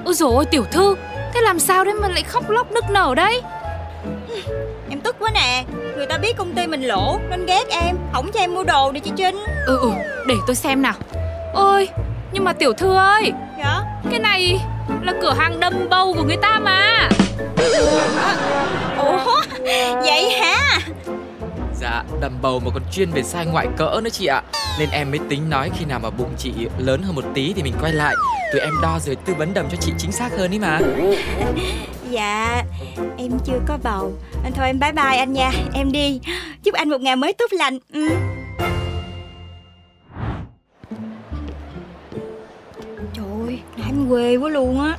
Ôi 0.06 0.14
dồi 0.14 0.32
ôi 0.36 0.46
tiểu 0.46 0.64
thư 0.72 0.96
Thế 1.34 1.42
làm 1.42 1.60
sao 1.60 1.84
đấy 1.84 1.94
mà 1.94 2.08
lại 2.08 2.24
khóc 2.24 2.50
lóc 2.50 2.72
nức 2.72 2.84
nở 2.90 3.14
đấy? 3.16 3.42
Em 4.90 5.00
tức 5.00 5.16
quá 5.20 5.32
nè. 5.34 5.64
Người 5.96 6.06
ta 6.06 6.18
biết 6.18 6.38
công 6.38 6.54
ty 6.56 6.68
mình 6.68 6.82
lỗ 6.82 7.20
Nên 7.30 7.46
ghét 7.46 7.64
em. 7.70 7.98
Không 8.14 8.32
cho 8.32 8.40
em 8.40 8.54
mua 8.54 8.64
đồ 8.64 8.92
đi 8.92 9.00
chị 9.00 9.12
Trinh. 9.18 9.44
Ừ 9.68 9.78
ừ 9.82 9.92
để 10.28 10.36
tôi 10.48 10.56
xem 10.56 10.82
nào. 10.82 10.94
Ôi 11.54 11.90
nhưng 12.32 12.44
mà 12.44 12.54
tiểu 12.54 12.74
thư 12.74 12.96
ơi. 12.96 13.32
Dạ? 13.60 13.82
Cái 14.12 14.20
này 14.20 14.60
là 15.02 15.14
cửa 15.22 15.34
hàng 15.34 15.60
đâm 15.60 15.90
bầu 15.90 16.14
của 16.18 16.24
người 16.24 16.38
ta 16.38 16.60
mà. 16.60 17.10
Ủa? 18.98 19.42
Vậy 20.04 20.30
hả 20.30 20.80
Dạ 21.84 22.04
đầm 22.22 22.34
bầu 22.42 22.60
mà 22.60 22.72
còn 22.74 22.84
chuyên 22.92 23.12
về 23.12 23.24
sai 23.24 23.46
ngoại 23.46 23.68
cỡ 23.78 24.02
nữa 24.04 24.10
chị 24.10 24.26
ạ. 24.26 24.42
Nên 24.80 24.90
em 24.90 25.12
mới 25.12 25.20
tính 25.30 25.50
nói 25.50 25.72
khi 25.78 25.86
nào 25.86 26.00
mà 26.00 26.10
bụng 26.10 26.30
chị 26.38 26.52
lớn 26.78 27.02
hơn 27.04 27.16
một 27.16 27.24
tí 27.34 27.54
thì 27.54 27.64
mình 27.64 27.74
quay 27.82 27.94
lại. 27.94 28.16
Tụi 28.52 28.62
em 28.62 28.74
đo 28.82 29.00
rồi 29.00 29.16
tư 29.16 29.34
vấn 29.34 29.54
đầm 29.54 29.66
cho 29.72 29.78
chị 29.82 29.92
chính 29.98 30.12
xác 30.12 30.32
hơn 30.38 30.52
ý 30.52 30.60
mà. 30.60 30.80
Dạ 32.10 32.64
Em 33.18 33.32
chưa 33.46 33.60
có 33.68 33.78
bầu. 33.84 34.14
Anh 34.44 34.54
Thôi 34.56 34.66
em 34.66 34.80
bye 34.80 34.92
bye 34.92 35.18
anh 35.18 35.34
nha. 35.34 35.52
Em 35.74 35.92
đi. 35.92 36.20
Chúc 36.64 36.76
anh 36.76 36.90
một 36.90 37.02
ngày 37.02 37.16
mới 37.16 37.34
tốt 37.34 37.54
lành. 37.54 37.80
Ừ. 37.94 38.10
Trời 43.14 43.26
ơi 43.48 43.60
Nãy 43.78 43.88
em 43.88 44.10
quê 44.10 44.36
quá 44.36 44.50
luôn 44.50 44.82
á. 44.82 44.98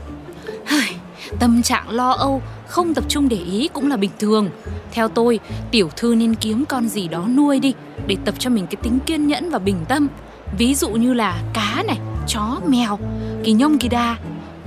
Tâm 1.40 1.62
trạng 1.62 1.90
lo 1.90 2.10
âu 2.10 2.42
Không 2.74 2.94
tập 2.94 3.04
trung 3.08 3.28
để 3.28 3.36
ý 3.36 3.68
cũng 3.72 3.90
là 3.90 3.96
bình 3.96 4.10
thường. 4.18 4.50
Theo 4.92 5.08
tôi 5.08 5.40
Tiểu 5.70 5.90
thư 5.96 6.14
nên 6.14 6.34
kiếm 6.34 6.64
con 6.68 6.88
gì 6.88 7.08
đó 7.08 7.24
nuôi 7.36 7.60
đi 7.60 7.74
Để 8.06 8.16
tập 8.24 8.34
cho 8.38 8.50
mình 8.50 8.66
cái 8.66 8.76
tính 8.82 8.98
kiên 9.06 9.26
nhẫn 9.26 9.50
và 9.50 9.58
bình 9.58 9.76
tâm. 9.88 10.08
Ví 10.58 10.74
dụ 10.74 10.88
như 10.88 11.14
là 11.14 11.42
cá 11.52 11.82
này 11.86 11.98
chó, 12.26 12.60
mèo, 12.66 12.98
kỳ 13.44 13.52
nhông, 13.52 13.78
kỳ 13.78 13.88
đà. 13.88 14.16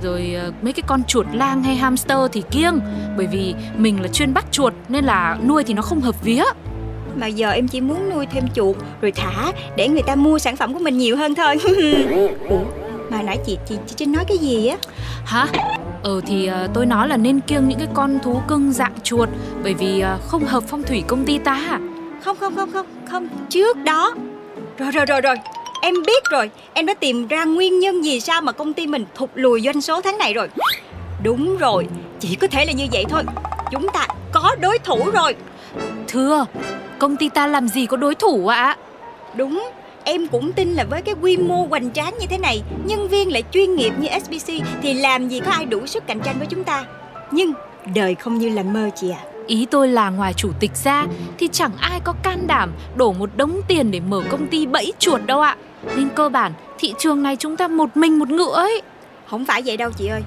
Rồi 0.02 0.34
ờ, 0.34 0.52
mấy 0.62 0.72
cái 0.72 0.82
con 0.86 1.04
chuột 1.04 1.26
lang 1.32 1.62
hay 1.62 1.76
hamster 1.76 2.18
thì 2.32 2.42
kiêng 2.50 2.80
bởi 3.16 3.26
vì 3.26 3.54
mình 3.76 4.02
là 4.02 4.08
chuyên 4.08 4.34
bắt 4.34 4.46
chuột 4.50 4.74
nên 4.88 5.04
là 5.04 5.38
nuôi 5.46 5.64
thì 5.64 5.74
nó 5.74 5.82
không 5.82 6.00
hợp 6.00 6.24
vía. 6.24 6.44
Mà 7.16 7.26
giờ 7.26 7.50
em 7.50 7.68
chỉ 7.68 7.80
muốn 7.80 8.10
nuôi 8.10 8.26
thêm 8.26 8.44
chuột 8.54 8.76
Rồi 9.00 9.12
thả 9.12 9.52
để 9.76 9.88
người 9.88 10.02
ta 10.02 10.14
mua 10.14 10.38
sản 10.38 10.56
phẩm 10.56 10.74
của 10.74 10.80
mình 10.80 10.98
nhiều 10.98 11.16
hơn 11.16 11.34
thôi. 11.34 11.56
Ủa 12.48 12.64
mà 13.10 13.22
nãy 13.22 13.38
chị 13.46 13.58
chị 13.68 13.74
chị 13.96 14.06
nói 14.06 14.24
cái 14.24 14.38
gì 14.38 14.66
á? 14.66 14.76
Hả 15.24 15.46
ờ 16.02 16.20
thì 16.26 16.46
ờ, 16.46 16.68
tôi 16.74 16.86
nói 16.86 17.08
là 17.08 17.16
nên 17.16 17.40
kiêng 17.40 17.68
những 17.68 17.78
cái 17.78 17.88
con 17.94 18.18
thú 18.22 18.40
cưng 18.48 18.72
dạng 18.72 18.92
chuột 19.02 19.28
bởi 19.62 19.74
vì 19.74 20.00
ờ, 20.00 20.18
không 20.26 20.44
hợp 20.44 20.62
phong 20.66 20.82
thủy 20.82 21.02
công 21.06 21.24
ty 21.24 21.38
ta 21.38 21.80
Không 22.24 22.36
không 22.36 22.56
không 22.56 22.72
không 22.72 22.86
không 23.10 23.28
Trước 23.48 23.76
đó. 23.84 24.14
Rồi 24.78 24.90
rồi 24.90 25.06
rồi 25.06 25.20
rồi 25.20 25.36
Em 25.82 25.94
biết 26.06 26.22
rồi. 26.30 26.50
Em 26.74 26.86
đã 26.86 26.94
tìm 26.94 27.26
ra 27.26 27.44
nguyên 27.44 27.78
nhân 27.80 28.02
vì 28.02 28.20
sao 28.20 28.40
mà 28.40 28.52
công 28.52 28.72
ty 28.72 28.86
mình 28.86 29.04
thụt 29.14 29.30
lùi 29.34 29.60
doanh 29.60 29.80
số 29.80 30.00
tháng 30.00 30.18
này 30.18 30.34
rồi. 30.34 30.48
Đúng 31.22 31.56
rồi 31.56 31.88
Chỉ 32.20 32.34
có 32.34 32.46
thể 32.46 32.64
là 32.64 32.72
như 32.72 32.86
vậy 32.92 33.04
thôi. 33.08 33.22
Chúng 33.72 33.86
ta 33.88 34.06
có 34.32 34.56
đối 34.60 34.78
thủ 34.78 35.10
rồi. 35.12 35.34
Thưa 36.08 36.44
công 36.98 37.16
ty 37.16 37.28
ta 37.28 37.46
làm 37.46 37.68
gì 37.68 37.86
có 37.86 37.96
đối 37.96 38.14
thủ 38.14 38.46
ạ? 38.46 38.76
Đúng 39.34 39.68
Em 40.04 40.26
cũng 40.26 40.52
tin 40.52 40.68
là 40.68 40.84
với 40.84 41.02
cái 41.02 41.14
quy 41.22 41.36
mô 41.36 41.66
hoành 41.66 41.92
tráng 41.92 42.14
như 42.20 42.26
thế 42.26 42.38
này 42.38 42.62
Nhân 42.84 43.08
viên 43.08 43.32
lại 43.32 43.42
chuyên 43.52 43.74
nghiệp 43.74 43.92
như 43.98 44.08
SBC 44.24 44.52
Thì 44.82 44.94
làm 44.94 45.28
gì 45.28 45.40
có 45.40 45.50
ai 45.50 45.64
đủ 45.64 45.86
sức 45.86 46.06
cạnh 46.06 46.20
tranh 46.20 46.38
với 46.38 46.46
chúng 46.46 46.64
ta. 46.64 46.84
Nhưng 47.30 47.52
đời 47.94 48.14
không 48.14 48.38
như 48.38 48.48
là 48.48 48.62
mơ 48.62 48.90
chị 48.96 49.10
ạ. 49.10 49.22
Ý 49.46 49.66
tôi 49.70 49.88
là 49.88 50.10
ngoài 50.10 50.34
chủ 50.34 50.50
tịch 50.60 50.76
ra 50.84 51.06
thì 51.38 51.48
chẳng 51.52 51.72
ai 51.80 52.00
có 52.04 52.14
can 52.22 52.46
đảm 52.46 52.72
đổ 52.96 53.12
một 53.12 53.30
đống 53.36 53.60
tiền 53.68 53.90
để 53.90 54.00
mở 54.00 54.22
công 54.28 54.46
ty 54.46 54.66
bẫy 54.66 54.92
chuột 54.98 55.20
đâu 55.26 55.40
ạ. 55.40 55.56
Nên 55.96 56.08
cơ 56.08 56.28
bản 56.28 56.52
thị 56.78 56.94
trường 56.98 57.22
này 57.22 57.36
chúng 57.36 57.56
ta 57.56 57.68
một 57.68 57.96
mình 57.96 58.18
một 58.18 58.30
ngựa 58.30 58.52
ấy. 58.54 58.82
Không 59.26 59.44
phải 59.44 59.62
vậy 59.66 59.76
đâu 59.76 59.90
chị 59.96 60.06
ơi. 60.06 60.22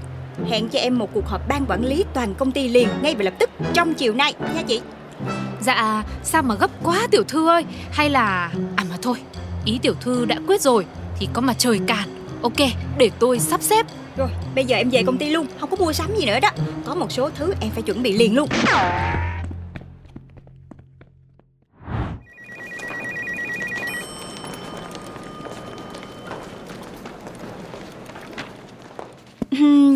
Hẹn 0.49 0.69
cho 0.69 0.79
em 0.79 0.99
một 0.99 1.09
cuộc 1.13 1.27
họp 1.27 1.47
ban 1.47 1.65
quản 1.65 1.85
lý 1.85 2.03
toàn 2.13 2.33
công 2.35 2.51
ty 2.51 2.67
liền 2.67 2.87
Ngay 3.01 3.15
và 3.15 3.23
lập 3.23 3.33
tức 3.39 3.49
trong 3.73 3.93
chiều 3.93 4.13
nay 4.13 4.33
nha 4.55 4.61
chị. 4.67 4.81
Dạ 5.61 6.03
sao 6.23 6.43
mà 6.43 6.55
gấp 6.55 6.71
quá 6.83 7.07
tiểu 7.11 7.23
thư 7.23 7.47
ơi. 7.47 7.65
Hay 7.91 8.09
là 8.09 8.51
À 8.75 8.83
mà 8.89 8.95
thôi 9.01 9.17
Ý 9.65 9.79
tiểu 9.81 9.93
thư 10.01 10.25
đã 10.25 10.39
quyết 10.47 10.61
rồi, 10.61 10.85
Thì 11.19 11.27
có 11.33 11.41
mà 11.41 11.53
trời 11.53 11.79
cản 11.87 12.09
Ok, 12.41 12.57
để 12.97 13.09
tôi 13.19 13.39
sắp 13.39 13.61
xếp. 13.61 13.85
Rồi, 14.17 14.29
bây 14.55 14.65
giờ 14.65 14.77
em 14.77 14.89
về 14.89 15.03
công 15.05 15.17
ty 15.17 15.29
luôn, 15.29 15.47
Không 15.59 15.69
có 15.69 15.77
mua 15.77 15.93
sắm 15.93 16.15
gì 16.15 16.25
nữa 16.25 16.39
đó. 16.41 16.49
Có 16.85 16.95
một 16.95 17.11
số 17.11 17.29
thứ 17.35 17.53
em 17.61 17.71
phải 17.71 17.81
chuẩn 17.81 18.03
bị 18.03 18.17
liền 18.17 18.35
luôn. 18.35 18.49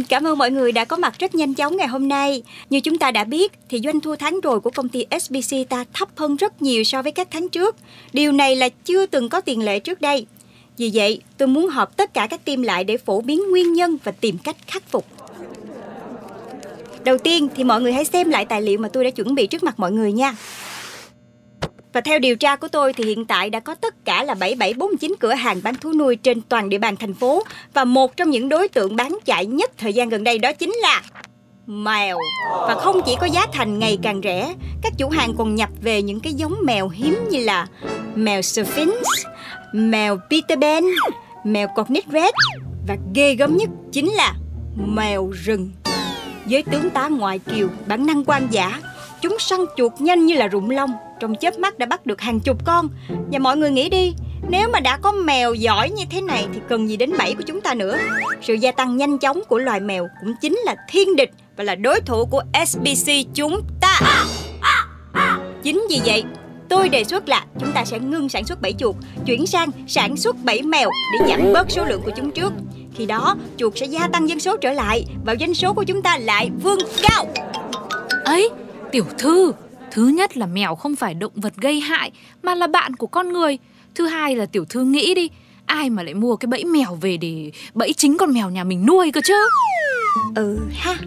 Cảm 0.09 0.23
ơn 0.27 0.37
mọi 0.37 0.51
người 0.51 0.71
đã 0.71 0.85
có 0.85 0.97
mặt 0.97 1.13
rất 1.19 1.35
nhanh 1.35 1.53
chóng 1.53 1.77
ngày 1.77 1.87
hôm 1.87 2.07
nay. 2.07 2.43
Như 2.69 2.79
chúng 2.79 2.97
ta 2.97 3.11
đã 3.11 3.23
biết 3.23 3.51
thì 3.69 3.79
doanh 3.83 3.99
thu 3.99 4.15
tháng 4.15 4.39
rồi 4.39 4.59
của 4.59 4.69
công 4.69 4.89
ty 4.89 5.05
SBC 5.21 5.55
ta 5.69 5.85
thấp 5.93 6.09
hơn 6.15 6.35
rất 6.35 6.61
nhiều 6.61 6.83
so 6.83 7.01
với 7.01 7.11
các 7.11 7.27
tháng 7.31 7.49
trước. 7.49 7.75
Điều 8.13 8.31
này 8.31 8.55
là 8.55 8.69
chưa 8.69 9.05
từng 9.05 9.29
có 9.29 9.41
tiền 9.41 9.65
lệ 9.65 9.79
trước 9.79 10.01
đây. 10.01 10.25
Vì 10.77 10.91
vậy, 10.93 11.21
tôi 11.37 11.47
muốn 11.47 11.67
họp 11.67 11.97
tất 11.97 12.13
cả 12.13 12.27
các 12.27 12.45
team 12.45 12.61
lại 12.61 12.83
để 12.83 12.97
phổ 12.97 13.21
biến 13.21 13.49
nguyên 13.49 13.73
nhân 13.73 13.97
và 14.03 14.11
tìm 14.11 14.37
cách 14.37 14.55
khắc 14.67 14.83
phục. 14.89 15.05
Đầu 17.03 17.17
tiên 17.17 17.47
thì 17.55 17.63
mọi 17.63 17.81
người 17.81 17.93
hãy 17.93 18.05
xem 18.05 18.29
lại 18.29 18.45
tài 18.45 18.61
liệu 18.61 18.77
mà 18.77 18.87
tôi 18.87 19.03
đã 19.03 19.09
chuẩn 19.09 19.35
bị 19.35 19.47
trước 19.47 19.63
mặt 19.63 19.79
mọi 19.79 19.91
người 19.91 20.11
nha. 20.11 20.35
Và 21.95 22.01
theo 22.01 22.19
điều 22.19 22.35
tra 22.35 22.55
của 22.55 22.67
tôi 22.67 22.93
thì 22.93 23.03
hiện 23.03 23.25
tại 23.25 23.49
đã 23.49 23.59
có 23.59 23.75
tất 23.75 24.05
cả 24.05 24.23
là 24.23 24.33
7749 24.33 25.15
cửa 25.19 25.33
hàng 25.33 25.59
bán 25.63 25.75
thú 25.75 25.93
nuôi 25.93 26.15
trên 26.15 26.41
toàn 26.41 26.69
địa 26.69 26.77
bàn 26.77 26.95
thành 26.95 27.13
phố 27.13 27.43
và 27.73 27.83
một 27.83 28.17
trong 28.17 28.29
những 28.29 28.49
đối 28.49 28.67
tượng 28.67 28.95
bán 28.95 29.17
chạy 29.25 29.45
nhất 29.45 29.71
thời 29.77 29.93
gian 29.93 30.09
gần 30.09 30.23
đây 30.23 30.39
đó 30.39 30.53
chính 30.53 30.73
là 30.81 31.01
mèo. 31.67 32.17
Và 32.67 32.75
không 32.75 33.01
chỉ 33.05 33.15
có 33.19 33.25
giá 33.25 33.45
thành 33.53 33.79
ngày 33.79 33.97
càng 34.01 34.21
rẻ, 34.23 34.53
các 34.83 34.93
chủ 34.97 35.09
hàng 35.09 35.33
còn 35.37 35.55
nhập 35.55 35.69
về 35.81 36.01
những 36.01 36.19
cái 36.19 36.33
giống 36.33 36.55
mèo 36.63 36.89
hiếm 36.89 37.19
như 37.29 37.43
là 37.43 37.67
mèo 38.15 38.41
Sphinx, 38.41 38.95
mèo 39.73 40.17
Peter 40.29 40.59
Pan, 40.61 40.83
mèo 41.43 41.67
Cornish 41.75 42.07
Red 42.11 42.33
và 42.87 42.97
ghê 43.13 43.35
gớm 43.35 43.57
nhất 43.57 43.69
chính 43.91 44.11
là 44.11 44.33
mèo 44.75 45.29
rừng. 45.45 45.71
Với 46.45 46.63
tướng 46.63 46.89
tá 46.89 47.07
ngoại 47.07 47.39
kiều, 47.39 47.67
bản 47.87 48.05
năng 48.05 48.23
quan 48.25 48.47
giả, 48.51 48.81
chúng 49.29 49.39
săn 49.39 49.59
chuột 49.77 49.91
nhanh 49.99 50.25
như 50.25 50.35
là 50.35 50.47
rụng 50.47 50.69
lông, 50.69 50.93
trong 51.19 51.35
chớp 51.35 51.59
mắt 51.59 51.77
đã 51.77 51.85
bắt 51.85 52.05
được 52.05 52.21
hàng 52.21 52.39
chục 52.39 52.65
con. 52.65 52.89
Và 53.31 53.39
mọi 53.39 53.57
người 53.57 53.71
nghĩ 53.71 53.89
đi, 53.89 54.13
nếu 54.49 54.69
mà 54.69 54.79
đã 54.79 54.97
có 54.97 55.11
mèo 55.11 55.53
giỏi 55.53 55.89
như 55.89 56.03
thế 56.09 56.21
này 56.21 56.47
thì 56.53 56.59
cần 56.69 56.89
gì 56.89 56.97
đến 56.97 57.11
bẫy 57.17 57.33
của 57.33 57.43
chúng 57.47 57.61
ta 57.61 57.73
nữa. 57.73 57.97
Sự 58.41 58.53
gia 58.53 58.71
tăng 58.71 58.97
nhanh 58.97 59.17
chóng 59.17 59.41
của 59.47 59.57
loài 59.57 59.79
mèo 59.79 60.07
cũng 60.21 60.33
chính 60.41 60.57
là 60.65 60.75
thiên 60.89 61.15
địch 61.15 61.31
và 61.57 61.63
là 61.63 61.75
đối 61.75 62.01
thủ 62.01 62.25
của 62.25 62.43
SBC 62.67 63.11
chúng 63.33 63.61
ta. 63.81 63.99
Chính 65.63 65.85
vì 65.89 66.01
vậy, 66.05 66.23
tôi 66.69 66.89
đề 66.89 67.03
xuất 67.03 67.29
là 67.29 67.45
chúng 67.59 67.71
ta 67.71 67.85
sẽ 67.85 67.99
ngưng 67.99 68.29
sản 68.29 68.45
xuất 68.45 68.61
bẫy 68.61 68.73
chuột, 68.73 68.95
chuyển 69.25 69.45
sang 69.45 69.69
sản 69.87 70.17
xuất 70.17 70.35
bẫy 70.43 70.61
mèo 70.61 70.89
để 71.13 71.27
giảm 71.29 71.53
bớt 71.53 71.71
số 71.71 71.85
lượng 71.85 72.01
của 72.05 72.11
chúng 72.15 72.31
trước. 72.31 72.53
Khi 72.95 73.05
đó, 73.05 73.35
chuột 73.57 73.73
sẽ 73.75 73.85
gia 73.85 74.07
tăng 74.07 74.29
dân 74.29 74.39
số 74.39 74.57
trở 74.57 74.71
lại 74.71 75.05
và 75.25 75.35
doanh 75.39 75.53
số 75.53 75.73
của 75.73 75.83
chúng 75.83 76.01
ta 76.01 76.17
lại 76.17 76.49
vươn 76.63 76.79
cao. 77.01 77.25
Ấy 78.25 78.49
tiểu 78.95 79.05
thư. 79.17 79.53
Thứ 79.91 80.07
nhất 80.07 80.37
là 80.37 80.45
mèo 80.45 80.75
không 80.75 80.95
phải 80.95 81.13
động 81.13 81.31
vật 81.35 81.53
gây 81.57 81.79
hại 81.79 82.11
Mà 82.43 82.55
là 82.55 82.67
bạn 82.67 82.95
của 82.95 83.07
con 83.07 83.33
người. 83.33 83.57
Thứ 83.95 84.07
hai 84.07 84.35
là 84.35 84.45
tiểu 84.45 84.65
thư 84.65 84.83
nghĩ 84.83 85.13
đi 85.13 85.29
Ai 85.65 85.89
mà 85.89 86.03
lại 86.03 86.13
mua 86.13 86.35
cái 86.35 86.47
bẫy 86.47 86.65
mèo 86.65 86.95
về 86.95 87.17
để 87.17 87.51
bẫy 87.73 87.93
chính 87.93 88.17
con 88.17 88.33
mèo 88.33 88.49
nhà 88.49 88.63
mình 88.63 88.85
nuôi 88.85 89.11
cơ 89.11 89.21
chứ? 89.23 89.33
Ừ 90.35 90.59
ha. 90.71 90.97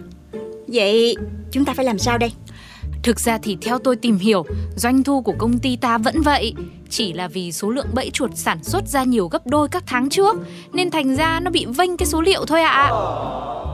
Vậy 0.67 1.15
chúng 1.51 1.65
ta 1.65 1.73
phải 1.73 1.85
làm 1.85 1.99
sao 1.99 2.17
đây? 2.17 2.31
Thực 3.03 3.19
ra 3.19 3.37
thì 3.37 3.57
theo 3.61 3.79
tôi 3.79 3.95
tìm 3.95 4.17
hiểu 4.17 4.45
Doanh 4.75 5.03
thu 5.03 5.21
của 5.21 5.35
công 5.37 5.59
ty 5.59 5.75
ta 5.75 5.97
vẫn 5.97 6.21
vậy. 6.21 6.53
Chỉ 6.89 7.13
là 7.13 7.27
vì 7.27 7.51
số 7.51 7.69
lượng 7.69 7.87
bẫy 7.93 8.09
chuột 8.09 8.31
sản 8.35 8.63
xuất 8.63 8.87
ra 8.87 9.03
nhiều 9.03 9.27
gấp 9.27 9.47
đôi 9.47 9.67
các 9.67 9.83
tháng 9.87 10.09
trước 10.09 10.37
Nên 10.73 10.91
thành 10.91 11.15
ra 11.15 11.39
nó 11.39 11.51
bị 11.51 11.65
vênh 11.65 11.97
cái 11.97 12.05
số 12.05 12.21
liệu 12.21 12.45
thôi 12.45 12.61
ạ. 12.61 12.87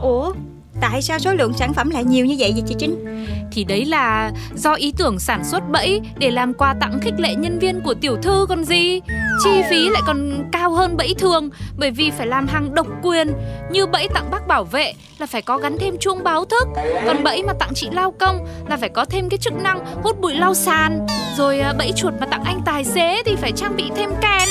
Ủa, 0.02 0.32
tại 0.80 1.02
sao 1.02 1.18
số 1.18 1.32
lượng 1.32 1.52
sản 1.52 1.74
phẩm 1.74 1.90
lại 1.90 2.04
nhiều 2.04 2.26
như 2.26 2.36
vậy 2.38 2.52
vậy 2.52 2.62
chị 2.66 2.74
Trinh? 2.78 3.16
Thì 3.52 3.64
đấy 3.64 3.84
là 3.84 4.32
do 4.54 4.74
ý 4.74 4.92
tưởng 4.98 5.18
sản 5.18 5.44
xuất 5.44 5.70
bẫy 5.70 6.00
Để 6.18 6.30
làm 6.30 6.54
quà 6.54 6.74
tặng 6.80 6.98
khích 7.02 7.14
lệ 7.18 7.34
nhân 7.34 7.58
viên 7.58 7.80
của 7.80 7.94
tiểu 7.94 8.16
thư 8.22 8.46
còn 8.48 8.64
gì 8.64 9.00
Chi 9.44 9.62
phí 9.70 9.88
lại 9.88 10.02
còn 10.06 10.44
cao 10.52 10.70
hơn 10.70 10.96
bẫy 10.96 11.14
thường 11.18 11.50
Bởi 11.78 11.90
vì 11.90 12.10
phải 12.10 12.26
làm 12.26 12.46
hàng 12.46 12.74
độc 12.74 12.86
quyền 13.02 13.32
Như 13.70 13.86
bẫy 13.86 14.08
tặng 14.14 14.30
bác 14.30 14.46
bảo 14.46 14.64
vệ 14.64 14.92
là 15.18 15.26
phải 15.26 15.42
có 15.42 15.58
gắn 15.58 15.78
thêm 15.78 15.96
chuông 16.00 16.24
báo 16.24 16.44
thức 16.44 16.68
Còn 17.06 17.24
bẫy 17.24 17.42
mà 17.42 17.52
tặng 17.52 17.70
chị 17.74 17.88
lao 17.92 18.10
công 18.10 18.46
là 18.68 18.76
phải 18.76 18.88
có 18.88 19.04
thêm 19.04 19.28
cái 19.28 19.38
chức 19.38 19.52
năng 19.52 19.84
hút 20.02 20.20
bụi 20.20 20.34
lau 20.34 20.54
sàn 20.54 21.06
Rồi 21.36 21.60
à, 21.60 21.74
bẫy 21.78 21.92
chuột 21.96 22.14
mà 22.20 22.26
tặng 22.26 22.44
anh 22.44 22.60
tài 22.64 22.84
xế 22.84 23.22
thì 23.26 23.36
phải 23.36 23.52
trang 23.52 23.76
bị 23.76 23.84
thêm 23.96 24.10
kèn 24.20 24.48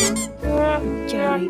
Trời 1.09 1.21
ơi, 1.25 1.47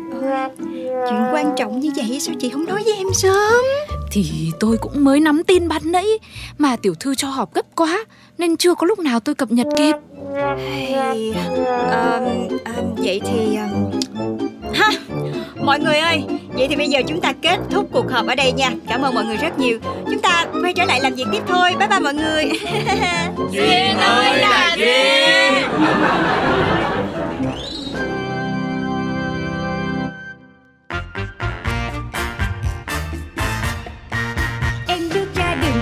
chuyện 1.10 1.24
quan 1.32 1.54
trọng 1.56 1.80
như 1.80 1.90
vậy 1.96 2.20
sao 2.20 2.34
chị 2.40 2.48
không 2.48 2.64
nói 2.64 2.82
với 2.84 2.96
em 2.96 3.06
sớm? 3.14 3.64
Thì 4.10 4.52
tôi 4.60 4.76
cũng 4.76 5.04
mới 5.04 5.20
nắm 5.20 5.42
tin 5.44 5.68
ban 5.68 5.92
nãy 5.92 6.06
Mà 6.58 6.76
tiểu 6.76 6.94
thư 7.00 7.14
cho 7.14 7.28
họp 7.28 7.54
gấp 7.54 7.66
quá 7.74 8.04
Nên 8.38 8.56
chưa 8.56 8.74
có 8.74 8.86
lúc 8.86 8.98
nào 8.98 9.20
tôi 9.20 9.34
cập 9.34 9.50
nhật 9.50 9.66
kịp. 9.76 9.94
Hay, 10.36 11.34
ờm, 11.90 12.48
ờm, 12.64 12.94
vậy 12.96 13.20
thì 13.24 13.56
ờm, 13.56 13.90
ha 14.74 14.90
mọi 15.62 15.80
người 15.80 15.98
ơi 15.98 16.22
vậy 16.54 16.66
thì 16.68 16.76
bây 16.76 16.88
giờ 16.88 17.00
chúng 17.08 17.20
ta 17.20 17.32
kết 17.42 17.58
thúc 17.70 17.88
cuộc 17.92 18.10
họp 18.10 18.26
ở 18.26 18.34
đây 18.34 18.52
nha. 18.52 18.70
Cảm 18.88 19.02
ơn 19.02 19.14
mọi 19.14 19.24
người 19.24 19.36
rất 19.36 19.58
nhiều. 19.58 19.78
Chúng 20.10 20.18
ta 20.18 20.46
quay 20.62 20.72
trở 20.72 20.84
lại 20.84 21.00
làm 21.00 21.14
việc 21.14 21.24
tiếp 21.32 21.42
thôi. 21.48 21.70
Bye 21.78 21.88
bye 21.88 22.00
mọi 22.00 22.14
người. 22.14 22.44
Duyên 23.52 23.96
ơi 23.96 24.38
là 24.38 24.76
duyên 24.76 25.54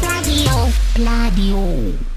Radio. 0.02 0.54
Radio. 0.96 2.09